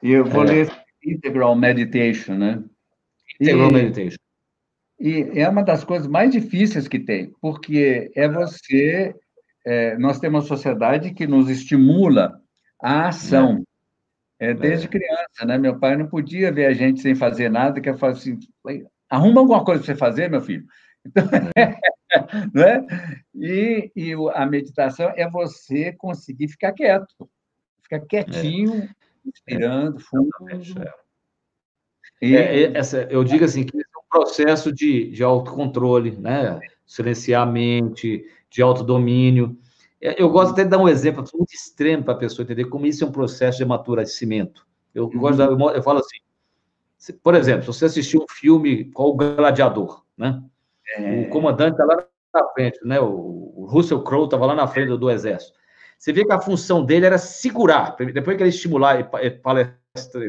E 0.01 0.11
eu 0.11 0.25
vou 0.25 0.43
é. 0.43 0.47
ler 0.47 0.71
Integral 1.05 1.55
Meditation, 1.55 2.35
né? 2.35 2.63
Integral 3.39 3.69
e, 3.69 3.73
Meditation. 3.73 4.17
E 4.99 5.39
é 5.39 5.47
uma 5.47 5.63
das 5.63 5.83
coisas 5.83 6.07
mais 6.07 6.31
difíceis 6.31 6.87
que 6.87 6.99
tem, 6.99 7.33
porque 7.41 8.11
é 8.15 8.27
você. 8.27 9.15
É, 9.65 9.97
nós 9.97 10.19
temos 10.19 10.43
uma 10.43 10.47
sociedade 10.47 11.13
que 11.13 11.27
nos 11.27 11.49
estimula 11.49 12.39
a 12.81 13.07
ação. 13.09 13.63
É, 14.39 14.53
desde 14.53 14.85
é. 14.87 14.89
criança, 14.89 15.45
né? 15.45 15.57
Meu 15.57 15.77
pai 15.77 15.97
não 15.97 16.07
podia 16.07 16.49
ver 16.51 16.67
a 16.67 16.73
gente 16.73 17.01
sem 17.01 17.13
fazer 17.13 17.49
nada, 17.49 17.81
que 17.81 17.89
eu 17.89 17.97
falo 17.97 18.13
assim, 18.13 18.39
arruma 19.09 19.41
alguma 19.41 19.65
coisa 19.65 19.83
para 19.83 19.93
você 19.93 19.99
fazer, 19.99 20.29
meu 20.29 20.41
filho. 20.41 20.63
Então, 21.09 21.23
é. 21.55 21.79
né? 22.53 22.87
E, 23.35 23.91
e 23.95 24.13
a 24.33 24.45
meditação 24.45 25.11
é 25.15 25.29
você 25.29 25.93
conseguir 25.93 26.47
ficar 26.47 26.71
quieto, 26.73 27.29
ficar 27.83 27.99
quietinho, 28.01 28.83
é. 28.83 28.89
inspirando 29.25 29.99
fundo. 29.99 30.29
E... 32.21 32.35
É, 32.35 32.77
essa, 32.77 33.03
eu 33.09 33.23
digo 33.23 33.45
assim 33.45 33.63
que 33.63 33.77
é 33.77 33.79
um 33.79 34.09
processo 34.09 34.71
de, 34.71 35.09
de 35.11 35.23
autocontrole, 35.23 36.11
né? 36.17 36.59
Silenciar 36.85 37.47
a 37.47 37.51
mente, 37.51 38.25
de 38.49 38.61
autodomínio. 38.61 39.57
É, 40.01 40.21
eu 40.21 40.29
gosto 40.29 40.53
até 40.53 40.63
de 40.63 40.69
dar 40.69 40.79
um 40.79 40.89
exemplo 40.89 41.23
muito 41.33 41.53
extremo 41.53 42.03
para 42.03 42.13
a 42.13 42.17
pessoa 42.17 42.43
entender 42.43 42.65
como 42.65 42.85
isso 42.85 43.03
é 43.03 43.07
um 43.07 43.11
processo 43.11 43.57
de 43.57 43.63
amadurecimento. 43.63 44.67
Eu 44.93 45.05
uhum. 45.05 45.19
gosto 45.19 45.37
de 45.37 45.77
eu 45.77 45.83
falo 45.83 45.99
assim, 45.99 46.17
por 47.21 47.35
exemplo, 47.35 47.61
se 47.61 47.79
você 47.79 47.85
assistir 47.85 48.17
um 48.17 48.25
filme 48.29 48.85
qual 48.91 49.09
o 49.09 49.15
Gladiador, 49.15 50.03
né? 50.17 50.43
É... 50.97 51.21
O 51.21 51.29
comandante 51.29 51.71
está 51.71 51.85
lá 51.85 52.05
na 52.33 52.47
frente, 52.49 52.79
né? 52.83 52.99
O, 52.99 53.65
Russell 53.69 54.03
Crowe 54.03 54.25
estava 54.25 54.45
lá 54.45 54.55
na 54.55 54.67
frente 54.67 54.97
do, 54.97 55.09
exército. 55.09 55.57
Você 55.97 56.11
vê 56.11 56.25
que 56.25 56.31
a 56.31 56.39
função 56.39 56.83
dele 56.83 57.05
era 57.05 57.17
segurar. 57.17 57.95
Depois 57.97 58.35
que 58.35 58.43
ele 58.43 58.49
estimular, 58.49 58.95
ele, 59.21 59.31
palestra, 59.31 59.79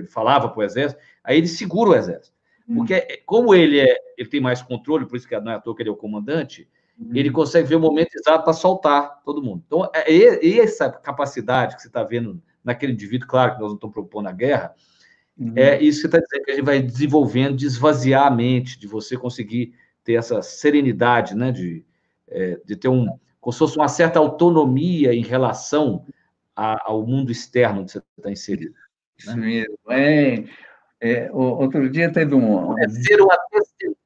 falava 0.08 0.48
para 0.48 0.58
o 0.58 0.62
exército, 0.62 1.00
aí 1.24 1.38
ele 1.38 1.48
segura 1.48 1.90
o 1.90 1.94
exército. 1.94 2.36
Uhum. 2.68 2.76
Porque 2.76 3.22
como 3.24 3.54
ele 3.54 3.80
é, 3.80 3.96
ele 4.18 4.28
tem 4.28 4.40
mais 4.40 4.60
controle, 4.60 5.06
por 5.06 5.16
isso 5.16 5.28
que 5.28 5.38
não 5.40 5.52
é 5.52 5.54
à 5.54 5.60
toa 5.60 5.74
que 5.74 5.82
ele 5.82 5.88
é 5.88 5.92
o 5.92 5.96
comandante, 5.96 6.68
ele 7.14 7.30
consegue 7.30 7.66
ver 7.66 7.76
o 7.76 7.80
momento 7.80 8.10
exato 8.14 8.44
para 8.44 8.52
soltar 8.52 9.22
todo 9.24 9.42
mundo. 9.42 9.62
Então, 9.66 9.90
é, 9.94 10.12
é 10.12 10.58
essa 10.58 10.90
capacidade 10.90 11.74
que 11.74 11.82
você 11.82 11.88
está 11.88 12.04
vendo 12.04 12.42
naquele 12.62 12.92
indivíduo, 12.92 13.26
claro 13.26 13.54
que 13.54 13.60
nós 13.60 13.68
não 13.68 13.76
estamos 13.76 13.94
propondo 13.94 14.28
a 14.28 14.32
guerra, 14.32 14.74
uhum. 15.38 15.54
é 15.56 15.80
isso 15.80 16.02
que 16.02 16.10
você 16.10 16.18
está 16.18 16.18
dizendo, 16.18 16.44
que 16.44 16.50
a 16.50 16.54
gente 16.56 16.64
vai 16.64 16.82
desenvolvendo, 16.82 17.56
de 17.56 17.66
esvaziar 17.66 18.26
a 18.26 18.30
mente, 18.30 18.78
de 18.78 18.86
você 18.86 19.16
conseguir 19.16 19.72
ter 20.04 20.14
essa 20.14 20.42
serenidade, 20.42 21.34
né, 21.34 21.52
de, 21.52 21.84
é, 22.28 22.60
de 22.64 22.76
ter 22.76 22.88
um, 22.88 23.06
como 23.40 23.52
se 23.52 23.58
fosse 23.58 23.76
uma 23.76 23.88
certa 23.88 24.18
autonomia 24.18 25.14
em 25.14 25.22
relação 25.22 26.04
a, 26.54 26.90
ao 26.90 27.06
mundo 27.06 27.32
externo 27.32 27.82
onde 27.82 27.92
você 27.92 28.02
está 28.16 28.30
inserido. 28.30 28.72
Né? 28.72 28.78
Isso 29.18 29.36
mesmo. 29.36 29.78
É, 29.88 30.44
é, 31.00 31.30
outro 31.32 31.88
dia 31.88 32.12
teve 32.12 32.34
um... 32.34 32.78
É 32.78 32.88
ser 32.88 33.20
uma 33.20 33.36
testemunha 33.50 34.00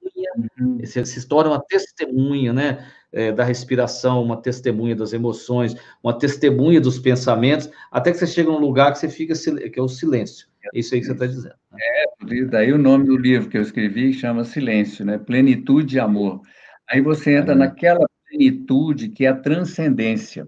uhum. 0.59 0.85
se, 0.85 1.05
se 1.05 1.27
torna 1.29 1.51
uma 1.51 1.61
testemunha, 1.61 2.53
né? 2.53 2.87
É, 3.13 3.31
da 3.31 3.45
respiração, 3.45 4.21
uma 4.25 4.43
testemunha 4.43 4.97
das 4.97 5.13
emoções, 5.13 5.77
uma 6.03 6.19
testemunha 6.19 6.81
dos 6.81 6.99
pensamentos, 6.99 7.71
até 7.89 8.11
que 8.11 8.19
você 8.19 8.27
chega 8.27 8.51
num 8.51 8.59
lugar 8.59 8.93
que 8.93 8.99
você 8.99 9.09
fica, 9.09 9.35
que 9.71 9.79
é 9.79 9.83
o 9.83 9.87
silêncio. 9.87 10.49
É 10.73 10.79
isso 10.79 10.95
aí 10.95 11.01
que 11.01 11.07
você 11.07 11.13
está 11.13 11.27
dizendo. 11.27 11.55
Né? 11.73 11.79
É, 11.81 12.45
daí 12.47 12.73
o 12.73 12.79
nome 12.79 13.07
do 13.07 13.17
livro 13.17 13.49
que 13.49 13.59
eu 13.59 13.63
escrevi 13.63 14.13
chama 14.13 14.45
Silêncio, 14.45 15.05
né? 15.05 15.19
Plenitude 15.19 15.97
e 15.97 16.01
Amor. 16.01 16.41
Aí 16.89 17.01
você 17.01 17.37
entra 17.37 17.53
é. 17.53 17.57
naquela 17.57 18.07
plenitude 18.27 19.09
que 19.09 19.25
é 19.25 19.29
a 19.29 19.37
transcendência, 19.37 20.47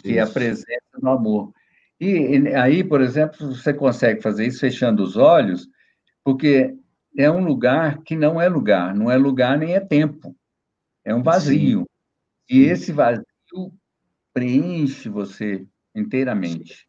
que 0.00 0.10
isso. 0.10 0.18
é 0.18 0.20
a 0.20 0.26
presença 0.26 0.98
do 0.98 1.08
amor. 1.08 1.52
E, 2.00 2.38
e 2.38 2.54
aí, 2.54 2.82
por 2.82 3.00
exemplo, 3.00 3.54
você 3.54 3.72
consegue 3.72 4.22
fazer 4.22 4.46
isso 4.46 4.60
fechando 4.60 5.02
os 5.02 5.16
olhos, 5.16 5.68
porque 6.24 6.74
é 7.16 7.30
um 7.30 7.44
lugar 7.44 8.02
que 8.02 8.16
não 8.16 8.40
é 8.40 8.48
lugar, 8.48 8.94
não 8.94 9.10
é 9.10 9.16
lugar 9.16 9.58
nem 9.58 9.74
é 9.74 9.80
tempo. 9.80 10.34
É 11.04 11.14
um 11.14 11.22
vazio. 11.22 11.80
Sim. 11.80 11.86
E 12.56 12.64
esse 12.64 12.92
vazio 12.92 13.24
preenche 14.32 15.08
você 15.08 15.66
inteiramente. 15.94 16.88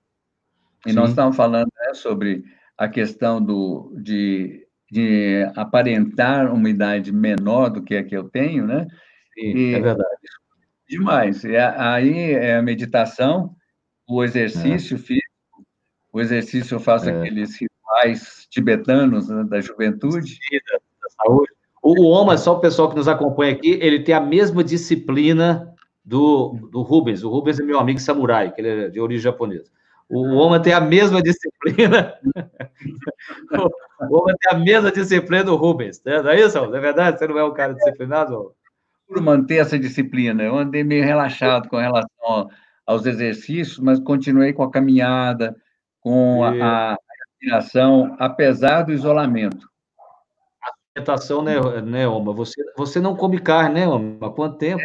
E 0.86 0.90
Sim. 0.90 0.96
nós 0.96 1.10
estávamos 1.10 1.38
falando 1.38 1.72
né, 1.80 1.94
sobre 1.94 2.44
a 2.78 2.88
questão 2.88 3.42
do, 3.42 3.94
de, 4.02 4.68
de 4.92 5.48
aparentar 5.56 6.54
uma 6.54 6.70
idade 6.70 7.12
menor 7.12 7.70
do 7.70 7.82
que 7.82 7.96
a 7.96 8.04
que 8.04 8.16
eu 8.16 8.30
tenho, 8.30 8.66
né? 8.66 8.88
Sim, 9.34 9.56
e, 9.56 9.74
é 9.76 9.82
verdade. 9.82 10.10
Demais. 10.88 11.44
E 11.44 11.56
aí 11.56 12.34
é 12.34 12.58
a 12.58 12.62
meditação, 12.62 13.56
o 14.08 14.24
exercício 14.24 14.96
é. 14.96 15.00
físico, 15.00 15.28
o 16.12 16.22
exercício 16.22 16.76
eu 16.76 16.80
faço 16.80 17.10
é. 17.10 17.18
aqueles 17.18 17.58
rituais 17.60 18.48
tibetanos 18.50 19.30
né, 19.30 19.44
da 19.46 19.62
juventude. 19.62 20.38
Da 21.02 21.10
saúde. 21.10 21.52
O 21.82 22.10
Oma, 22.10 22.38
só 22.38 22.54
o 22.54 22.60
pessoal 22.60 22.90
que 22.90 22.96
nos 22.96 23.08
acompanha 23.08 23.54
aqui, 23.54 23.78
ele 23.82 24.00
tem 24.00 24.16
a 24.16 24.22
mesma 24.22 24.64
disciplina 24.64 25.74
do, 26.04 26.70
do 26.72 26.82
Rubens. 26.82 27.24
O 27.24 27.30
Rubens 27.30 27.60
é 27.60 27.64
meu 27.64 27.80
amigo 27.80 28.00
samurai, 28.00 28.54
que 28.54 28.62
ele 28.62 28.86
é 28.86 28.90
de 28.90 29.02
origem 29.02 29.24
japonesa. 29.24 29.70
O 30.10 30.36
homem 30.36 30.62
tem 30.62 30.74
a 30.74 30.82
mesma 30.82 31.22
disciplina. 31.22 32.14
o 34.10 34.18
homem 34.22 34.36
tem 34.42 34.52
a 34.52 34.60
mesma 34.60 34.92
disciplina 34.92 35.44
do 35.44 35.56
Rubens. 35.56 36.02
Né? 36.04 36.22
Não 36.22 36.30
é 36.30 36.40
isso? 36.40 36.58
Não 36.60 36.76
é 36.76 36.80
verdade? 36.80 37.20
Você 37.20 37.28
não 37.28 37.38
é 37.38 37.44
um 37.44 37.54
cara 37.54 37.74
disciplinado? 37.74 38.54
Por 39.08 39.22
manter 39.22 39.58
essa 39.58 39.78
disciplina. 39.78 40.44
Eu 40.44 40.58
andei 40.58 40.84
meio 40.84 41.04
relaxado 41.04 41.68
com 41.70 41.78
relação 41.78 42.50
aos 42.86 43.06
exercícios, 43.06 43.80
mas 43.80 44.00
continuei 44.00 44.54
com 44.54 44.64
a 44.64 44.72
caminhada, 44.72 45.56
com 46.02 46.44
a, 46.44 46.92
a 46.92 46.98
respiração, 47.40 48.16
apesar 48.20 48.84
do 48.84 48.94
isolamento. 48.94 49.68
A 50.62 51.00
alimentação, 51.00 51.42
né, 51.42 51.56
né 51.82 52.08
Oma? 52.08 52.34
Você, 52.34 52.62
você 52.78 53.00
não 53.00 53.16
come 53.16 53.40
carne, 53.40 53.76
né, 53.76 53.88
Oma? 53.88 54.28
Há 54.28 54.30
quanto 54.30 54.58
tempo? 54.58 54.84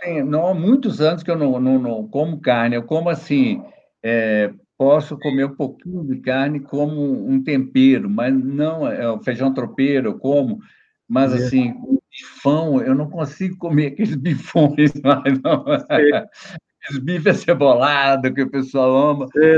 É, 0.00 0.22
não, 0.22 0.48
há 0.48 0.54
muitos 0.54 1.00
anos 1.00 1.22
que 1.22 1.30
eu 1.30 1.36
não, 1.36 1.58
não, 1.58 1.78
não 1.78 2.08
como 2.08 2.40
carne. 2.40 2.76
Eu 2.76 2.82
como 2.82 3.08
assim, 3.08 3.64
é, 4.04 4.52
posso 4.76 5.18
comer 5.18 5.46
um 5.46 5.54
pouquinho 5.54 6.04
de 6.04 6.20
carne 6.20 6.60
como 6.60 7.26
um 7.26 7.42
tempero, 7.42 8.10
mas 8.10 8.34
não 8.34 8.86
é 8.86 9.10
o 9.10 9.22
feijão 9.22 9.54
tropeiro, 9.54 10.10
eu 10.10 10.18
como, 10.18 10.60
mas 11.08 11.32
é. 11.32 11.36
assim, 11.36 11.70
o 11.82 11.98
bifão, 12.10 12.82
eu 12.82 12.94
não 12.94 13.08
consigo 13.08 13.56
comer 13.56 13.88
aqueles 13.88 14.14
bifões 14.14 14.92
mais, 15.02 15.40
não. 15.42 15.64
Aqueles 15.88 17.02
bifes 17.02 17.26
acebolados 17.28 18.30
que 18.32 18.42
o 18.42 18.50
pessoal 18.50 18.94
ama. 18.94 19.26
É, 19.36 19.56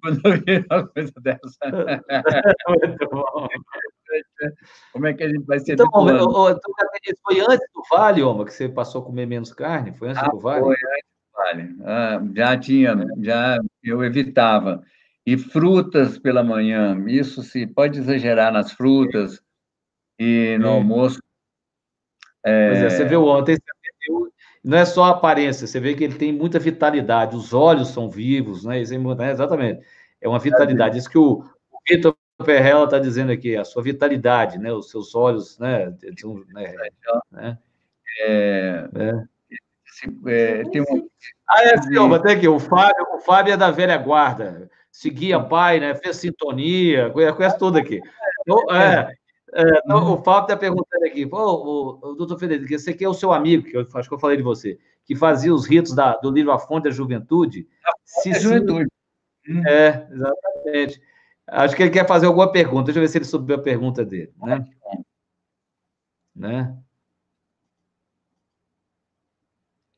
quando 0.00 0.20
eu 0.24 0.32
vi 0.32 0.64
uma 0.70 0.86
coisa 0.86 1.12
dessa. 1.20 1.58
Muito 2.68 3.08
bom. 3.10 3.48
Como 4.92 5.06
é 5.06 5.14
que 5.14 5.24
a 5.24 5.28
gente 5.28 5.44
vai 5.46 5.58
ser 5.58 5.72
então, 5.72 5.86
então, 5.86 6.32
foi 7.24 7.40
antes 7.40 7.68
do 7.74 7.82
Vale, 7.90 8.22
Oma, 8.22 8.44
que 8.44 8.52
você 8.52 8.68
passou 8.68 9.02
a 9.02 9.04
comer 9.04 9.26
menos 9.26 9.52
carne? 9.52 9.92
Foi 9.92 10.10
antes 10.10 10.22
ah, 10.22 10.28
do 10.28 10.38
Vale? 10.38 10.60
Foi 10.60 10.74
antes 10.74 11.15
Vale. 11.36 11.76
Ah, 11.84 12.20
já 12.34 12.58
tinha, 12.58 12.96
já 13.20 13.58
eu 13.84 14.02
evitava. 14.02 14.82
E 15.24 15.36
frutas 15.36 16.18
pela 16.18 16.42
manhã, 16.42 17.04
isso 17.08 17.42
se 17.42 17.66
pode 17.66 17.98
exagerar 17.98 18.52
nas 18.52 18.72
frutas 18.72 19.42
e 20.18 20.56
no 20.58 20.68
almoço. 20.68 21.20
É... 22.44 22.68
Pois 22.70 22.82
é, 22.82 22.90
você 22.90 23.04
viu 23.04 23.24
ontem, 23.24 23.58
não 24.64 24.78
é 24.78 24.84
só 24.84 25.04
a 25.04 25.10
aparência, 25.10 25.66
você 25.66 25.78
vê 25.78 25.94
que 25.94 26.04
ele 26.04 26.16
tem 26.16 26.32
muita 26.32 26.58
vitalidade, 26.58 27.36
os 27.36 27.52
olhos 27.52 27.88
são 27.88 28.10
vivos, 28.10 28.64
né? 28.64 28.80
É, 28.80 28.98
né, 29.14 29.30
exatamente. 29.30 29.86
É 30.20 30.28
uma 30.28 30.38
vitalidade. 30.38 30.98
Isso 30.98 31.10
que 31.10 31.18
o, 31.18 31.44
o 31.70 31.78
Vitor 31.88 32.16
Perrella 32.44 32.84
está 32.84 32.98
dizendo 32.98 33.30
aqui, 33.30 33.56
a 33.56 33.64
sua 33.64 33.82
vitalidade, 33.82 34.58
né? 34.58 34.72
Os 34.72 34.90
seus 34.90 35.14
olhos, 35.14 35.58
né? 35.58 35.86
né? 36.52 36.64
né? 37.30 37.58
É, 38.20 38.88
é. 38.94 39.35
É, 40.26 40.62
tem 40.64 40.82
um... 40.82 41.08
Ah, 41.48 41.62
é, 41.62 41.82
Silva, 41.82 42.22
tem 42.22 42.36
aqui. 42.36 42.48
O 42.48 42.58
Fábio, 42.58 43.06
o 43.14 43.20
Fábio 43.20 43.54
é 43.54 43.56
da 43.56 43.70
velha 43.70 43.96
guarda. 43.96 44.70
Seguia 44.90 45.40
pai, 45.40 45.80
né? 45.80 45.94
Fez 45.94 46.16
sintonia, 46.16 47.10
conhece 47.10 47.58
tudo 47.58 47.78
aqui. 47.78 48.00
Então, 48.48 48.62
é, 48.70 49.12
é, 49.54 49.78
então, 49.84 50.12
o 50.12 50.22
Fábio 50.22 50.42
está 50.42 50.56
perguntando 50.56 51.04
aqui, 51.04 51.26
Pô, 51.26 51.36
o, 51.36 52.10
o 52.10 52.14
doutor 52.14 52.38
Federico, 52.38 52.72
esse 52.72 52.90
aqui 52.90 53.04
é 53.04 53.08
o 53.08 53.14
seu 53.14 53.32
amigo, 53.32 53.64
que 53.64 53.76
eu 53.76 53.84
acho 53.94 54.08
que 54.08 54.14
eu 54.14 54.20
falei 54.20 54.36
de 54.36 54.42
você, 54.44 54.78
que 55.04 55.16
fazia 55.16 55.52
os 55.52 55.66
ritos 55.66 55.94
da, 55.94 56.14
do 56.18 56.30
livro 56.30 56.52
A 56.52 56.58
Fonte 56.60 56.84
da 56.84 56.90
Juventude. 56.90 57.66
A 57.84 57.90
Fonte 58.06 58.30
da 58.30 58.38
Juventude. 58.38 58.88
É, 59.66 60.06
exatamente. 60.12 61.02
Acho 61.46 61.74
que 61.74 61.82
ele 61.82 61.90
quer 61.90 62.06
fazer 62.06 62.26
alguma 62.26 62.52
pergunta. 62.52 62.84
Deixa 62.84 62.98
eu 62.98 63.02
ver 63.02 63.08
se 63.08 63.18
ele 63.18 63.24
subiu 63.24 63.56
a 63.56 63.62
pergunta 63.62 64.04
dele. 64.04 64.32
Né? 64.36 64.64
né? 66.34 66.76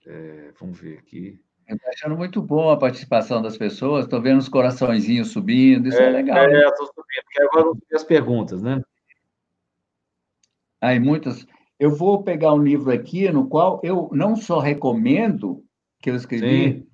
É, 0.09 0.53
vamos 0.59 0.81
ver 0.81 0.99
aqui. 0.99 1.39
Estou 1.69 1.91
achando 1.91 2.17
muito 2.17 2.41
bom 2.41 2.71
a 2.71 2.79
participação 2.79 3.43
das 3.43 3.59
pessoas, 3.59 4.05
estou 4.05 4.23
vendo 4.23 4.39
os 4.39 4.49
coraçõezinhos 4.49 5.33
subindo, 5.33 5.89
isso 5.89 6.01
é, 6.01 6.07
é 6.07 6.11
legal. 6.11 6.39
É, 6.39 6.67
estou 6.67 6.87
subindo, 6.87 7.25
porque 7.25 7.43
agora 7.43 7.75
ver 7.75 7.97
as 7.97 8.05
perguntas, 8.05 8.63
né? 8.63 8.81
Aí, 10.81 10.99
muitas. 10.99 11.47
Eu 11.79 11.95
vou 11.95 12.23
pegar 12.23 12.55
um 12.55 12.63
livro 12.63 12.91
aqui 12.91 13.31
no 13.31 13.49
qual 13.49 13.81
eu 13.85 14.09
não 14.11 14.35
só 14.35 14.59
recomendo 14.61 15.63
que 16.01 16.09
eu 16.09 16.17
escrevi, 16.17 16.81
Sim. 16.81 16.89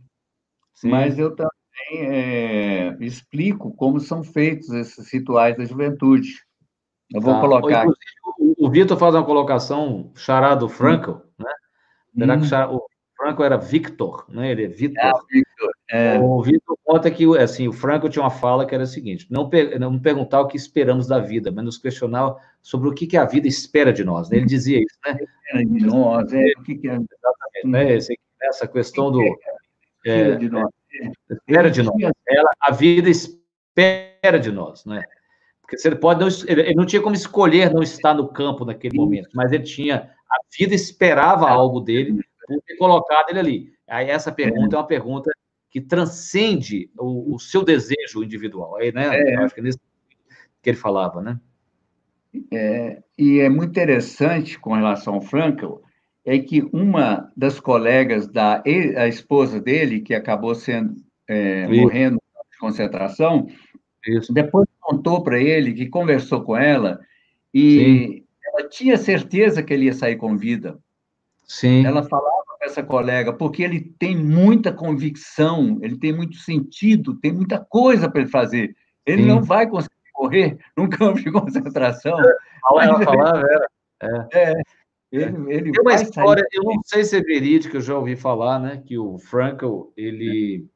Sim. 0.75 0.89
mas 0.89 1.19
eu 1.19 1.37
também 1.37 1.61
é, 1.93 2.97
explico 3.01 3.73
como 3.77 4.01
são 4.01 4.25
feitos 4.25 4.71
esses 4.71 5.13
rituais 5.13 5.57
da 5.57 5.65
juventude. 5.65 6.43
Eu 7.15 7.21
vou 7.21 7.35
tá. 7.35 7.41
colocar. 7.41 7.87
O, 8.39 8.67
o 8.67 8.71
Vitor 8.71 8.99
faz 8.99 9.15
uma 9.15 9.25
colocação 9.25 10.11
charado 10.17 10.69
Franco, 10.69 11.23
né? 11.39 11.53
Será 12.17 12.35
hum. 12.35 12.41
que 12.41 12.75
o 12.75 12.94
Franco 13.25 13.43
era 13.43 13.57
Victor, 13.57 14.27
né? 14.29 14.51
Ele 14.51 14.65
é 14.65 14.69
Vitor. 14.69 15.03
É, 15.03 15.13
Victor. 15.33 15.75
É. 15.91 16.19
O 16.19 16.43
Vitor 16.43 16.77
conta 16.85 17.11
que 17.11 17.25
assim, 17.39 17.67
o 17.67 17.73
Franco 17.73 18.09
tinha 18.11 18.23
uma 18.23 18.31
fala 18.31 18.67
que 18.67 18.75
era 18.75 18.85
a 18.85 18.87
seguinte: 18.87 19.27
não, 19.31 19.49
não 19.81 19.99
perguntar 19.99 20.43
o 20.43 20.47
que 20.47 20.59
esperamos 20.59 21.07
da 21.07 21.19
vida, 21.19 21.51
mas 21.51 21.65
nos 21.65 21.79
questionar 21.79 22.35
sobre 22.61 22.89
o 22.89 22.93
que, 22.93 23.07
que 23.07 23.17
a 23.17 23.25
vida 23.25 23.49
espera 23.49 23.95
de 23.95 24.05
nós. 24.05 24.29
Né? 24.29 24.37
Ele 24.37 24.47
dizia 24.47 24.79
isso, 24.79 24.99
né? 25.07 25.17
Espera 25.23 25.65
de 25.65 25.87
nós, 25.87 26.33
é, 26.35 26.53
o 26.59 26.63
que, 26.63 26.75
que 26.75 26.89
é. 26.89 26.93
Exatamente, 26.93 27.67
né? 27.67 27.95
Esse, 27.95 28.19
essa 28.43 28.69
questão 28.69 29.11
do. 29.11 29.23
É, 30.05 30.37
de 30.37 30.51
nós. 30.51 30.69
Espera 31.31 31.71
de 31.71 31.83
nós. 31.83 31.97
Ela, 32.29 32.51
a 32.61 32.73
vida 32.73 33.09
espera 33.09 34.39
de 34.39 34.53
nós, 34.53 34.85
né? 34.85 35.03
Porque 35.63 35.79
você 35.79 35.95
pode 35.95 36.21
não, 36.21 36.29
ele 36.47 36.75
não 36.75 36.85
tinha 36.85 37.01
como 37.01 37.15
escolher 37.15 37.73
não 37.73 37.83
estar 37.83 38.13
no 38.13 38.29
campo 38.29 38.67
naquele 38.67 38.99
momento, 38.99 39.31
mas 39.33 39.51
ele 39.51 39.65
tinha 39.65 40.11
a 40.31 40.37
vida 40.59 40.75
esperava 40.75 41.49
algo 41.49 41.81
dele 41.81 42.23
por 42.47 42.61
ter 42.63 42.77
colocado 42.77 43.31
ele 43.31 43.39
ali. 43.39 43.73
Aí 43.89 44.09
essa 44.11 44.33
pergunta 44.33 44.77
é 44.77 44.79
uma 44.79 44.87
pergunta 44.87 45.31
que 45.71 45.81
transcende 45.81 46.91
o, 46.99 47.35
o 47.35 47.39
seu 47.39 47.65
desejo 47.65 48.23
individual. 48.23 48.77
Aí, 48.77 48.93
né? 48.93 49.07
É. 49.19 49.37
acho 49.37 49.55
que 49.55 49.61
é 49.61 49.65
nisso 49.65 49.79
que 50.63 50.71
ele 50.71 50.77
falava, 50.77 51.21
né? 51.21 51.39
É, 52.53 53.03
e 53.19 53.41
é 53.41 53.49
muito 53.49 53.71
interessante 53.71 54.59
com 54.59 54.75
relação 54.75 55.15
ao 55.15 55.21
Frankl, 55.21 55.77
é 56.25 56.39
que 56.39 56.63
uma 56.73 57.31
das 57.37 57.61
colegas 57.61 58.27
da 58.27 58.63
a 58.97 59.07
esposa 59.07 59.61
dele, 59.61 60.01
que 60.01 60.15
acabou 60.15 60.55
sendo 60.55 60.95
é, 61.29 61.69
morrendo 61.69 62.19
de 62.51 62.59
concentração, 62.59 63.47
Isso. 64.07 64.33
depois 64.33 64.67
contou 64.81 65.23
para 65.23 65.41
ele 65.41 65.75
que 65.75 65.89
conversou 65.89 66.43
com 66.43 66.57
ela 66.57 66.99
e 67.53 67.79
Sim. 67.79 68.25
ela 68.47 68.69
tinha 68.69 68.97
certeza 68.97 69.63
que 69.63 69.73
ele 69.73 69.87
ia 69.87 69.93
sair 69.93 70.17
com 70.17 70.37
vida. 70.37 70.79
Sim. 71.47 71.85
Ela 71.85 72.03
falava 72.03 72.45
com 72.59 72.65
essa 72.65 72.83
colega, 72.83 73.33
porque 73.33 73.63
ele 73.63 73.81
tem 73.99 74.17
muita 74.17 74.73
convicção, 74.73 75.79
ele 75.83 75.99
tem 75.99 76.13
muito 76.13 76.37
sentido, 76.37 77.17
tem 77.21 77.33
muita 77.33 77.59
coisa 77.59 78.11
para 78.11 78.23
ele 78.23 78.31
fazer. 78.31 78.75
Ele 79.07 79.23
Sim. 79.23 79.29
não 79.29 79.43
vai 79.43 79.69
conseguir 79.69 79.95
correr 80.13 80.59
num 80.77 80.89
campo 80.89 81.21
de 81.21 81.31
concentração. 81.31 82.19
Ela 82.19 83.05
falava, 83.05 83.39
era. 83.47 83.69
É. 84.33 84.51
é. 84.51 84.63
Ele, 85.13 85.55
ele 85.55 85.71
tem 85.71 85.81
uma 85.81 85.95
história, 85.95 86.43
sair. 86.43 86.59
eu 86.59 86.65
não 86.65 86.81
sei 86.85 87.05
se 87.05 87.17
é 87.17 87.21
verídica, 87.21 87.77
eu 87.77 87.81
já 87.81 87.97
ouvi 87.97 88.17
falar, 88.17 88.59
né, 88.59 88.83
que 88.85 88.99
o 88.99 89.17
Frankel, 89.17 89.93
ele, 89.97 90.67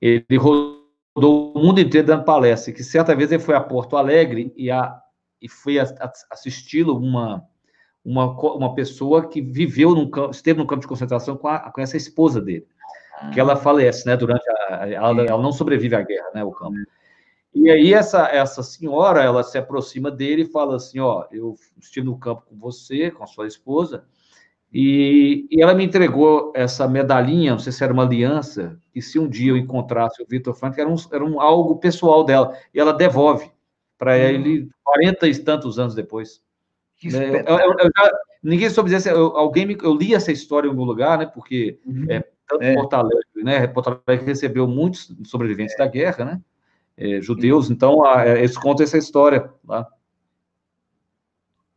ele 0.00 0.36
rodou 0.36 0.80
o 1.14 1.58
mundo 1.60 1.80
inteiro 1.80 2.08
dando 2.08 2.24
palestra, 2.24 2.72
que 2.72 2.82
certa 2.82 3.14
vez 3.14 3.30
ele 3.30 3.40
foi 3.40 3.54
a 3.54 3.60
Porto 3.60 3.96
Alegre 3.96 4.52
e, 4.56 4.68
a, 4.68 5.00
e 5.40 5.48
foi 5.48 5.78
assisti-lo 5.78 6.98
uma 6.98 7.44
uma, 8.04 8.30
uma 8.54 8.74
pessoa 8.74 9.28
que 9.28 9.40
viveu 9.40 9.94
num 9.94 10.08
campo, 10.10 10.30
esteve 10.30 10.58
no 10.58 10.66
campo 10.66 10.82
de 10.82 10.88
concentração 10.88 11.36
com, 11.36 11.48
a, 11.48 11.70
com 11.70 11.80
essa 11.80 11.96
esposa 11.96 12.40
dele, 12.40 12.66
que 13.32 13.40
ela 13.40 13.54
ah. 13.54 13.56
falece, 13.56 14.06
né, 14.06 14.16
durante 14.16 14.44
a, 14.48 14.88
ela, 14.88 15.22
ela 15.22 15.42
não 15.42 15.52
sobrevive 15.52 15.94
à 15.94 16.02
guerra, 16.02 16.30
né, 16.34 16.44
o 16.44 16.50
campo. 16.50 16.76
E 17.52 17.68
aí 17.68 17.92
essa, 17.92 18.28
essa 18.28 18.62
senhora, 18.62 19.22
ela 19.22 19.42
se 19.42 19.58
aproxima 19.58 20.10
dele 20.10 20.42
e 20.42 20.50
fala 20.50 20.76
assim, 20.76 21.00
ó, 21.00 21.26
eu 21.32 21.56
estive 21.80 22.06
no 22.06 22.18
campo 22.18 22.42
com 22.48 22.56
você, 22.56 23.10
com 23.10 23.24
a 23.24 23.26
sua 23.26 23.46
esposa, 23.46 24.04
e, 24.72 25.48
e 25.50 25.60
ela 25.60 25.74
me 25.74 25.84
entregou 25.84 26.52
essa 26.54 26.86
medalhinha, 26.86 27.52
não 27.52 27.58
sei 27.58 27.72
se 27.72 27.82
era 27.82 27.92
uma 27.92 28.04
aliança, 28.04 28.78
que 28.92 29.02
se 29.02 29.18
um 29.18 29.28
dia 29.28 29.50
eu 29.50 29.56
encontrasse 29.56 30.22
o 30.22 30.26
Vitor 30.26 30.54
Frank, 30.54 30.80
era 30.80 30.88
um, 30.88 30.94
era 31.12 31.24
um 31.24 31.40
algo 31.40 31.76
pessoal 31.76 32.22
dela, 32.24 32.56
e 32.72 32.78
ela 32.78 32.92
devolve 32.92 33.50
para 33.98 34.12
uhum. 34.12 34.18
ele 34.18 34.70
40 34.84 35.28
e 35.28 35.38
tantos 35.40 35.78
anos 35.78 35.94
depois. 35.94 36.40
Né, 37.04 37.40
eu, 37.46 37.58
eu, 37.58 37.76
eu 37.78 37.90
já, 37.96 38.12
ninguém 38.42 38.68
soube 38.70 38.90
dizer, 38.90 39.14
alguém 39.14 39.66
me, 39.66 39.78
eu 39.82 39.94
li 39.94 40.14
essa 40.14 40.32
história 40.32 40.66
em 40.66 40.70
algum 40.70 40.84
lugar, 40.84 41.18
né? 41.18 41.26
Porque 41.26 41.78
uhum. 41.84 42.06
é, 42.08 42.24
tanto 42.46 42.62
é. 42.62 42.74
Porto 42.74 42.94
Alegre, 42.94 43.44
né? 43.44 43.66
Porto 43.66 44.02
Alegre 44.06 44.26
recebeu 44.26 44.66
muitos 44.66 45.12
sobreviventes 45.24 45.74
é. 45.74 45.78
da 45.78 45.86
guerra, 45.86 46.24
né? 46.24 46.40
É, 46.96 47.20
judeus, 47.20 47.70
então 47.70 48.04
a, 48.04 48.26
é, 48.26 48.38
eles 48.38 48.58
contam 48.58 48.84
essa 48.84 48.98
história 48.98 49.50
lá. 49.66 49.88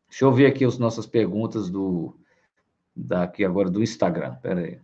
Deixa 0.10 0.26
eu 0.26 0.32
ver 0.32 0.48
aqui 0.48 0.66
as 0.66 0.78
nossas 0.78 1.06
perguntas 1.06 1.70
do 1.70 2.16
daqui 2.96 3.44
agora 3.44 3.70
do 3.70 3.82
Instagram. 3.82 4.36
Pera 4.36 4.62
aí. 4.62 4.80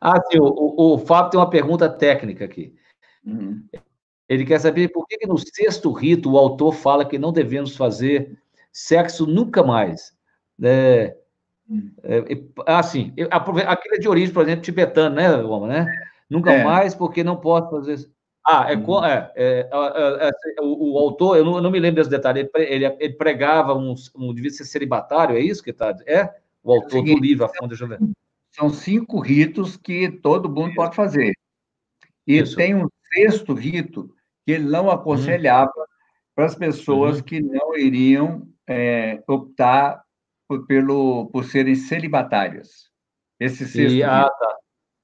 Ah, 0.00 0.20
sim, 0.30 0.38
o, 0.38 0.44
o, 0.44 0.94
o 0.94 0.98
Fábio 0.98 1.30
tem 1.30 1.40
uma 1.40 1.48
pergunta 1.48 1.88
técnica 1.88 2.44
aqui. 2.44 2.74
Uhum. 3.24 3.64
Ele 4.28 4.44
quer 4.44 4.58
saber 4.60 4.88
por 4.88 5.06
que, 5.06 5.18
que 5.18 5.26
no 5.26 5.38
sexto 5.38 5.90
rito 5.92 6.32
o 6.32 6.38
autor 6.38 6.72
fala 6.72 7.04
que 7.04 7.18
não 7.18 7.32
devemos 7.32 7.76
fazer 7.76 8.38
sexo 8.72 9.26
nunca 9.26 9.62
mais. 9.62 10.12
É, 10.62 11.16
é, 12.02 12.24
assim, 12.66 13.12
aquilo 13.30 13.94
é 13.94 13.98
de 13.98 14.08
origem, 14.08 14.32
por 14.32 14.42
exemplo, 14.42 14.62
tibetano, 14.62 15.16
né, 15.16 15.28
Roma, 15.28 15.68
né? 15.68 15.86
Nunca 16.28 16.52
é. 16.52 16.64
mais, 16.64 16.94
porque 16.94 17.22
não 17.22 17.36
posso 17.36 17.70
fazer. 17.70 18.10
Ah, 18.44 18.72
é, 18.72 18.76
uhum. 18.76 19.04
é, 19.04 19.32
é, 19.36 19.70
é, 19.70 20.30
é 20.58 20.62
o, 20.62 20.94
o, 20.94 20.98
autor, 20.98 21.36
eu 21.36 21.44
não, 21.44 21.56
eu 21.56 21.62
não, 21.62 21.70
me 21.70 21.78
lembro 21.78 21.96
desse 21.96 22.10
detalhe, 22.10 22.50
ele, 22.56 22.86
ele 22.98 23.12
pregava 23.14 23.72
um, 23.74 23.94
um, 24.16 24.34
devia 24.34 24.50
ser 24.50 24.64
celibatário, 24.64 25.36
é 25.36 25.40
isso 25.40 25.62
que 25.62 25.70
está? 25.70 25.94
É? 26.06 26.28
O 26.62 26.72
autor 26.72 27.04
do 27.04 27.18
livro, 27.18 27.44
a 27.44 27.48
fundo, 27.48 27.68
deixa 27.68 27.84
eu 27.84 27.88
ver. 27.88 28.00
São 28.50 28.68
cinco 28.68 29.20
ritos 29.20 29.76
que 29.76 30.10
todo 30.10 30.48
mundo 30.48 30.68
isso. 30.68 30.76
pode 30.76 30.96
fazer. 30.96 31.32
E 32.26 32.38
isso. 32.38 32.56
tem 32.56 32.74
um 32.74 32.88
sexto 33.14 33.54
rito 33.54 34.12
que 34.44 34.52
ele 34.52 34.64
não 34.64 34.90
aconselhava 34.90 35.72
uhum. 35.76 35.84
para 36.34 36.46
as 36.46 36.54
pessoas 36.54 37.18
uhum. 37.18 37.22
que 37.22 37.40
não 37.40 37.76
iriam 37.76 38.46
é, 38.72 39.22
optar 39.28 40.02
por, 40.48 40.66
pelo, 40.66 41.26
por 41.30 41.44
serem 41.44 41.74
celibatárias. 41.74 42.90
Esse 43.38 43.66
sexto 43.66 43.94
e, 43.94 44.02
ah, 44.02 44.28
tá. 44.28 44.56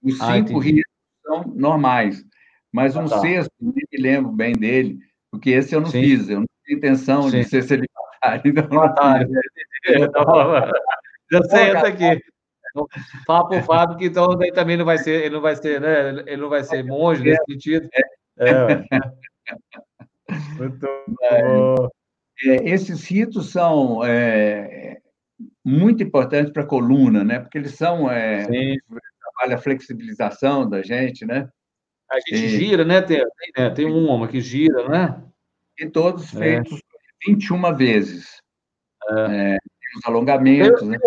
Os 0.02 0.20
ah, 0.20 0.34
cinco 0.34 0.58
ritos 0.58 0.92
são 1.24 1.42
normais, 1.54 2.24
mas 2.72 2.94
um 2.96 3.06
ah, 3.06 3.08
tá. 3.08 3.20
sexto, 3.20 3.50
nem 3.60 3.72
me 3.92 4.02
lembro 4.02 4.30
bem 4.30 4.52
dele, 4.52 4.98
porque 5.30 5.50
esse 5.50 5.74
eu 5.74 5.80
não 5.80 5.88
Sim. 5.88 6.00
fiz, 6.02 6.28
eu 6.28 6.40
não 6.40 6.46
tinha 6.64 6.78
intenção 6.78 7.22
Sim. 7.24 7.40
de 7.40 7.44
ser 7.44 7.62
celibatário. 7.62 7.88
Então 9.88 10.24
Já 11.30 11.40
sei 11.48 11.70
essa 11.70 11.86
aqui. 11.86 12.20
Fala 13.24 13.48
pro 13.48 13.62
Fábio 13.62 13.96
que 13.96 14.06
então 14.06 14.36
daí 14.36 14.52
também 14.52 14.76
não 14.76 14.84
vai 14.84 14.98
ser, 14.98 15.24
ele 15.24 15.34
não 15.36 15.40
vai 15.40 15.54
ser, 15.54 15.80
né? 15.80 16.10
Ele 16.26 16.36
não 16.36 16.48
vai 16.48 16.64
ser 16.64 16.82
monge 16.82 17.22
nesse 17.22 17.42
sentido. 17.48 17.88
É. 18.38 18.50
é. 18.50 18.84
Muito 20.58 20.86
bom. 21.06 21.88
É, 22.44 22.70
esses 22.70 23.04
ritos 23.06 23.50
são 23.50 24.04
é, 24.04 24.98
muito 25.64 26.02
importantes 26.02 26.52
para 26.52 26.62
a 26.62 26.66
coluna, 26.66 27.24
né? 27.24 27.40
Porque 27.40 27.58
eles 27.58 27.74
são 27.74 28.10
é, 28.10 28.46
trabalha 29.38 29.56
a 29.56 29.60
flexibilização 29.60 30.68
da 30.68 30.82
gente, 30.82 31.24
né? 31.24 31.48
A 32.10 32.18
gente 32.20 32.44
e, 32.44 32.48
gira, 32.48 32.84
né? 32.84 33.02
Tem, 33.02 33.24
né? 33.56 33.70
tem 33.70 33.86
um 33.86 34.08
homem 34.08 34.28
que 34.28 34.40
gira, 34.40 34.88
né? 34.88 35.22
E 35.78 35.88
todos 35.88 36.34
é. 36.34 36.38
feitos 36.38 36.80
21 37.26 37.76
vezes. 37.76 38.40
É. 39.10 39.54
É, 39.54 39.58
os 39.96 40.04
alongamentos, 40.06 40.82
eu, 40.82 40.88
né? 40.88 40.98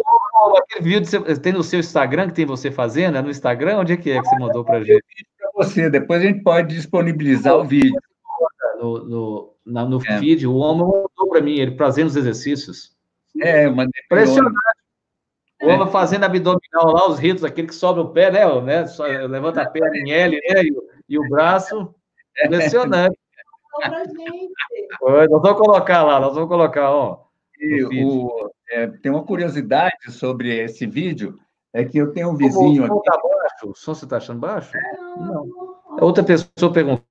Aquele 0.57 0.83
vídeo 0.83 1.05
você, 1.05 1.39
tem 1.39 1.53
no 1.53 1.63
seu 1.63 1.79
Instagram 1.79 2.27
que 2.27 2.33
tem 2.33 2.45
você 2.45 2.71
fazendo, 2.71 3.17
é 3.17 3.21
no 3.21 3.29
Instagram? 3.29 3.79
Onde 3.79 3.93
é 3.93 3.97
que 3.97 4.11
é 4.11 4.19
que 4.19 4.27
você 4.27 4.39
mandou 4.39 4.63
para 4.63 4.77
a 4.77 4.83
gente? 4.83 5.03
Para 5.37 5.51
você, 5.53 5.89
depois 5.89 6.21
a 6.21 6.25
gente 6.25 6.41
pode 6.41 6.73
disponibilizar 6.73 7.55
o 7.55 7.63
vídeo. 7.63 7.99
No, 8.79 9.05
no, 9.05 9.50
na, 9.65 9.85
no 9.85 10.01
é. 10.05 10.19
feed, 10.19 10.45
o 10.47 10.55
homem 10.55 10.81
mandou 10.83 11.29
para 11.29 11.41
mim, 11.41 11.55
ele 11.55 11.75
fazendo 11.75 12.07
os 12.07 12.15
exercícios. 12.15 12.95
É, 13.39 13.65
eu 13.65 13.75
mandei. 13.75 14.01
Impressionante. 14.05 14.55
O 15.61 15.67
homem 15.67 15.91
fazendo 15.91 16.23
abdominal 16.23 16.91
lá, 16.91 17.07
os 17.07 17.19
ritos, 17.19 17.43
aquele 17.43 17.67
que 17.67 17.75
sobe 17.75 17.99
o 17.99 18.09
pé, 18.09 18.31
né? 18.31 18.61
né 18.61 18.87
só, 18.87 19.03
levanta 19.05 19.61
a 19.61 19.69
perna 19.69 19.95
em 19.95 20.11
L, 20.11 20.35
né? 20.35 20.63
E, 20.63 20.73
e 21.09 21.19
o 21.19 21.29
braço. 21.29 21.93
Impressionante. 22.45 23.17
nós 25.29 25.41
vamos 25.41 25.59
colocar 25.59 26.03
lá, 26.03 26.19
nós 26.19 26.33
vamos 26.33 26.49
colocar, 26.49 26.91
ó. 26.91 27.25
E 27.59 27.83
o, 28.03 28.51
é, 28.71 28.87
tem 28.87 29.11
uma 29.11 29.23
curiosidade 29.23 30.11
sobre 30.11 30.57
esse 30.57 30.87
vídeo, 30.87 31.37
é 31.71 31.85
que 31.85 31.99
eu 31.99 32.11
tenho 32.11 32.31
um 32.31 32.35
vizinho 32.35 32.83
o 32.83 32.87
som 32.87 32.93
aqui. 32.95 33.03
Tá 33.05 33.21
baixo? 33.21 33.69
O 33.69 33.75
som 33.75 33.93
você 33.93 34.05
está 34.05 34.17
achando 34.17 34.39
baixo? 34.39 34.71
Não. 35.17 35.47
Outra 36.01 36.23
pessoa 36.23 36.73
perguntou 36.73 37.05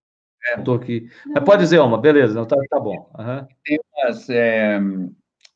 é. 0.47 0.75
aqui. 0.75 1.11
Mas 1.27 1.45
pode 1.45 1.63
dizer, 1.63 1.79
Oma, 1.79 1.99
beleza, 1.99 2.35
não, 2.35 2.47
tá, 2.47 2.57
tá 2.69 2.81
bom. 2.81 3.11
Uhum. 3.19 3.47
Tem 3.65 3.79
umas, 3.95 4.31
é, 4.31 4.81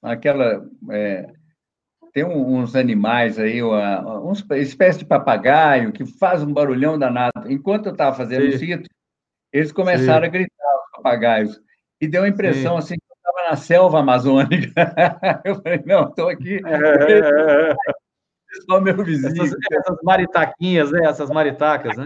aquela, 0.03 0.66
é, 0.91 1.32
tem 2.12 2.24
uns 2.24 2.76
animais 2.76 3.39
aí, 3.39 3.61
uma, 3.62 4.20
uma 4.20 4.59
espécie 4.59 5.01
de 5.01 5.05
papagaio 5.05 5.93
que 5.93 6.07
faz 6.07 6.43
um 6.43 6.53
barulhão 6.53 6.99
danado. 6.99 7.51
Enquanto 7.51 7.87
eu 7.87 7.93
estava 7.93 8.16
fazendo 8.16 8.43
Sim. 8.43 8.49
o 8.49 8.59
sítio, 8.59 8.91
eles 9.53 9.72
começaram 9.72 10.22
Sim. 10.22 10.28
a 10.28 10.32
gritar, 10.32 10.76
os 10.76 10.91
papagaios. 10.97 11.61
E 12.01 12.07
deu 12.07 12.22
a 12.22 12.28
impressão, 12.28 12.74
Sim. 12.74 12.78
assim, 12.78 12.95
que 12.95 13.11
eu 13.11 13.16
estava 13.16 13.51
na 13.51 13.57
selva 13.57 14.01
amazônica. 14.01 14.72
eu 15.45 15.57
falei, 15.57 15.82
não, 15.85 16.09
estou 16.09 16.28
aqui. 16.28 16.61
É... 16.64 17.74
Só 18.70 18.80
meu 18.80 18.97
vizinho. 19.05 19.32
Essas, 19.32 19.57
essas, 19.72 19.99
maritaquinhas, 20.05 20.93
né? 20.93 21.07
Essas 21.07 21.28
maritacas, 21.30 21.97
né? 21.97 22.05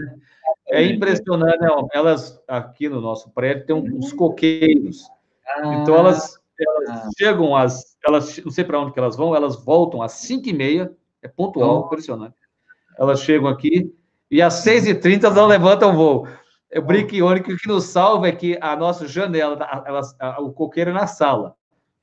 É 0.71 0.83
impressionante, 0.83 1.59
né? 1.59 1.69
Elas, 1.93 2.41
aqui 2.47 2.87
no 2.87 3.01
nosso 3.01 3.29
prédio, 3.31 3.65
tem 3.65 3.75
uns 3.75 4.13
coqueiros. 4.13 5.09
Ah, 5.47 5.75
então, 5.75 5.95
elas, 5.95 6.39
elas 6.59 6.89
ah. 6.89 7.09
chegam 7.17 7.55
às 7.55 7.89
elas, 8.05 8.37
não 8.43 8.51
sei 8.51 8.63
para 8.63 8.79
onde 8.79 8.93
que 8.93 8.99
elas 8.99 9.15
vão, 9.15 9.35
elas 9.35 9.55
voltam 9.63 10.01
às 10.01 10.13
5h30, 10.13 10.91
é 11.21 11.27
pontual, 11.27 11.85
impressionante. 11.85 12.35
Elas 12.97 13.21
chegam 13.21 13.47
aqui 13.47 13.93
e 14.29 14.41
às 14.41 14.65
6h30 14.65 15.23
elas 15.23 15.35
não 15.35 15.47
levantam 15.47 15.95
voo. 15.95 16.27
Eu 16.71 16.81
brinco 16.81 17.15
irônico 17.15 17.55
que 17.55 17.67
nos 17.67 17.85
salva 17.85 18.27
é 18.27 18.31
que 18.31 18.57
a 18.61 18.75
nossa 18.75 19.07
janela, 19.07 19.57
elas, 19.85 20.15
a, 20.19 20.39
o 20.41 20.51
coqueiro 20.51 20.91
é 20.91 20.93
na 20.93 21.07
sala. 21.07 21.55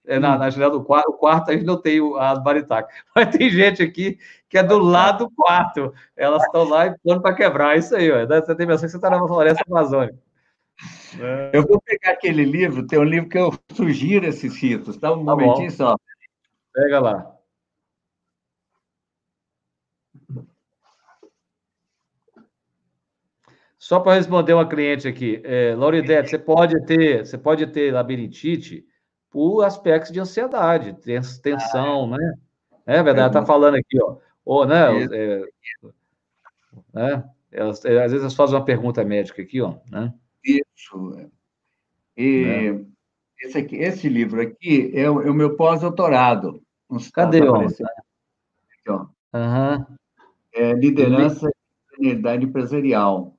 É 0.06 0.18
na, 0.18 0.38
na, 0.38 0.50
janela 0.50 0.72
do 0.72 0.84
quarto, 0.84 1.10
o 1.10 1.14
quarto 1.14 1.50
a 1.50 1.54
gente 1.54 1.64
não 1.64 1.80
tem 1.80 2.00
a 2.18 2.34
baritaca. 2.36 2.88
Mas 3.14 3.36
tem 3.36 3.50
gente 3.50 3.82
aqui 3.82 4.18
que 4.48 4.56
é 4.56 4.62
do 4.62 4.78
lado 4.78 5.26
do 5.26 5.30
quarto. 5.30 5.92
Elas 6.16 6.42
estão 6.44 6.64
lá 6.64 6.86
e 6.86 6.98
plano 6.98 7.20
para 7.20 7.34
quebrar. 7.34 7.76
Isso 7.76 7.94
aí, 7.94 8.10
ó. 8.10 8.26
Você 8.26 8.54
tem 8.54 8.66
a 8.66 8.70
que 8.70 8.78
você 8.78 8.86
está 8.96 9.10
na 9.10 9.18
floresta 9.18 9.64
amazônica. 9.68 10.18
É. 11.20 11.50
Eu 11.54 11.66
vou 11.66 11.80
pegar 11.80 12.12
aquele 12.12 12.44
livro, 12.44 12.86
tem 12.86 12.98
um 12.98 13.04
livro 13.04 13.28
que 13.28 13.38
eu 13.38 13.52
sugiro 13.72 14.26
esses 14.26 14.54
ritos, 14.60 14.96
tá? 14.96 15.12
Um 15.12 15.24
tá 15.24 15.36
momentinho 15.36 15.70
bom. 15.70 15.76
só. 15.76 15.96
Pega 16.74 17.00
lá. 17.00 17.36
Só 23.78 24.00
para 24.00 24.14
responder 24.14 24.52
uma 24.52 24.68
cliente 24.68 25.06
aqui, 25.06 25.40
é, 25.44 25.74
Lauridete, 25.76 26.30
você 26.30 26.38
pode 26.38 26.84
ter, 26.86 27.24
você 27.24 27.38
pode 27.38 27.68
ter 27.68 27.92
labirintite 27.92 28.84
por 29.36 29.64
aspectos 29.64 30.10
de 30.10 30.18
ansiedade, 30.18 30.96
tensão, 31.42 32.14
ah, 32.14 32.16
né? 32.16 32.34
É 32.86 33.02
verdade, 33.02 33.28
está 33.28 33.44
falando 33.44 33.74
aqui, 33.74 34.02
ó. 34.02 34.16
Ou, 34.42 34.64
né? 34.64 35.04
É, 35.12 35.42
né? 36.90 37.24
Elas, 37.52 37.84
às 37.84 38.12
vezes 38.12 38.20
elas 38.20 38.34
fazem 38.34 38.56
uma 38.56 38.64
pergunta 38.64 39.04
médica 39.04 39.42
aqui, 39.42 39.60
ó, 39.60 39.74
né? 39.90 40.10
Isso. 40.42 41.28
E 42.16 42.44
é. 42.46 43.46
esse, 43.46 43.58
aqui, 43.58 43.76
esse 43.76 44.08
livro 44.08 44.40
aqui 44.40 44.90
é 44.94 45.10
o, 45.10 45.20
é 45.20 45.30
o 45.30 45.34
meu 45.34 45.54
pós-doutorado. 45.54 46.62
Cadê, 47.12 47.40
tá 47.40 47.52
ó? 47.52 47.60
Aqui, 47.60 47.84
ó. 48.88 49.06
Uhum. 49.34 49.86
É, 50.54 50.72
liderança 50.72 51.50
e 51.98 52.06
Unidade 52.06 52.46
Empresarial. 52.46 53.36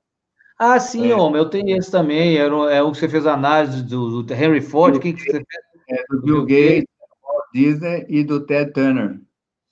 Ah, 0.56 0.78
sim, 0.78 1.10
é. 1.10 1.16
homem, 1.16 1.42
eu 1.42 1.50
tenho 1.50 1.76
esse 1.76 1.90
também. 1.90 2.38
É, 2.38 2.42
é 2.42 2.82
o 2.84 2.92
que 2.92 2.98
você 2.98 3.08
fez 3.08 3.26
a 3.26 3.34
análise 3.34 3.82
do, 3.82 4.22
do 4.22 4.32
Henry 4.32 4.60
Ford. 4.60 5.00
Quem 5.00 5.12
que 5.12 5.22
você 5.22 5.32
fez? 5.32 5.67
É, 5.88 6.04
do, 6.08 6.20
do 6.20 6.22
Bill, 6.22 6.46
Gates, 6.46 6.86
Walt 7.22 7.44
Disney 7.52 8.06
e 8.08 8.24
do 8.24 8.44
Ted 8.44 8.72
Turner. 8.72 9.20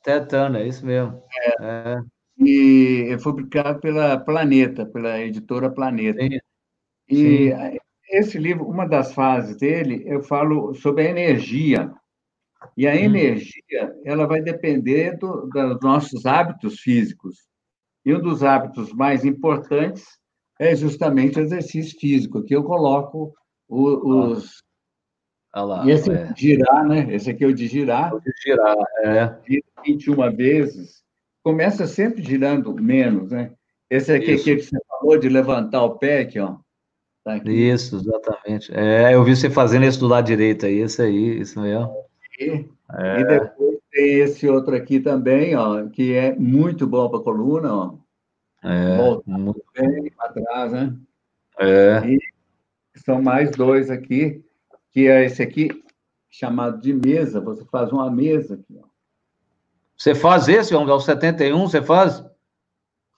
Ted 0.03 0.29
Turner, 0.29 0.67
isso 0.67 0.85
mesmo. 0.85 1.23
É. 1.41 1.57
é. 1.61 2.01
E 2.39 3.09
é 3.11 3.17
publicado 3.17 3.81
pela 3.81 4.19
Planeta, 4.19 4.85
pela 4.87 5.19
editora 5.21 5.71
Planeta. 5.71 6.21
Sim. 6.21 6.39
E 7.09 7.51
Sim. 7.51 7.79
esse 8.11 8.39
livro, 8.39 8.67
uma 8.67 8.87
das 8.87 9.15
fases 9.15 9.57
dele, 9.57 10.03
eu 10.07 10.23
falo 10.23 10.75
sobre 10.75 11.07
a 11.07 11.11
energia. 11.11 11.91
E 12.77 12.87
a 12.87 12.93
hum. 12.93 12.97
energia, 12.97 13.95
ela 14.05 14.27
vai 14.27 14.43
depender 14.43 15.17
do, 15.19 15.47
dos 15.47 15.81
nossos 15.81 16.27
hábitos 16.27 16.81
físicos. 16.81 17.47
E 18.05 18.15
um 18.15 18.21
dos 18.21 18.43
hábitos 18.43 18.93
mais 18.93 19.25
importantes 19.25 20.05
é 20.59 20.75
justamente 20.75 21.39
o 21.39 21.43
exercício 21.43 21.99
físico, 21.99 22.43
que 22.45 22.55
eu 22.55 22.63
coloco 22.63 23.35
o, 23.69 24.31
os. 24.31 24.63
Ah 25.57 25.65
lá, 25.65 25.91
esse 25.91 26.13
é. 26.13 26.35
de 26.35 26.49
girar, 26.49 26.87
né? 26.87 27.07
Esse 27.09 27.31
aqui 27.31 27.43
é 27.43 27.47
o 27.47 27.55
de 27.55 27.67
girar. 27.67 28.15
O 28.15 28.21
de 28.21 28.31
girar, 28.45 28.77
é. 29.03 29.35
21 29.87 30.37
vezes. 30.37 31.03
Começa 31.43 31.87
sempre 31.87 32.23
girando 32.23 32.75
menos, 32.75 33.31
né? 33.31 33.53
Esse 33.89 34.13
aqui, 34.13 34.35
aqui 34.35 34.57
que 34.57 34.63
você 34.65 34.77
falou 34.87 35.19
de 35.19 35.31
levantar 35.31 35.83
o 35.83 35.97
pé, 35.97 36.21
aqui, 36.21 36.39
ó. 36.39 36.57
Tá 37.25 37.37
aqui. 37.37 37.51
Isso, 37.51 37.97
exatamente. 37.97 38.71
É, 38.75 39.15
eu 39.15 39.25
vi 39.25 39.35
você 39.35 39.49
fazendo 39.49 39.87
isso 39.87 39.99
do 39.99 40.09
lado 40.09 40.27
direito 40.27 40.67
aí, 40.67 40.83
isso 40.83 41.01
aí, 41.01 41.41
isso 41.41 41.59
mesmo. 41.59 41.91
E, 42.39 42.67
é. 42.93 43.21
e 43.21 43.25
depois 43.25 43.79
tem 43.91 44.19
esse 44.19 44.47
outro 44.47 44.77
aqui 44.77 45.01
também, 45.01 45.57
ó, 45.57 45.87
que 45.89 46.13
é 46.13 46.37
muito 46.37 46.87
bom 46.87 47.09
para 47.09 47.19
a 47.19 47.23
coluna, 47.23 47.75
ó. 47.75 47.95
É, 48.63 48.97
Volta 48.99 49.31
muito 49.31 49.65
bem 49.75 50.13
para 50.15 50.33
trás, 50.35 50.73
né? 50.73 50.95
É. 51.59 52.03
E 52.07 52.19
são 53.07 53.23
mais 53.23 53.53
dois 53.53 53.91
aqui, 53.91 54.45
que 54.97 55.09
é 55.09 55.27
esse 55.27 55.43
aqui, 55.43 55.69
chamado 56.31 56.81
de 56.81 56.95
mesa. 56.95 57.39
Você 57.39 57.63
faz 57.67 57.93
uma 57.93 58.11
mesa 58.11 58.55
aqui, 58.55 58.81
ó. 58.83 58.87
Você 59.95 60.15
faz 60.15 60.49
esse, 60.49 60.73
vamos 60.73 60.89
ao 60.89 60.99
71, 60.99 61.69
você 61.69 61.83
faz? 61.83 62.25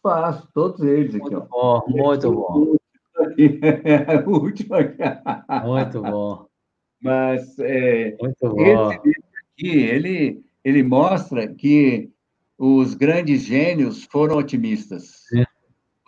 Faço, 0.03 0.49
todos 0.53 0.81
eles 0.81 1.15
aqui, 1.15 1.31
muito 1.31 1.47
ó. 1.53 1.85
Bom, 1.85 1.85
muito 1.89 2.33
bom. 2.33 2.77
a 4.09 4.29
última. 4.29 4.79
Muito 5.65 6.03
bom. 6.03 6.47
Mas 7.01 7.57
é, 7.61 8.17
Muito 8.21 8.37
bom. 8.41 8.61
esse 8.61 9.01
livro 9.05 9.23
aqui, 9.53 9.77
ele, 9.79 10.45
ele 10.65 10.83
mostra 10.83 11.47
que 11.47 12.11
os 12.57 12.95
grandes 12.95 13.43
gênios 13.43 14.03
foram 14.03 14.37
otimistas. 14.37 15.27
Sim. 15.29 15.45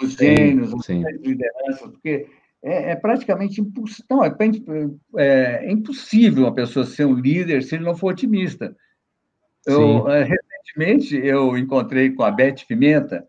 os 0.03 0.15
gênios, 0.15 0.73
os 0.73 0.89
lideranças, 0.89 1.91
porque 1.93 2.29
é, 2.63 2.93
é, 2.93 2.97
praticamente 2.97 3.61
impossível. 3.61 4.05
Não, 4.11 4.25
é, 4.25 4.35
é, 5.17 5.65
é, 5.67 5.73
impossível 5.73 6.45
uma 6.45 6.55
pessoa 6.55 6.85
ser 6.85 7.07
um 7.07 7.15
líder 7.15 7.63
se 7.63 7.75
ele 7.75 7.85
não 7.85 7.97
for 7.97 8.13
otimista. 8.13 8.77
Eu, 9.67 10.09
é, 10.09 10.25
recentemente, 10.25 11.17
eu 11.17 11.57
encontrei 11.57 12.11
com 12.11 12.23
a 12.23 12.31
Beth 12.31 12.67
Pimenta, 12.67 13.27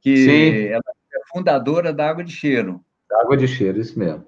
que 0.00 0.16
Sim. 0.16 0.66
ela 0.66 0.82
é 1.14 1.18
fundadora 1.32 1.92
da 1.92 2.08
Água 2.08 2.24
de 2.24 2.32
Cheiro. 2.32 2.80
Água 3.22 3.36
de 3.36 3.48
Cheiro, 3.48 3.80
isso 3.80 3.98
mesmo. 3.98 4.24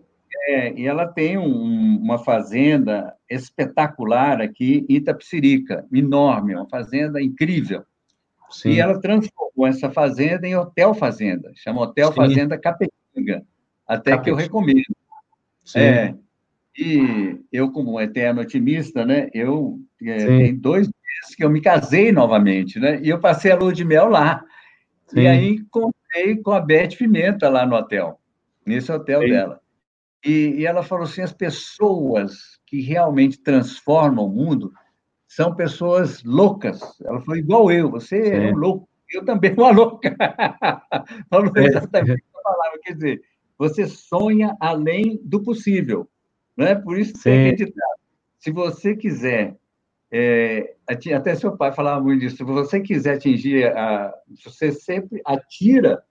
É, 0.48 0.72
e 0.72 0.86
ela 0.86 1.06
tem 1.06 1.36
um, 1.36 1.98
uma 1.98 2.18
fazenda 2.18 3.14
espetacular 3.28 4.40
aqui 4.40 4.86
em 4.88 4.96
Itapsirica, 4.96 5.86
enorme, 5.92 6.54
uma 6.54 6.68
fazenda 6.68 7.20
incrível. 7.20 7.84
Sim. 8.50 8.70
E 8.70 8.80
ela 8.80 9.00
transformou 9.00 9.66
essa 9.66 9.90
fazenda 9.90 10.46
em 10.46 10.54
hotel 10.54 10.94
fazenda, 10.94 11.50
chama 11.54 11.82
Hotel 11.82 12.08
Sim. 12.08 12.14
Fazenda 12.14 12.58
Capetinga, 12.58 13.44
até 13.86 14.12
Capetinga. 14.12 14.22
que 14.24 14.30
eu 14.30 14.34
recomendo. 14.34 14.96
Sim. 15.64 15.78
É, 15.78 16.14
e 16.78 17.40
eu, 17.52 17.70
como 17.70 18.00
eterno 18.00 18.42
otimista, 18.42 19.04
né, 19.04 19.28
eu 19.32 19.80
é, 20.02 20.26
tem 20.26 20.54
dois 20.54 20.86
meses 20.86 21.34
que 21.34 21.44
eu 21.44 21.50
me 21.50 21.60
casei 21.60 22.12
novamente, 22.12 22.78
né, 22.78 23.00
e 23.02 23.08
eu 23.08 23.18
passei 23.18 23.50
a 23.50 23.56
lua 23.56 23.72
de 23.72 23.84
mel 23.84 24.08
lá. 24.08 24.44
E 25.14 25.26
aí 25.26 25.50
encontrei 25.50 26.36
com 26.42 26.50
a 26.50 26.60
Beth 26.60 26.96
Pimenta 26.98 27.48
lá 27.48 27.64
no 27.64 27.76
hotel, 27.76 28.20
nesse 28.66 28.90
hotel 28.90 29.20
dela. 29.20 29.60
E, 30.24 30.56
e 30.58 30.66
ela 30.66 30.82
falou 30.82 31.04
assim: 31.04 31.22
as 31.22 31.32
pessoas 31.32 32.58
que 32.66 32.80
realmente 32.80 33.38
transformam 33.38 34.26
o 34.26 34.28
mundo 34.28 34.72
são 35.28 35.54
pessoas 35.54 36.22
loucas. 36.24 36.80
Ela 37.04 37.20
falou, 37.20 37.36
igual 37.36 37.70
eu, 37.70 37.90
você 37.90 38.24
Sim. 38.24 38.30
é 38.30 38.52
um 38.52 38.56
louco, 38.56 38.88
eu 39.10 39.24
também 39.24 39.54
uma 39.56 39.70
louca. 39.70 40.16
Falou 41.30 41.52
é. 41.56 41.64
exatamente 41.64 42.24
essa 42.24 42.42
palavra. 42.42 42.80
Quer 42.82 42.94
dizer, 42.94 43.22
você 43.58 43.86
sonha 43.86 44.56
além 44.60 45.20
do 45.22 45.42
possível. 45.42 46.08
Né? 46.56 46.74
Por 46.74 46.98
isso 46.98 47.14
tem 47.22 47.54
que 47.54 47.62
acreditar. 47.62 47.96
Se 48.38 48.50
você 48.50 48.94
quiser, 48.94 49.56
é, 50.10 50.74
até 50.86 51.34
seu 51.34 51.56
pai 51.56 51.72
falava 51.72 52.02
muito 52.02 52.20
disso, 52.20 52.36
se 52.36 52.44
você 52.44 52.80
quiser 52.80 53.16
atingir, 53.16 53.66
a, 53.76 54.14
você 54.44 54.70
sempre 54.72 55.20
atira 55.24 56.02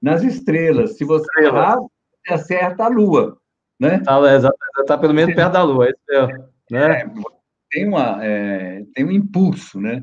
nas 0.00 0.22
estrelas. 0.22 0.96
Se 0.96 1.04
você 1.04 1.26
errar, 1.40 1.76
você 1.76 2.34
acerta 2.34 2.84
a 2.84 2.88
lua. 2.88 3.38
Né? 3.78 3.96
Está 3.96 4.84
tá 4.86 4.98
pelo 4.98 5.14
menos 5.14 5.34
perto 5.34 5.52
da 5.52 5.62
lua, 5.62 5.88
é 5.88 6.26
Né? 6.70 7.00
É, 7.02 7.10
tem, 7.70 7.86
uma, 7.86 8.24
é, 8.24 8.84
tem 8.94 9.04
um 9.04 9.10
impulso, 9.10 9.80
né? 9.80 10.02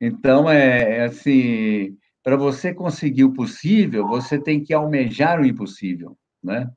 Então, 0.00 0.48
é, 0.48 0.98
é 0.98 1.04
assim, 1.04 1.96
para 2.22 2.36
você 2.36 2.72
conseguir 2.72 3.24
o 3.24 3.32
possível, 3.32 4.08
você 4.08 4.38
tem 4.38 4.62
que 4.62 4.72
almejar 4.72 5.40
o 5.40 5.44
impossível, 5.44 6.16
né? 6.42 6.70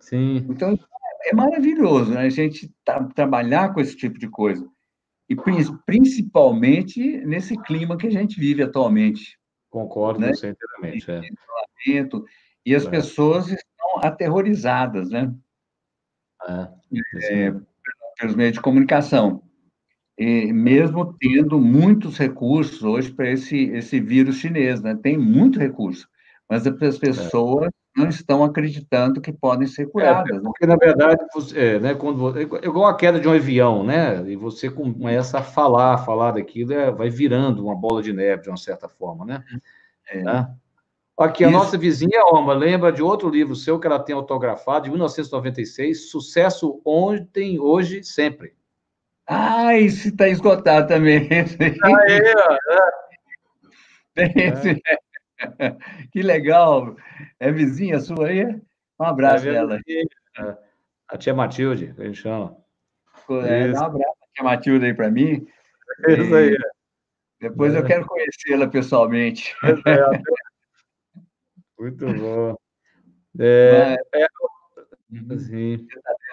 Sim. 0.00 0.46
Então, 0.48 0.78
é 1.24 1.34
maravilhoso, 1.34 2.12
né? 2.12 2.22
A 2.22 2.28
gente 2.28 2.72
tá, 2.84 3.02
trabalhar 3.14 3.72
com 3.72 3.80
esse 3.80 3.96
tipo 3.96 4.18
de 4.18 4.28
coisa. 4.28 4.68
E 5.28 5.34
principalmente 5.86 7.00
nesse 7.24 7.56
clima 7.62 7.96
que 7.96 8.06
a 8.06 8.10
gente 8.10 8.38
vive 8.38 8.62
atualmente. 8.62 9.38
Concordo 9.70 10.20
né? 10.20 10.28
você 10.28 10.50
inteiramente. 10.50 11.10
É. 11.10 11.20
E 12.64 12.74
as 12.74 12.86
é. 12.86 12.90
pessoas 12.90 13.46
estão 13.48 13.98
aterrorizadas, 14.02 15.10
né? 15.10 15.34
É, 16.46 16.68
é, 17.46 17.54
pelos 18.18 18.36
meios 18.36 18.52
de 18.52 18.60
comunicação. 18.60 19.42
E 20.16 20.52
mesmo 20.52 21.14
tendo 21.18 21.58
muitos 21.58 22.18
recursos 22.18 22.84
hoje 22.84 23.12
para 23.12 23.30
esse, 23.30 23.64
esse 23.70 23.98
vírus 24.00 24.36
chinês, 24.36 24.80
né? 24.80 24.94
Tem 25.02 25.18
muito 25.18 25.58
recurso, 25.58 26.08
mas 26.48 26.66
as 26.66 26.98
pessoas 26.98 27.66
é. 27.66 27.83
Não 27.96 28.08
estão 28.08 28.42
acreditando 28.42 29.20
que 29.20 29.32
podem 29.32 29.66
ser 29.68 29.86
curadas. 29.86 30.30
É, 30.30 30.34
né? 30.34 30.40
porque, 30.42 30.66
na 30.66 30.76
verdade, 30.76 31.24
você, 31.32 31.58
é, 31.58 31.78
né, 31.78 31.94
quando, 31.94 32.36
é 32.38 32.42
igual 32.42 32.86
a 32.86 32.96
queda 32.96 33.20
de 33.20 33.28
um 33.28 33.32
avião, 33.32 33.84
né? 33.84 34.22
E 34.26 34.34
você 34.34 34.68
começa 34.68 35.38
a 35.38 35.42
falar, 35.42 35.98
falar 35.98 36.32
daquilo, 36.32 36.72
é, 36.72 36.90
vai 36.90 37.08
virando 37.08 37.64
uma 37.64 37.76
bola 37.76 38.02
de 38.02 38.12
neve, 38.12 38.42
de 38.42 38.48
uma 38.48 38.56
certa 38.56 38.88
forma, 38.88 39.24
né? 39.24 39.44
É. 40.08 40.22
Né? 40.22 40.54
Aqui, 41.16 41.44
a 41.44 41.48
Isso. 41.48 41.56
nossa 41.56 41.78
vizinha 41.78 42.24
Oma 42.26 42.52
lembra 42.52 42.90
de 42.90 43.00
outro 43.00 43.28
livro 43.28 43.54
seu 43.54 43.78
que 43.78 43.86
ela 43.86 44.00
tem 44.00 44.16
autografado, 44.16 44.84
de 44.84 44.90
1996, 44.90 46.10
Sucesso 46.10 46.80
Ontem, 46.84 47.60
Hoje, 47.60 48.02
Sempre. 48.02 48.54
Ah, 49.26 49.78
esse 49.78 50.08
está 50.08 50.28
esgotado 50.28 50.88
também. 50.88 51.28
Aí, 51.30 52.34
ó. 52.36 52.56
É. 54.16 54.48
Esse, 54.48 54.70
é. 54.70 55.03
Que 56.12 56.22
legal. 56.22 56.96
É 57.38 57.50
vizinha 57.50 57.98
sua 58.00 58.28
aí? 58.28 58.44
Um 58.98 59.04
abraço 59.04 59.48
é 59.48 59.52
dela. 59.52 59.78
A 61.08 61.18
tia 61.18 61.34
Matilde, 61.34 61.92
que 61.94 62.02
a 62.02 62.04
gente 62.06 62.20
chama. 62.20 62.56
É, 63.46 63.68
dá 63.68 63.82
um 63.82 63.84
abraço 63.84 64.16
a 64.22 64.26
tia 64.34 64.44
Matilde 64.44 64.86
aí 64.86 64.94
para 64.94 65.10
mim. 65.10 65.46
Isso 66.08 66.34
aí. 66.34 66.56
Depois 67.40 67.74
eu 67.74 67.84
quero 67.84 68.06
conhecê-la 68.06 68.66
pessoalmente. 68.68 69.54
Muito 71.78 72.06
bom. 72.06 72.56
É, 73.38 73.96
é, 74.14 74.26
assim, 75.34 75.86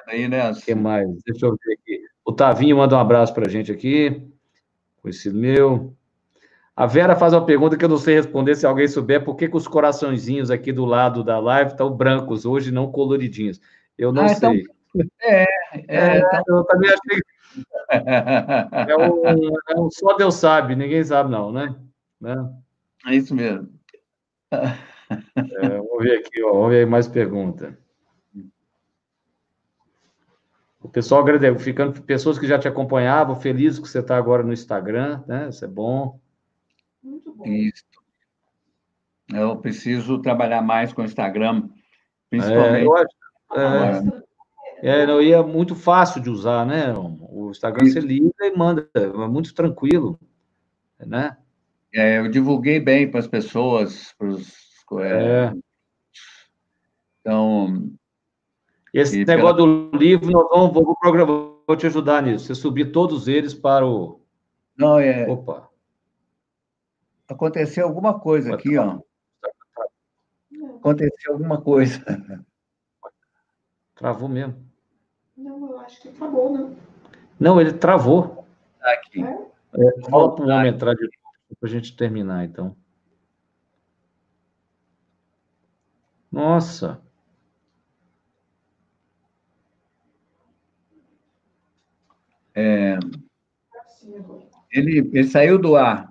aí, 0.08 0.28
né? 0.28 0.52
O 0.52 0.56
que 0.56 0.76
mais? 0.76 1.08
Deixa 1.26 1.48
eu 1.48 1.58
ver 1.64 1.74
aqui. 1.74 2.06
O 2.24 2.32
Tavinho 2.32 2.78
manda 2.78 2.96
um 2.96 3.00
abraço 3.00 3.34
para 3.34 3.48
a 3.48 3.50
gente 3.50 3.72
aqui. 3.72 4.26
Conhecido 5.02 5.38
meu. 5.38 5.96
A 6.76 6.86
Vera 6.86 7.16
faz 7.16 7.34
uma 7.34 7.46
pergunta 7.46 7.78
que 7.78 7.84
eu 7.84 7.90
não 7.90 7.98
sei 7.98 8.16
responder, 8.16 8.56
se 8.56 8.66
alguém 8.66 8.88
souber, 8.88 9.24
por 9.24 9.36
que, 9.36 9.50
que 9.50 9.58
os 9.58 9.68
coraçõezinhos 9.68 10.50
aqui 10.50 10.72
do 10.72 10.86
lado 10.86 11.24
da 11.24 11.38
live 11.38 11.72
estão 11.72 11.92
brancos 11.92 12.46
hoje, 12.46 12.72
não 12.72 12.92
coloridinhos? 12.92 13.60
Eu 13.98 14.12
não 14.12 14.24
ah, 14.24 14.32
então, 14.32 14.52
sei. 14.52 14.62
Então... 14.62 15.08
É, 15.22 15.44
é, 15.88 16.18
é 16.18 16.22
tá... 16.22 16.44
eu 16.48 16.64
também 16.66 16.90
achei. 16.90 17.22
É 17.92 18.96
um, 18.96 19.28
é 19.28 19.78
um, 19.78 19.90
só 19.92 20.14
Deus 20.14 20.36
sabe, 20.36 20.74
ninguém 20.74 21.04
sabe, 21.04 21.30
não, 21.30 21.52
né? 21.52 21.76
né? 22.20 22.50
É 23.06 23.16
isso 23.16 23.36
mesmo. 23.36 23.70
É, 24.50 25.78
vamos 25.78 26.04
ver 26.04 26.20
aqui, 26.20 26.42
ó, 26.42 26.54
vamos 26.54 26.70
ver 26.70 26.88
mais 26.88 27.10
pergunta. 27.10 27.78
O 30.82 30.88
pessoal 30.88 31.22
agradeceu, 31.22 31.60
ficando 31.60 32.02
pessoas 32.04 32.40
que 32.40 32.48
já 32.48 32.58
te 32.58 32.68
acompanhavam, 32.68 33.36
felizes 33.36 33.80
que 33.80 33.88
você 33.88 34.00
está 34.00 34.16
agora 34.18 34.44
no 34.44 34.54
Instagram, 34.54 35.22
né? 35.28 35.50
Isso 35.50 35.66
é 35.66 35.68
bom. 35.68 36.20
Isso. 37.46 37.84
Eu 39.34 39.56
preciso 39.58 40.20
trabalhar 40.20 40.62
mais 40.62 40.92
com 40.92 41.02
o 41.02 41.06
Instagram, 41.06 41.70
principalmente. 42.30 42.84
É, 42.84 42.86
eu 42.86 42.96
acho, 42.96 43.16
é, 43.54 45.02
é, 45.02 45.06
não, 45.06 45.22
e 45.22 45.32
é 45.32 45.42
muito 45.44 45.76
fácil 45.76 46.22
de 46.22 46.30
usar, 46.30 46.66
né? 46.66 46.94
O 46.96 47.52
Instagram 47.52 47.86
Isso. 47.86 47.94
você 47.94 48.06
liga 48.06 48.34
e 48.42 48.58
manda, 48.58 48.90
é 48.96 49.28
muito 49.28 49.54
tranquilo, 49.54 50.20
né? 51.00 51.38
É, 51.94 52.20
eu 52.20 52.30
divulguei 52.30 52.80
bem 52.80 53.10
para 53.10 53.20
as 53.20 53.28
pessoas, 53.28 54.14
para 54.18 54.28
os. 54.28 54.54
É, 55.00 55.46
é. 55.46 55.54
Então, 57.22 57.92
esse 58.94 59.22
e 59.22 59.26
negócio 59.26 59.58
pela... 59.58 59.92
do 59.92 59.98
livro, 59.98 60.32
nós 60.32 60.50
vamos, 60.50 60.74
vou, 60.74 60.84
vou, 60.84 61.64
vou 61.68 61.78
te 61.78 61.86
ajudar 61.86 62.24
nisso. 62.24 62.46
Você 62.46 62.56
subir 62.56 62.92
todos 62.92 63.28
eles 63.28 63.54
para 63.54 63.86
o. 63.86 64.20
Não, 64.76 65.00
é. 65.00 65.30
Opa. 65.30 65.71
Aconteceu 67.32 67.88
alguma 67.88 68.20
coisa 68.20 68.54
aqui, 68.54 68.78
ó. 68.78 69.00
Aconteceu 70.76 71.32
alguma 71.32 71.62
coisa. 71.62 72.04
Travou 73.96 74.28
mesmo. 74.28 74.70
Não, 75.38 75.72
eu 75.72 75.80
acho 75.80 76.02
que 76.02 76.10
travou, 76.10 76.52
não. 76.52 76.76
Não, 77.40 77.62
ele 77.62 77.72
travou. 77.72 78.46
Tá 78.80 78.92
aqui. 78.92 79.24
É? 79.24 79.52
É, 79.74 80.02
fala 80.10 80.36
para 80.36 80.46
o 80.46 80.50
homem 80.50 80.68
entrar 80.68 80.94
de 80.94 81.04
novo, 81.04 81.58
para 81.58 81.70
a 81.70 81.72
gente 81.72 81.96
terminar, 81.96 82.44
então. 82.44 82.76
Nossa. 86.30 87.02
É, 92.54 93.00
ele, 94.70 95.00
ele 95.14 95.24
saiu 95.24 95.58
do 95.58 95.78
ar. 95.78 96.11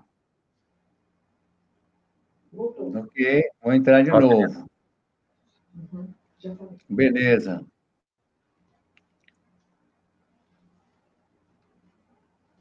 Ok, 2.95 3.45
vou 3.63 3.73
entrar 3.73 4.03
de 4.03 4.11
novo. 4.11 4.67
Uhum. 5.93 6.15
Beleza. 6.89 7.65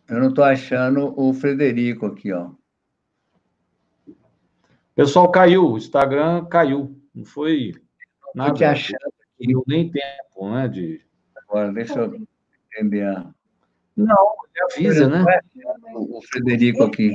Eu 0.09 0.19
não 0.19 0.29
estou 0.29 0.43
achando 0.43 1.13
o 1.19 1.33
Frederico 1.33 2.07
aqui, 2.07 2.33
ó. 2.33 2.51
Pessoal, 4.95 5.31
caiu. 5.31 5.71
O 5.71 5.77
Instagram 5.77 6.45
caiu. 6.45 6.99
Não 7.13 7.23
foi 7.23 7.73
nada. 8.33 8.49
Estou 8.49 8.57
te 8.57 8.63
achando 8.65 9.13
aqui. 9.37 9.53
Não 9.53 9.63
nem 9.67 9.91
tempo, 9.91 10.51
né? 10.51 10.67
De... 10.67 11.05
Agora, 11.35 11.71
deixa 11.71 11.99
eu 11.99 12.27
entender 12.73 13.03
a... 13.03 13.33
Não, 13.95 14.35
avisa, 14.71 15.07
né? 15.07 15.23
O 15.93 16.21
Frederico 16.23 16.83
aqui. 16.83 17.13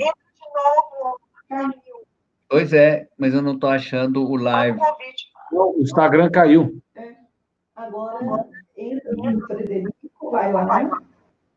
Pois 2.48 2.72
é, 2.72 3.08
mas 3.18 3.34
eu 3.34 3.42
não 3.42 3.54
estou 3.54 3.70
achando 3.70 4.22
o 4.22 4.36
live. 4.36 4.78
O 5.52 5.80
Instagram 5.80 6.30
caiu. 6.30 6.80
É. 6.96 7.14
Agora, 7.74 8.46
entra 8.76 9.12
no 9.12 9.40
Frederico, 9.46 10.30
vai 10.30 10.52
lá. 10.52 10.90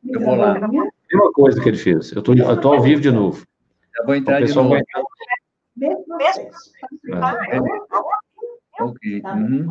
Eu 0.06 0.20
vou 0.22 0.36
lá. 0.36 0.60
Mesma 0.68 1.32
coisa 1.34 1.62
que 1.62 1.70
ele 1.70 1.78
fez. 1.78 2.12
Eu 2.12 2.20
estou 2.20 2.74
ao 2.74 2.82
vivo 2.82 3.02
de 3.02 3.12
novo. 3.12 3.46
Eu 3.98 4.06
vou 4.06 4.16
entrar 4.16 4.42
de 4.42 4.54
novo. 4.54 4.70
Vai... 4.70 4.84
Mesmo 5.76 6.06
processo. 6.06 6.72
É. 7.10 8.84
Ok. 8.84 9.22
Tá 9.22 9.34
uhum. 9.36 9.68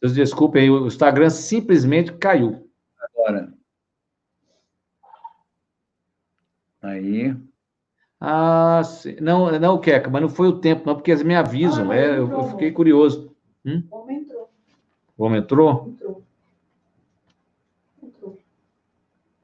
Vocês 0.00 0.14
desculpem, 0.14 0.70
o 0.70 0.86
Instagram 0.86 1.30
simplesmente 1.30 2.12
caiu. 2.12 2.68
Agora. 3.00 3.52
Aí. 6.82 7.34
Ah, 8.28 8.82
sim. 8.82 9.14
não, 9.20 9.56
não, 9.60 9.80
Queca, 9.80 10.10
mas 10.10 10.20
não 10.20 10.28
foi 10.28 10.48
o 10.48 10.58
tempo, 10.58 10.84
não, 10.84 10.96
porque 10.96 11.12
eles 11.12 11.22
me 11.22 11.36
avisam. 11.36 11.92
Ah, 11.92 11.96
é, 11.96 12.18
eu, 12.18 12.28
eu, 12.28 12.44
fiquei 12.48 12.72
curioso. 12.72 13.32
Hum? 13.64 13.84
O 13.88 13.98
homem 13.98 14.18
entrou. 14.18 14.50
O 15.16 15.24
homem 15.24 15.38
entrou? 15.38 15.88
Entrou. 15.88 16.22
Entrou. 18.02 18.38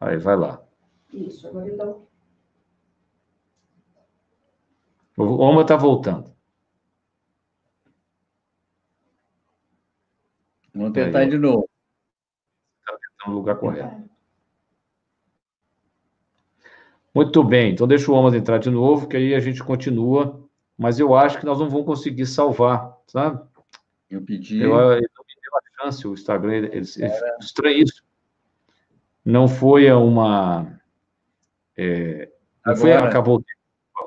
Aí, 0.00 0.16
vai 0.16 0.36
lá. 0.36 0.60
Isso, 1.12 1.46
agora 1.46 1.68
então. 1.72 2.02
O 5.16 5.36
homem 5.36 5.60
está 5.60 5.76
voltando. 5.76 6.34
Vamos 10.74 10.92
tentar 10.92 11.20
Aí, 11.20 11.30
de 11.30 11.38
novo. 11.38 11.68
Está 12.80 12.98
tentando 12.98 13.30
no 13.30 13.34
lugar 13.36 13.56
correto. 13.60 14.10
Muito 17.14 17.44
bem, 17.44 17.72
então 17.72 17.86
deixa 17.86 18.10
o 18.10 18.14
Omas 18.14 18.34
entrar 18.34 18.58
de 18.58 18.70
novo, 18.70 19.06
que 19.06 19.16
aí 19.16 19.34
a 19.34 19.40
gente 19.40 19.62
continua, 19.62 20.40
mas 20.78 20.98
eu 20.98 21.14
acho 21.14 21.38
que 21.38 21.44
nós 21.44 21.58
não 21.58 21.68
vamos 21.68 21.86
conseguir 21.86 22.26
salvar, 22.26 22.96
sabe? 23.06 23.40
Eu 24.10 24.22
pedi. 24.22 24.60
Eu, 24.60 24.92
ele 24.92 25.08
não 25.16 25.24
me 25.24 25.34
deu 25.42 25.56
a 25.56 25.84
chance, 25.84 26.08
o 26.08 26.14
Instagram, 26.14 26.52
ele, 26.54 26.66
ele, 26.68 26.86
ele 26.96 27.12
estranho 27.40 27.82
isso. 27.82 28.02
Não 29.24 29.46
foi 29.46 29.90
uma. 29.92 30.80
É, 31.76 32.30
não 32.64 32.76
foi, 32.76 32.92
acabou. 32.92 33.44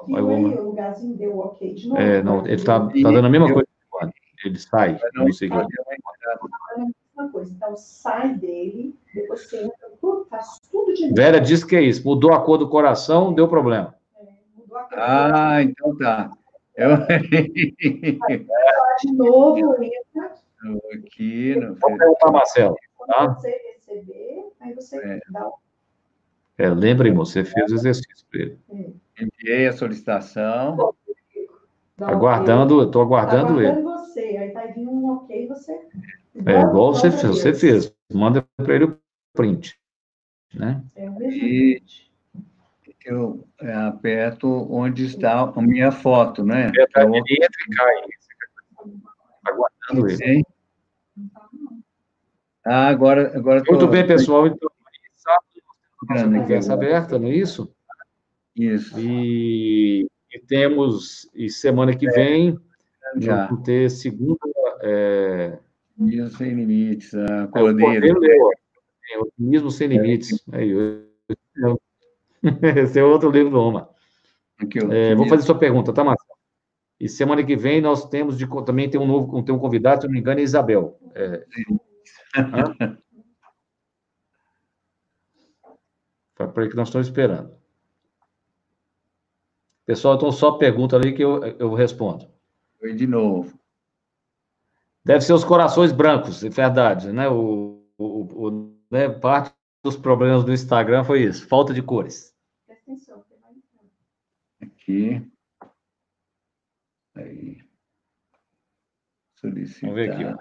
O 0.08 0.62
lugarzinho 0.64 1.16
deu 1.16 1.40
ok 1.40 1.74
de 1.74 1.88
novo. 1.88 2.02
É, 2.02 2.22
não, 2.22 2.46
ele 2.46 2.56
está 2.56 2.80
tá 2.80 2.88
dando 2.88 3.26
a 3.26 3.30
mesma 3.30 3.52
coisa 3.54 3.68
ele 4.48 4.60
sai. 4.60 5.00
Não, 5.14 5.26
não 5.26 5.34
sei 5.34 5.50
que... 5.50 5.56
mesma 5.56 7.32
coisa. 7.32 7.54
Então, 7.54 7.76
sai 7.76 8.36
dele, 8.36 8.98
depois 9.14 9.42
você 9.42 9.64
entra, 9.64 9.85
faz 10.30 10.60
tudo 10.72 10.94
de 10.94 11.04
novo. 11.04 11.16
Vera 11.16 11.40
disse 11.40 11.66
que 11.66 11.76
é 11.76 11.82
isso. 11.82 12.06
Mudou 12.06 12.34
a 12.34 12.42
cor 12.42 12.58
do 12.58 12.70
coração, 12.70 13.34
deu 13.34 13.48
problema. 13.48 13.96
É, 14.20 14.26
mudou 14.58 14.78
a 14.78 14.84
cor 14.84 15.00
ah, 15.00 15.62
então 15.62 15.98
tá. 15.98 16.32
Eu... 16.76 16.90
de 19.02 19.14
novo, 19.14 19.84
entra. 19.84 20.36
Aqui, 20.94 21.56
não 21.56 21.76
Vou 21.76 21.98
perguntar, 21.98 22.32
Marcelo. 22.32 22.76
Tá? 23.08 23.28
Quando 23.28 23.36
você 23.36 23.50
receber, 23.50 24.52
aí 24.60 24.74
você 24.74 24.98
é. 24.98 25.20
dá 25.30 25.48
o 25.48 25.54
é, 26.58 26.70
você 27.12 27.44
fez 27.44 27.72
o 27.72 27.76
exercício 27.76 28.26
para 28.32 28.42
ele. 28.42 28.58
Enviei 29.20 29.68
a 29.68 29.74
solicitação. 29.74 30.94
Aguardando, 32.00 32.84
estou 32.84 33.02
aguardando, 33.02 33.60
aguardando 33.60 33.62
ele. 33.62 33.82
você, 33.82 34.20
aí 34.20 34.52
vai 34.52 34.72
vir 34.72 34.88
um 34.88 35.12
ok, 35.12 35.48
você. 35.48 35.72
É 36.46 36.62
igual 36.62 36.94
você 36.94 37.12
fez, 37.12 37.38
você 37.38 37.54
fez. 37.54 37.94
Manda 38.14 38.46
para 38.58 38.76
ele 38.76 38.86
o 38.86 39.00
print. 39.34 39.78
Né? 40.56 40.84
É. 40.96 41.06
E 41.22 41.84
eu 43.06 43.48
é, 43.60 43.74
aperto 43.74 44.48
onde 44.72 45.06
está 45.06 45.42
a 45.42 45.62
minha 45.62 45.92
foto, 45.92 46.44
né? 46.44 46.68
Aperta 46.68 47.02
então, 47.02 47.16
entra 47.16 47.34
e 47.34 47.76
cai. 47.76 47.96
Aguardando 49.46 50.10
ele. 50.10 50.44
Ah, 52.66 52.88
agora. 52.88 53.38
agora 53.38 53.64
Muito 53.68 53.86
tô... 53.86 53.88
bem, 53.88 54.08
pessoal. 54.08 54.48
Então, 54.48 54.70
nossa 56.10 56.24
conversa 56.24 56.74
aberta, 56.74 57.20
não 57.20 57.28
é 57.28 57.36
isso? 57.36 57.72
Isso. 58.56 59.00
E 59.00 60.08
e 60.36 60.40
temos, 60.40 61.30
e 61.34 61.50
semana 61.50 61.96
que 61.96 62.10
vem, 62.10 62.60
já 63.18 63.46
vamos 63.48 63.64
ter 63.64 63.90
segunda. 63.90 64.38
É... 64.82 65.58
Otimismo 65.98 66.30
sem 66.32 66.54
limites, 66.54 67.16
a 67.16 67.48
Cordeiro. 67.48 68.20
É, 68.26 68.65
é, 69.12 69.20
Otimismo 69.20 69.72
sem 69.72 69.88
limites. 69.88 70.44
Aí, 70.52 70.70
eu... 70.70 71.82
Esse 72.62 73.00
é 73.00 73.04
outro 73.04 73.32
livro 73.32 73.52
do. 73.52 73.88
Aqui, 74.58 74.80
é, 74.92 75.16
vou 75.16 75.28
fazer 75.28 75.44
sua 75.44 75.58
pergunta, 75.58 75.92
tá, 75.92 76.04
Marcelo? 76.04 76.36
E 77.00 77.10
semana 77.10 77.44
que 77.44 77.56
vem 77.56 77.82
nós 77.82 78.08
temos 78.08 78.38
de, 78.38 78.48
também 78.66 78.90
tem 78.90 79.00
um 79.00 79.06
novo 79.08 79.44
tem 79.44 79.54
um 79.54 79.60
convidado, 79.60 80.02
se 80.02 80.08
não 80.08 80.14
me 80.14 80.20
engano, 80.20 80.40
é 80.40 80.44
Isabel. 80.44 80.98
É... 81.14 81.46
Para 86.36 86.68
que 86.70 86.76
nós 86.76 86.90
estamos 86.90 87.08
esperando. 87.08 87.56
Pessoal, 89.86 90.16
então 90.16 90.32
só 90.32 90.54
pergunta 90.54 90.96
ali 90.96 91.14
que 91.14 91.24
eu, 91.24 91.44
eu 91.60 91.74
respondo. 91.74 92.28
Oi, 92.82 92.94
de 92.94 93.06
novo. 93.08 93.60
Deve 95.04 95.22
ser 95.22 95.34
os 95.34 95.44
corações 95.44 95.92
brancos, 95.92 96.44
é 96.44 96.50
verdade, 96.50 97.12
né? 97.12 97.30
O, 97.30 97.84
o, 97.98 98.48
o 98.48 98.75
né? 98.90 99.10
Parte 99.10 99.54
dos 99.84 99.96
problemas 99.96 100.44
do 100.44 100.54
Instagram 100.54 101.04
foi 101.04 101.24
isso, 101.24 101.48
falta 101.48 101.74
de 101.74 101.82
cores. 101.82 102.34
Aqui. 104.62 105.22
Aí. 107.16 107.64
Solicitar. 109.36 109.90
Vamos 109.90 109.96
ver 109.96 110.12
aqui. 110.12 110.26
Ó. 110.26 110.38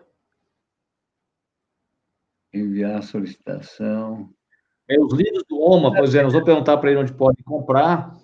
Enviar 2.53 3.03
solicitação. 3.03 4.33
É, 4.89 5.01
os 5.01 5.13
livros 5.13 5.45
do 5.49 5.59
OMA, 5.59 5.93
por 5.93 6.05
exemplo, 6.05 6.31
vou 6.31 6.45
perguntar 6.45 6.77
para 6.77 6.91
ele 6.91 7.01
onde 7.01 7.13
pode 7.13 7.43
comprar 7.43 8.15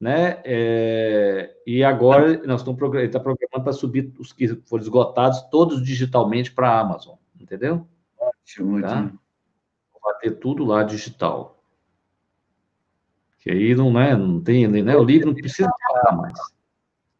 né? 0.00 0.42
É, 0.44 1.54
e 1.66 1.82
agora 1.82 2.42
nós 2.46 2.60
estamos 2.60 2.80
ele 2.94 3.06
está 3.06 3.18
programando 3.18 3.64
para 3.64 3.72
subir 3.72 4.12
os 4.18 4.32
que 4.32 4.48
foram 4.66 4.82
esgotados 4.82 5.40
todos 5.50 5.82
digitalmente 5.82 6.52
para 6.52 6.70
a 6.70 6.80
Amazon, 6.80 7.16
entendeu? 7.40 7.86
Ótimo, 8.18 8.80
tá? 8.80 9.10
Vai 10.06 10.14
ter 10.18 10.30
tudo 10.38 10.64
lá 10.64 10.84
digital. 10.84 11.58
Que 13.40 13.50
aí 13.50 13.74
não 13.74 13.98
é, 14.00 14.16
não 14.16 14.40
tem, 14.40 14.68
né? 14.68 14.96
O 14.96 15.02
livro 15.02 15.26
não 15.26 15.34
precisa 15.34 15.68
falar 15.82 16.16
mais. 16.16 16.38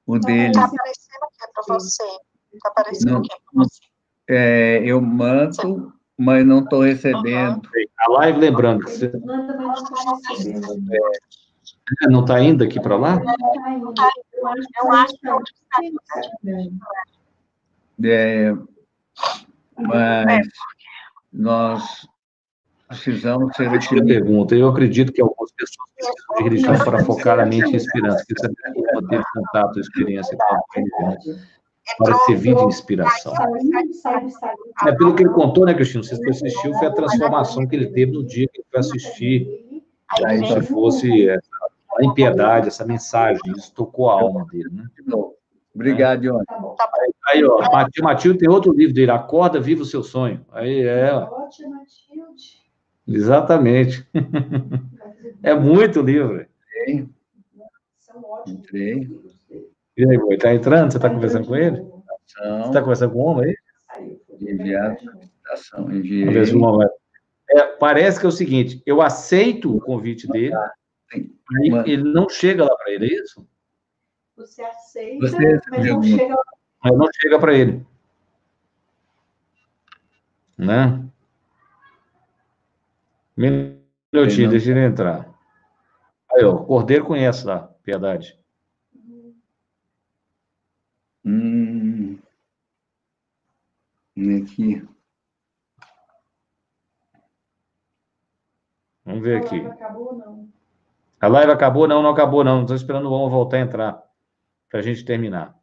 O 0.07 0.21
dele. 0.21 0.47
Está 0.47 0.65
aparecendo 0.67 1.23
o 1.23 1.29
que 1.29 1.53
para 1.53 1.75
você? 1.75 2.05
Está 2.55 2.69
aparecendo 2.69 3.19
o 3.19 3.23
que 3.23 3.29
para 3.29 3.65
você? 3.65 3.81
É, 4.29 4.83
eu 4.85 5.01
mando, 5.01 5.93
mas 6.17 6.47
não 6.47 6.61
estou 6.61 6.83
recebendo. 6.83 7.57
Uhum. 7.57 7.85
A 7.99 8.11
live, 8.13 8.39
lembrando 8.39 8.85
que 8.85 8.91
você. 8.93 9.09
Não. 9.25 9.35
É, 12.03 12.09
não 12.09 12.21
está 12.21 12.41
indo 12.41 12.63
aqui 12.63 12.81
para 12.81 12.97
lá? 12.97 13.21
Eu 14.37 14.93
acho 14.93 15.13
que 15.21 15.29
é, 18.05 18.53
mas 19.77 20.49
nós 21.33 22.09
precisamos 22.89 23.55
ser 23.57 23.69
uma 23.69 24.07
pergunta. 24.07 24.55
Eu 24.55 24.69
acredito 24.69 25.13
que 25.13 25.21
algumas 25.21 25.51
pessoas 25.53 25.89
precisam 25.95 26.37
de 26.37 26.43
religião 26.45 26.79
para 26.79 27.05
focar 27.05 27.41
a 27.41 27.47
mente 27.47 27.73
em 27.73 27.77
esperança, 27.77 28.25
que 28.27 28.35
você 28.39 28.49
teve 29.09 29.25
contato, 29.35 29.81
experiência 29.81 30.37
com 30.37 30.55
a 30.55 31.17
para 31.99 32.19
servir 32.27 32.55
de 32.57 32.65
inspiração. 32.65 33.33
É 34.87 34.93
pelo 34.93 35.15
que 35.15 35.23
ele 35.23 35.31
contou, 35.31 35.65
né, 35.65 35.73
Cristina? 35.73 36.03
Você 36.03 36.15
assistiu, 36.29 36.75
foi 36.75 36.89
a 36.89 36.93
transformação 36.93 37.67
que 37.67 37.77
ele 37.77 37.87
teve 37.87 38.11
no 38.11 38.25
dia 38.25 38.49
que 38.49 38.59
ele 38.59 38.67
foi 38.71 38.81
assistir, 38.81 39.85
aí 40.25 40.45
se 40.45 40.63
fosse 40.63 41.29
essa 41.29 41.57
a 41.99 42.05
impiedade, 42.05 42.69
essa 42.69 42.85
mensagem, 42.85 43.41
isso 43.57 43.73
tocou 43.75 44.11
a 44.11 44.21
alma 44.21 44.45
dele, 44.51 44.69
né? 44.71 44.85
Obrigado, 45.75 46.25
Ione. 46.25 46.45
Tá 46.47 46.91
aí, 47.29 47.45
ó, 47.45 47.59
Matilde, 47.71 48.03
Matilde 48.03 48.39
tem 48.39 48.49
outro 48.49 48.73
livro 48.73 48.95
dele, 48.95 49.11
Acorda, 49.11 49.61
Viva 49.61 49.83
o 49.83 49.87
Seu 49.87 50.03
Sonho. 50.03 50.45
Aí 50.53 50.81
é. 50.81 51.13
Matilde. 51.13 52.06
Exatamente. 53.07 54.07
é 55.43 55.55
muito 55.55 56.01
livro. 56.01 56.47
São 57.99 58.23
ótimos. 58.23 58.61
Entrei. 58.61 59.09
E 59.97 60.09
aí, 60.09 60.19
boi, 60.19 60.37
tá 60.37 60.55
entrando? 60.55 60.91
Você 60.91 60.99
está 60.99 61.09
conversando 61.09 61.47
com 61.47 61.57
ele? 61.57 61.83
Você 62.27 62.69
está 62.69 62.81
conversando 62.81 63.13
com 63.13 63.19
o 63.19 63.25
homem 63.25 63.55
aí? 63.97 64.19
Enviar 64.41 64.97
a 65.49 65.93
enviei. 65.93 66.29
É, 67.49 67.63
parece 67.79 68.19
que 68.19 68.27
é 68.27 68.29
o 68.29 68.33
seguinte, 68.33 68.83
eu 68.85 69.01
aceito 69.01 69.75
o 69.75 69.81
convite 69.81 70.27
dele, 70.27 70.53
Aí 71.13 71.31
ele 71.87 72.03
não 72.03 72.29
chega 72.29 72.65
lá 72.65 72.77
para 72.77 72.93
ele, 72.93 73.07
é 73.07 73.23
isso? 73.23 73.47
Você 74.37 74.63
aceita, 74.63 75.27
Você 75.27 75.61
mas 75.71 75.87
não 75.87 76.03
chega 76.03 76.35
lá. 76.35 76.43
Mas 76.85 76.99
não 76.99 77.09
chega 77.15 77.39
para 77.39 77.55
ele. 77.55 77.87
Né? 80.59 81.05
Minutinho, 83.37 84.51
deixa 84.51 84.71
ele 84.71 84.85
entrar. 84.85 85.29
Aí, 86.33 86.45
ó, 86.45 86.55
o 86.55 86.65
Cordeiro 86.65 87.05
conhece 87.05 87.47
lá, 87.47 87.69
Piedade. 87.83 88.39
Hum. 91.25 92.19
Aqui. 94.17 94.83
Vamos 99.05 99.23
ver 99.23 99.39
aqui. 99.39 99.61
A 99.61 99.69
live 99.69 99.73
acabou 99.73 100.07
ou 100.07 100.19
não? 100.19 100.49
A 101.21 101.29
live 101.29 101.53
acabou? 101.53 101.89
Não, 101.89 102.03
não 102.03 102.11
acabou, 102.11 102.45
não. 102.45 102.63
Estou 102.63 102.77
esperando 102.77 103.07
o 103.09 103.13
Oma 103.13 103.29
voltar 103.29 103.59
a 103.59 103.61
entrar 103.61 104.03
para 104.69 104.81
a 104.81 104.83
gente 104.83 105.05
terminar. 105.05 105.55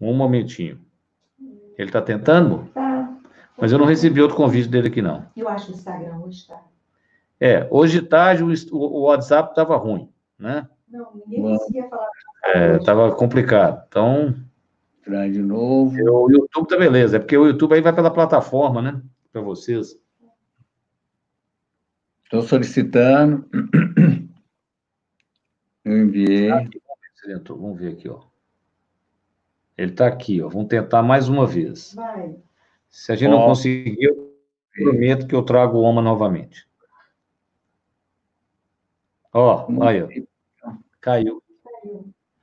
Um 0.00 0.14
momentinho. 0.14 0.84
Ele 1.78 1.88
está 1.88 2.02
tentando? 2.02 2.68
Tá. 2.74 2.81
Mas 3.58 3.72
eu 3.72 3.78
não 3.78 3.86
recebi 3.86 4.20
outro 4.20 4.36
convite 4.36 4.68
dele 4.68 4.88
aqui, 4.88 5.02
não. 5.02 5.26
Eu 5.36 5.48
acho 5.48 5.66
que 5.66 5.72
o 5.72 5.74
Instagram 5.74 6.18
hoje 6.18 6.46
tá. 6.46 6.62
É, 7.40 7.66
hoje 7.70 8.00
de 8.00 8.06
tarde 8.06 8.44
o, 8.44 8.76
o 8.76 9.02
WhatsApp 9.02 9.50
estava 9.50 9.76
ruim, 9.76 10.08
né? 10.38 10.68
Não, 10.88 11.12
ninguém 11.14 11.42
conseguia 11.42 11.88
falar. 11.88 12.08
É, 12.44 12.76
estava 12.76 13.12
complicado. 13.14 13.84
Então, 13.88 14.34
Entrar 15.00 15.28
de 15.28 15.42
novo. 15.42 15.96
o 15.96 16.30
YouTube 16.30 16.68
tá 16.68 16.76
beleza. 16.76 17.16
É 17.16 17.18
porque 17.18 17.36
o 17.36 17.46
YouTube 17.46 17.74
aí 17.74 17.80
vai 17.80 17.92
pela 17.92 18.12
plataforma, 18.12 18.80
né? 18.80 19.02
Para 19.32 19.40
vocês. 19.40 19.98
Estou 22.24 22.42
solicitando. 22.42 23.44
Eu 25.84 25.98
enviei. 25.98 26.50
Aqui, 26.52 26.80
entrou. 27.26 27.58
Vamos 27.58 27.80
ver 27.80 27.92
aqui, 27.92 28.08
ó. 28.08 28.20
Ele 29.76 29.90
está 29.90 30.06
aqui, 30.06 30.40
ó. 30.40 30.48
Vamos 30.48 30.68
tentar 30.68 31.02
mais 31.02 31.28
uma 31.28 31.46
vez. 31.46 31.94
Vai. 31.94 32.36
Se 32.92 33.10
a 33.10 33.16
gente 33.16 33.30
não 33.30 33.38
Ó. 33.38 33.46
conseguir, 33.46 33.96
eu 34.04 34.36
prometo 34.84 35.26
que 35.26 35.34
eu 35.34 35.42
trago 35.42 35.78
o 35.78 35.82
Oma 35.82 36.02
novamente. 36.02 36.68
Ó, 39.32 39.66
aí, 39.82 40.02
ó. 40.02 40.08
Caiu. 41.00 41.42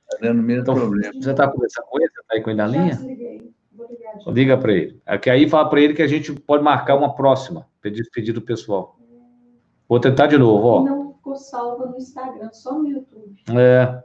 Está 0.02 0.18
dando 0.20 0.40
o 0.40 0.42
mesmo 0.42 0.62
Então, 0.62 0.74
problema. 0.74 1.12
você 1.14 1.30
está 1.30 1.48
conversando 1.48 1.84
com 1.86 1.98
ele? 2.00 2.10
Você 2.10 2.20
está 2.20 2.34
aí 2.34 2.42
com 2.42 2.50
ele 2.50 2.56
na 2.56 2.66
Já 2.68 2.72
linha? 2.76 2.94
desliguei. 2.96 3.54
Vou 3.72 3.86
ligar 3.88 4.18
de 4.18 4.30
Liga 4.32 4.58
para 4.58 4.72
ele. 4.72 5.00
Aqui 5.06 5.30
aí 5.30 5.48
fala 5.48 5.70
para 5.70 5.80
ele 5.80 5.94
que 5.94 6.02
a 6.02 6.06
gente 6.08 6.32
pode 6.34 6.62
marcar 6.64 6.96
uma 6.96 7.14
próxima. 7.14 7.68
Pedir 7.80 8.10
pedido 8.12 8.42
pessoal. 8.42 8.98
Vou 9.88 10.00
tentar 10.00 10.26
de 10.26 10.36
novo, 10.36 10.66
ó. 10.66 10.82
Não 10.84 11.14
ficou 11.14 11.36
salva 11.36 11.86
no 11.86 11.96
Instagram, 11.96 12.52
só 12.52 12.76
no 12.76 12.88
YouTube. 12.88 13.36
É, 13.56 14.02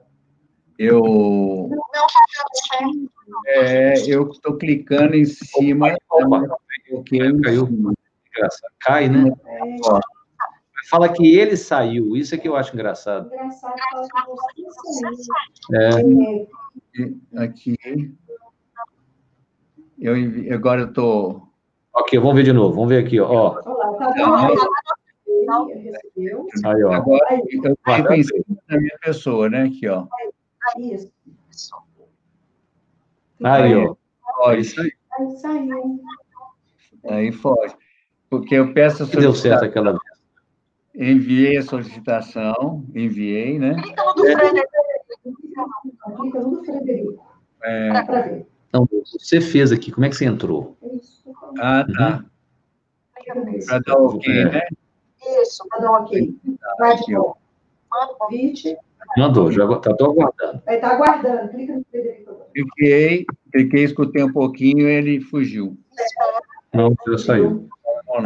Eu 0.78 1.02
Não 1.02 1.70
tá 1.70 1.76
dando 1.94 2.56
certo. 2.70 3.12
É, 3.48 3.94
eu 4.08 4.30
estou 4.30 4.58
clicando 4.58 5.16
em 5.16 5.26
cima. 5.26 5.96
Opa, 6.10 6.58
porque 6.90 7.20
caiu. 7.42 7.68
engraçado. 7.68 8.74
Cai, 8.80 9.10
né? 9.10 9.32
É 9.46 9.78
Ó, 9.86 10.00
Fala 10.90 11.12
que 11.12 11.36
ele 11.36 11.58
saiu. 11.58 12.16
Isso 12.16 12.36
é 12.36 12.38
que 12.38 12.48
eu 12.48 12.56
acho 12.56 12.74
engraçado. 12.74 13.32
engraçado. 13.34 13.74
É. 15.74 15.90
É, 17.02 17.44
aqui. 17.44 17.76
Eu. 20.00 20.14
Agora 20.54 20.82
eu 20.82 20.88
estou. 20.88 21.50
Ok, 21.94 22.20
vamos 22.20 22.36
ver 22.36 22.44
de 22.44 22.54
novo. 22.54 22.76
Vamos 22.76 22.90
ver 22.90 23.04
aqui, 23.04 23.20
ó. 23.20 23.28
ó. 23.32 23.62
olha 23.66 24.28
lá, 24.28 24.52
tá 25.46 25.66
recebeu. 25.68 26.48
Aí, 26.66 26.84
ó. 26.84 26.92
Agora 26.92 27.26
eu 27.34 27.76
clico 27.78 28.14
em 28.14 28.24
cima 28.24 28.46
da 28.70 28.78
minha 28.78 28.98
pessoa, 29.02 29.50
né? 29.50 29.64
Aqui, 29.64 29.88
ó. 29.88 30.06
isso. 30.78 31.15
Aí, 33.44 33.76
ó. 33.76 33.96
Foge. 34.38 34.62
Isso 34.62 34.82
aí. 34.82 34.92
Aí 35.20 35.32
saiu. 35.38 36.00
Aí 37.08 37.32
foge. 37.32 37.76
Porque 38.30 38.56
eu 38.56 38.74
peço 38.74 39.04
a 39.04 39.06
deu 39.06 39.34
certo 39.34 39.66
aquela 39.66 39.92
vez. 39.92 40.02
Enviei 40.94 41.58
a 41.58 41.62
solicitação, 41.64 42.86
enviei, 42.96 43.60
né? 43.60 43.76
Clica 43.82 44.04
no 46.40 46.52
do 46.52 46.64
Frederico. 46.64 47.26
É, 47.64 48.04
Para 48.04 48.22
ver. 48.22 48.48
Não, 48.74 48.88
você 49.04 49.42
fez 49.42 49.72
aqui. 49.72 49.92
Como 49.92 50.06
é 50.06 50.10
que 50.10 50.16
você 50.16 50.26
entrou? 50.26 50.78
É 50.84 50.88
ah, 51.60 51.86
tá. 51.98 52.26
No- 53.36 53.66
Para 53.66 53.80
dar 53.80 53.98
ok, 53.98 54.34
É. 54.34 54.46
né? 54.46 54.62
Isso. 55.42 55.66
Tá 55.70 55.78
dando 55.80 55.94
ok. 55.94 56.36
Vai 56.78 56.96
de 56.98 57.16
ó. 57.16 57.20
novo. 57.20 57.38
Manda 57.92 58.12
o 58.14 58.16
convite. 58.16 58.78
Mandou, 59.18 59.52
já 59.52 59.68
tá 59.80 59.94
tô 59.96 60.06
aguardando. 60.12 60.62
Aí 60.68 60.78
tá 60.80 60.92
aguardando. 60.92 61.50
Clica 61.50 61.74
no 61.76 61.86
Frederico 61.90 62.32
agora. 62.32 62.50
Cliquei, 62.54 63.26
cliquei, 63.52 63.84
escutei 63.84 64.24
um 64.24 64.32
pouquinho, 64.32 64.88
ele 64.88 65.22
fugiu. 65.22 65.78
Não, 66.74 66.94
já 67.08 67.18
saiu. 67.18 67.68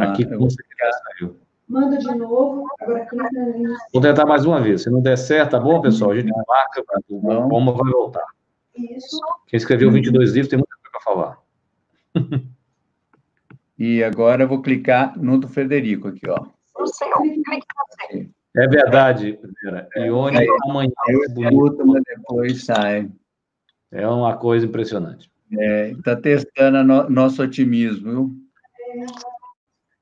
Aqui 0.00 0.24
com 0.24 0.48
certeza 0.50 1.00
saiu. 1.18 1.36
Manda 1.68 1.98
de 1.98 2.14
novo. 2.14 2.66
Agora 2.80 3.06
clica 3.06 3.28
no 3.32 3.74
Vou 3.92 4.02
tentar 4.02 4.26
mais 4.26 4.44
uma 4.44 4.60
vez. 4.60 4.82
Se 4.82 4.90
não 4.90 5.00
der 5.00 5.16
certo, 5.16 5.52
tá 5.52 5.60
bom, 5.60 5.80
pessoal? 5.80 6.10
A 6.10 6.16
gente 6.16 6.32
marca, 6.48 6.82
o 7.08 7.22
Não. 7.22 7.48
Oma 7.48 7.72
vai 7.72 7.92
voltar. 7.92 8.24
isso. 8.76 9.20
Quem 9.46 9.56
escreveu 9.56 9.90
22 9.90 10.32
livros 10.32 10.48
tem 10.48 10.58
muita 10.58 10.74
coisa 10.76 10.90
para 10.92 11.00
falar. 11.00 11.38
E 13.82 14.04
agora 14.04 14.42
eu 14.44 14.48
vou 14.48 14.60
clicar 14.60 15.18
no 15.18 15.38
do 15.38 15.48
Frederico 15.48 16.08
aqui, 16.08 16.28
ó. 16.28 16.44
No 16.78 16.86
seu. 16.86 17.10
Clica 17.12 17.40
no 17.48 18.10
seu. 18.10 18.26
É 18.56 18.66
verdade, 18.66 19.38
Vera. 19.62 19.88
Ione 19.96 20.38
É. 20.38 20.46
amanhã. 20.68 20.90
Eu 21.08 21.30
bonito. 21.34 21.86
mas 21.86 22.02
depois 22.04 22.64
sai. 22.64 23.08
É 23.92 24.06
uma 24.06 24.36
coisa 24.36 24.66
impressionante. 24.66 25.30
Está 25.50 26.14
testando 26.16 26.78
a 26.78 26.84
no- 26.84 27.10
nosso 27.10 27.42
otimismo, 27.42 28.10
viu? 28.10 28.36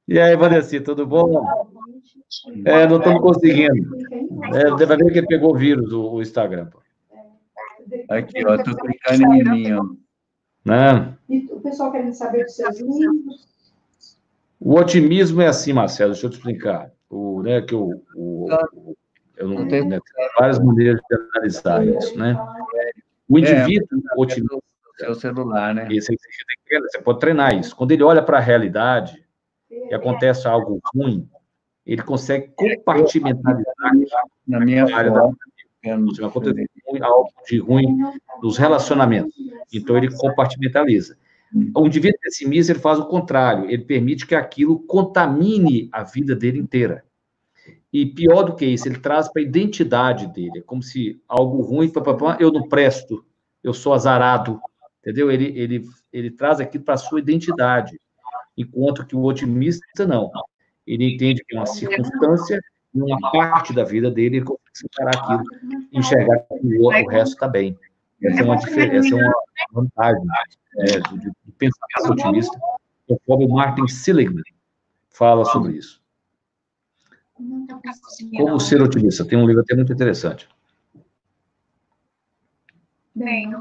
E 0.06 0.18
aí, 0.18 0.34
Vanessa, 0.36 0.80
tudo 0.80 1.06
bom? 1.06 1.42
É, 2.64 2.86
não 2.86 2.98
estamos 2.98 3.20
conseguindo. 3.20 3.96
É, 4.54 4.74
deve 4.76 4.96
ver 4.96 5.12
que 5.12 5.18
ele 5.18 5.26
pegou 5.26 5.54
vírus, 5.54 5.92
o, 5.92 6.14
o 6.14 6.22
Instagram. 6.22 6.66
pô. 6.66 6.80
Aqui, 8.10 8.46
ó, 8.46 8.54
estou 8.54 8.74
clicando 8.76 9.34
em 9.34 9.44
mim, 9.44 9.72
ó. 9.72 9.84
Né? 10.64 11.16
E 11.28 11.46
o 11.50 11.60
pessoal 11.60 11.90
querendo 11.92 12.12
saber 12.14 12.44
dos 12.44 12.56
seus 12.56 12.78
livros. 12.80 13.48
O 14.60 14.74
otimismo 14.74 15.40
é 15.40 15.46
assim, 15.46 15.72
Marcelo, 15.72 16.12
deixa 16.12 16.26
eu 16.26 16.30
te 16.30 16.36
explicar. 16.36 16.90
O, 17.10 17.42
né, 17.42 17.62
que 17.62 17.74
o, 17.74 18.02
o, 18.14 18.46
o- 18.74 18.96
eu 19.36 19.48
não 19.48 19.68
tenho 19.68 19.86
né, 19.88 19.98
tem 20.14 20.28
várias 20.38 20.58
maneiras 20.58 21.00
de 21.08 21.16
analisar 21.16 21.86
isso, 21.86 22.18
né? 22.18 22.36
O 23.28 23.38
indivíduo 23.38 23.86
otimista, 24.16 24.54
No 24.56 24.62
seu 24.98 25.14
celular, 25.14 25.74
né? 25.74 25.86
esse 25.90 26.06
você, 26.08 26.16
tem 26.16 26.56
que 26.58 26.64
treinar, 26.68 26.88
você 26.90 26.98
pode 27.00 27.20
treinar 27.20 27.54
isso. 27.54 27.76
Quando 27.76 27.92
ele 27.92 28.02
olha 28.02 28.22
para 28.22 28.38
a 28.38 28.40
realidade 28.40 29.24
e 29.70 29.94
acontece 29.94 30.46
algo 30.48 30.80
ruim, 30.94 31.28
ele 31.86 32.02
consegue 32.02 32.48
compartimentalizar 32.56 33.74
Na 34.46 34.60
minha 34.60 34.84
área 34.94 35.10
acontecer 36.26 36.66
ruim- 36.86 37.02
algo 37.02 37.30
de 37.48 37.58
ruim 37.58 37.98
nos 38.42 38.58
relacionamentos. 38.58 39.32
Então, 39.72 39.96
ele 39.96 40.10
compartimentaliza. 40.16 41.16
O 41.74 41.86
indivíduo 41.86 42.18
pessimista, 42.20 42.72
ele 42.72 42.78
faz 42.78 42.98
o 42.98 43.06
contrário. 43.06 43.70
Ele 43.70 43.84
permite 43.84 44.26
que 44.26 44.34
aquilo 44.34 44.80
contamine 44.80 45.88
a 45.92 46.02
vida 46.02 46.34
dele 46.34 46.58
inteira. 46.58 47.04
E 47.92 48.04
pior 48.04 48.42
do 48.42 48.54
que 48.54 48.66
isso, 48.66 48.86
ele 48.86 48.98
traz 48.98 49.32
para 49.32 49.40
a 49.40 49.44
identidade 49.44 50.26
dele. 50.28 50.58
É 50.58 50.62
como 50.62 50.82
se 50.82 51.20
algo 51.26 51.62
ruim, 51.62 51.90
eu 52.38 52.52
não 52.52 52.68
presto, 52.68 53.24
eu 53.64 53.72
sou 53.72 53.94
azarado. 53.94 54.60
Entendeu? 55.00 55.30
Ele, 55.30 55.46
ele, 55.58 55.84
ele 56.12 56.30
traz 56.30 56.60
aquilo 56.60 56.84
para 56.84 56.94
a 56.94 56.98
sua 56.98 57.18
identidade. 57.18 57.98
Enquanto 58.56 59.06
que 59.06 59.16
o 59.16 59.24
otimista, 59.24 60.06
não. 60.06 60.30
Ele 60.86 61.14
entende 61.14 61.42
que 61.46 61.56
é 61.56 61.60
uma 61.60 61.66
circunstância, 61.66 62.60
uma 62.94 63.30
parte 63.30 63.72
da 63.72 63.84
vida 63.84 64.10
dele, 64.10 64.38
ele 64.38 64.44
consegue 64.44 65.16
aquilo, 65.16 65.42
enxergar 65.92 66.38
que 66.40 66.78
o, 66.78 66.86
o 66.86 67.08
resto 67.08 67.34
está 67.34 67.48
bem. 67.48 67.78
Essa 68.22 68.40
é 68.40 68.44
uma, 68.44 68.56
difer- 68.56 68.94
essa 68.94 69.14
é 69.14 69.14
uma 69.14 69.32
vantagem 69.72 70.22
é, 70.78 71.00
do, 71.00 71.16
do 71.16 71.52
pensamento 71.56 72.12
otimista, 72.12 72.58
conforme 73.06 73.46
o 73.46 73.54
Martin 73.54 73.86
Seligman 73.88 74.42
fala 75.10 75.44
sobre 75.44 75.76
isso. 75.76 76.00
Como 78.36 78.58
ser 78.58 78.82
otimista? 78.82 79.24
Tem 79.24 79.38
um 79.38 79.46
livro 79.46 79.62
até 79.62 79.74
muito 79.74 79.92
interessante. 79.92 80.48
Bem, 83.14 83.52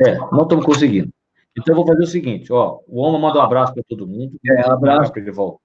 É, 0.00 0.18
não 0.18 0.42
estamos 0.42 0.64
conseguindo. 0.64 1.12
Então, 1.56 1.72
eu 1.72 1.76
vou 1.76 1.86
fazer 1.86 2.02
o 2.02 2.06
seguinte, 2.06 2.52
ó, 2.52 2.80
o 2.88 3.00
Oma 3.00 3.18
manda 3.18 3.38
um 3.38 3.42
abraço 3.42 3.72
para 3.74 3.82
todo 3.88 4.06
mundo. 4.06 4.38
É, 4.44 4.68
um 4.68 4.72
abraço. 4.72 5.12
para 5.12 5.22
ele 5.22 5.30
voltar. 5.30 5.62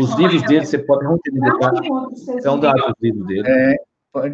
Os 0.00 0.14
livros 0.14 0.42
dele, 0.44 0.64
você 0.64 0.78
pode 0.78 1.04
não 1.04 1.18
ter 1.18 1.30
detalhe, 1.32 1.88
então 2.28 2.58
dá 2.58 2.72
os 2.72 2.94
livros 3.02 3.26
dele. 3.26 3.44
É, 3.46 3.76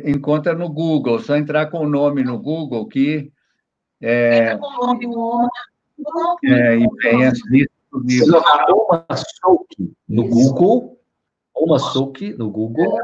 encontra 0.09 0.55
no 0.55 0.69
Google, 0.69 1.19
só 1.19 1.37
entrar 1.37 1.67
com 1.67 1.81
o 1.81 1.89
nome 1.89 2.23
no 2.23 2.39
Google 2.39 2.87
que 2.87 3.33
é, 4.03 4.57
o 4.57 4.61
homem. 4.85 5.49
é, 6.45 6.77
e 6.79 6.87
vem 7.03 7.27
as 7.27 7.39
listas 7.47 7.77
dos 7.93 8.03
Se 8.13 8.21
livros. 8.21 8.29
jogar 8.29 8.67
Oma 8.71 9.07
Souki 9.17 9.93
no 10.09 10.29
Google, 10.29 10.99
Oma 11.55 11.79
Souki 11.79 12.33
no 12.35 12.51
Google, 12.51 12.99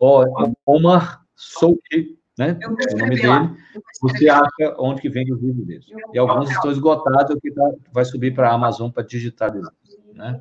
ó, 0.00 0.24
Omar 0.66 1.24
Souki, 1.34 2.18
né? 2.38 2.58
Vou 2.62 2.76
O 2.94 2.98
nome 2.98 3.16
dele. 3.16 3.56
Você 4.02 4.28
acha 4.28 4.76
onde 4.78 5.00
que 5.00 5.08
vem 5.08 5.32
os 5.32 5.40
livros 5.40 5.66
dele. 5.66 5.84
E 6.12 6.18
alguns 6.18 6.50
estão 6.50 6.70
esgotados, 6.70 7.36
que 7.40 7.50
tá- 7.50 7.72
vai 7.92 8.04
subir 8.04 8.34
para 8.34 8.50
a 8.50 8.54
Amazon 8.54 8.90
para 8.90 9.02
digitalizar. 9.04 9.72
Né? 10.12 10.40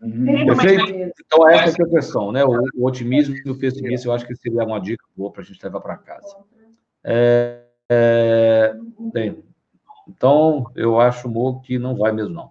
Uhum. 0.00 0.46
Perfeito? 0.46 1.12
Então, 1.26 1.48
essa 1.48 1.82
é 1.82 1.84
a 1.84 1.88
questão, 1.88 2.32
né? 2.32 2.44
O, 2.44 2.52
o 2.76 2.86
otimismo 2.86 3.36
e 3.44 3.50
o 3.50 3.58
pessimismo, 3.58 4.10
eu 4.10 4.14
acho 4.14 4.26
que 4.26 4.34
seria 4.36 4.64
uma 4.64 4.80
dica 4.80 5.04
boa 5.16 5.30
para 5.30 5.42
a 5.42 5.44
gente 5.44 5.62
levar 5.62 5.80
para 5.80 5.96
casa. 5.96 6.36
É, 7.04 7.62
é, 7.88 8.74
bem, 9.12 9.42
então 10.08 10.70
eu 10.74 11.00
acho, 11.00 11.28
Mo, 11.28 11.60
que 11.62 11.78
não 11.78 11.96
vai 11.96 12.12
mesmo, 12.12 12.34
não. 12.34 12.50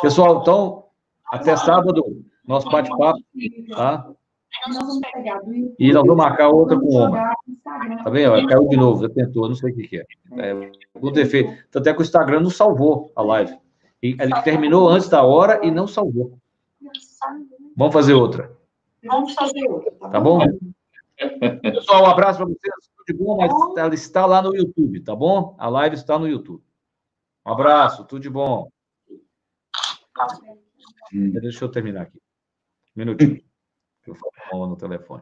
Pessoal, 0.00 0.40
então, 0.40 0.84
até 1.30 1.56
sábado, 1.56 2.24
nosso 2.46 2.70
bate-papo, 2.70 3.20
tá? 3.70 4.08
E 5.78 5.92
nós 5.92 6.02
vamos 6.02 6.16
marcar 6.16 6.48
outra 6.50 6.78
com 6.78 6.86
uma. 6.86 7.34
Tá 8.04 8.10
vendo? 8.10 8.46
Caiu 8.46 8.68
de 8.68 8.76
novo, 8.76 9.02
já 9.02 9.08
tentou, 9.08 9.48
não 9.48 9.54
sei 9.54 9.72
o 9.72 9.74
que, 9.74 9.88
que 9.88 9.98
é. 9.98 10.06
é 10.36 10.72
o 11.00 11.10
defeito. 11.10 11.64
Tanto 11.70 11.88
é 11.88 11.94
que 11.94 12.00
o 12.00 12.02
Instagram 12.02 12.40
não 12.40 12.50
salvou 12.50 13.10
a 13.16 13.22
live. 13.22 13.56
E 14.02 14.16
ele 14.20 14.42
terminou 14.42 14.88
antes 14.88 15.08
da 15.08 15.22
hora 15.22 15.64
e 15.64 15.70
não 15.70 15.86
salvou. 15.86 16.38
Vamos 17.76 17.94
fazer 17.94 18.14
outra. 18.14 18.52
Vamos 19.04 19.34
fazer 19.34 19.66
outra. 19.68 19.90
Tá, 19.92 20.10
tá 20.10 20.20
bom? 20.20 20.40
Pessoal, 21.60 22.04
um 22.04 22.06
abraço 22.06 22.38
para 22.38 22.46
vocês. 22.46 22.90
Tudo 22.96 23.06
de 23.06 23.24
bom, 23.24 23.36
mas 23.36 23.76
ela 23.76 23.94
está 23.94 24.26
lá 24.26 24.40
no 24.40 24.54
YouTube, 24.54 25.02
tá 25.02 25.14
bom? 25.14 25.56
A 25.58 25.68
live 25.68 25.96
está 25.96 26.18
no 26.18 26.28
YouTube. 26.28 26.62
Um 27.44 27.52
abraço, 27.52 28.04
tudo 28.04 28.22
de 28.22 28.30
bom. 28.30 28.70
Deixa 31.12 31.64
eu 31.64 31.70
terminar 31.70 32.02
aqui. 32.02 32.18
Um 32.96 33.00
minutinho. 33.00 33.42
Eu 34.06 34.14
falo 34.48 34.66
no 34.66 34.76
telefone. 34.76 35.20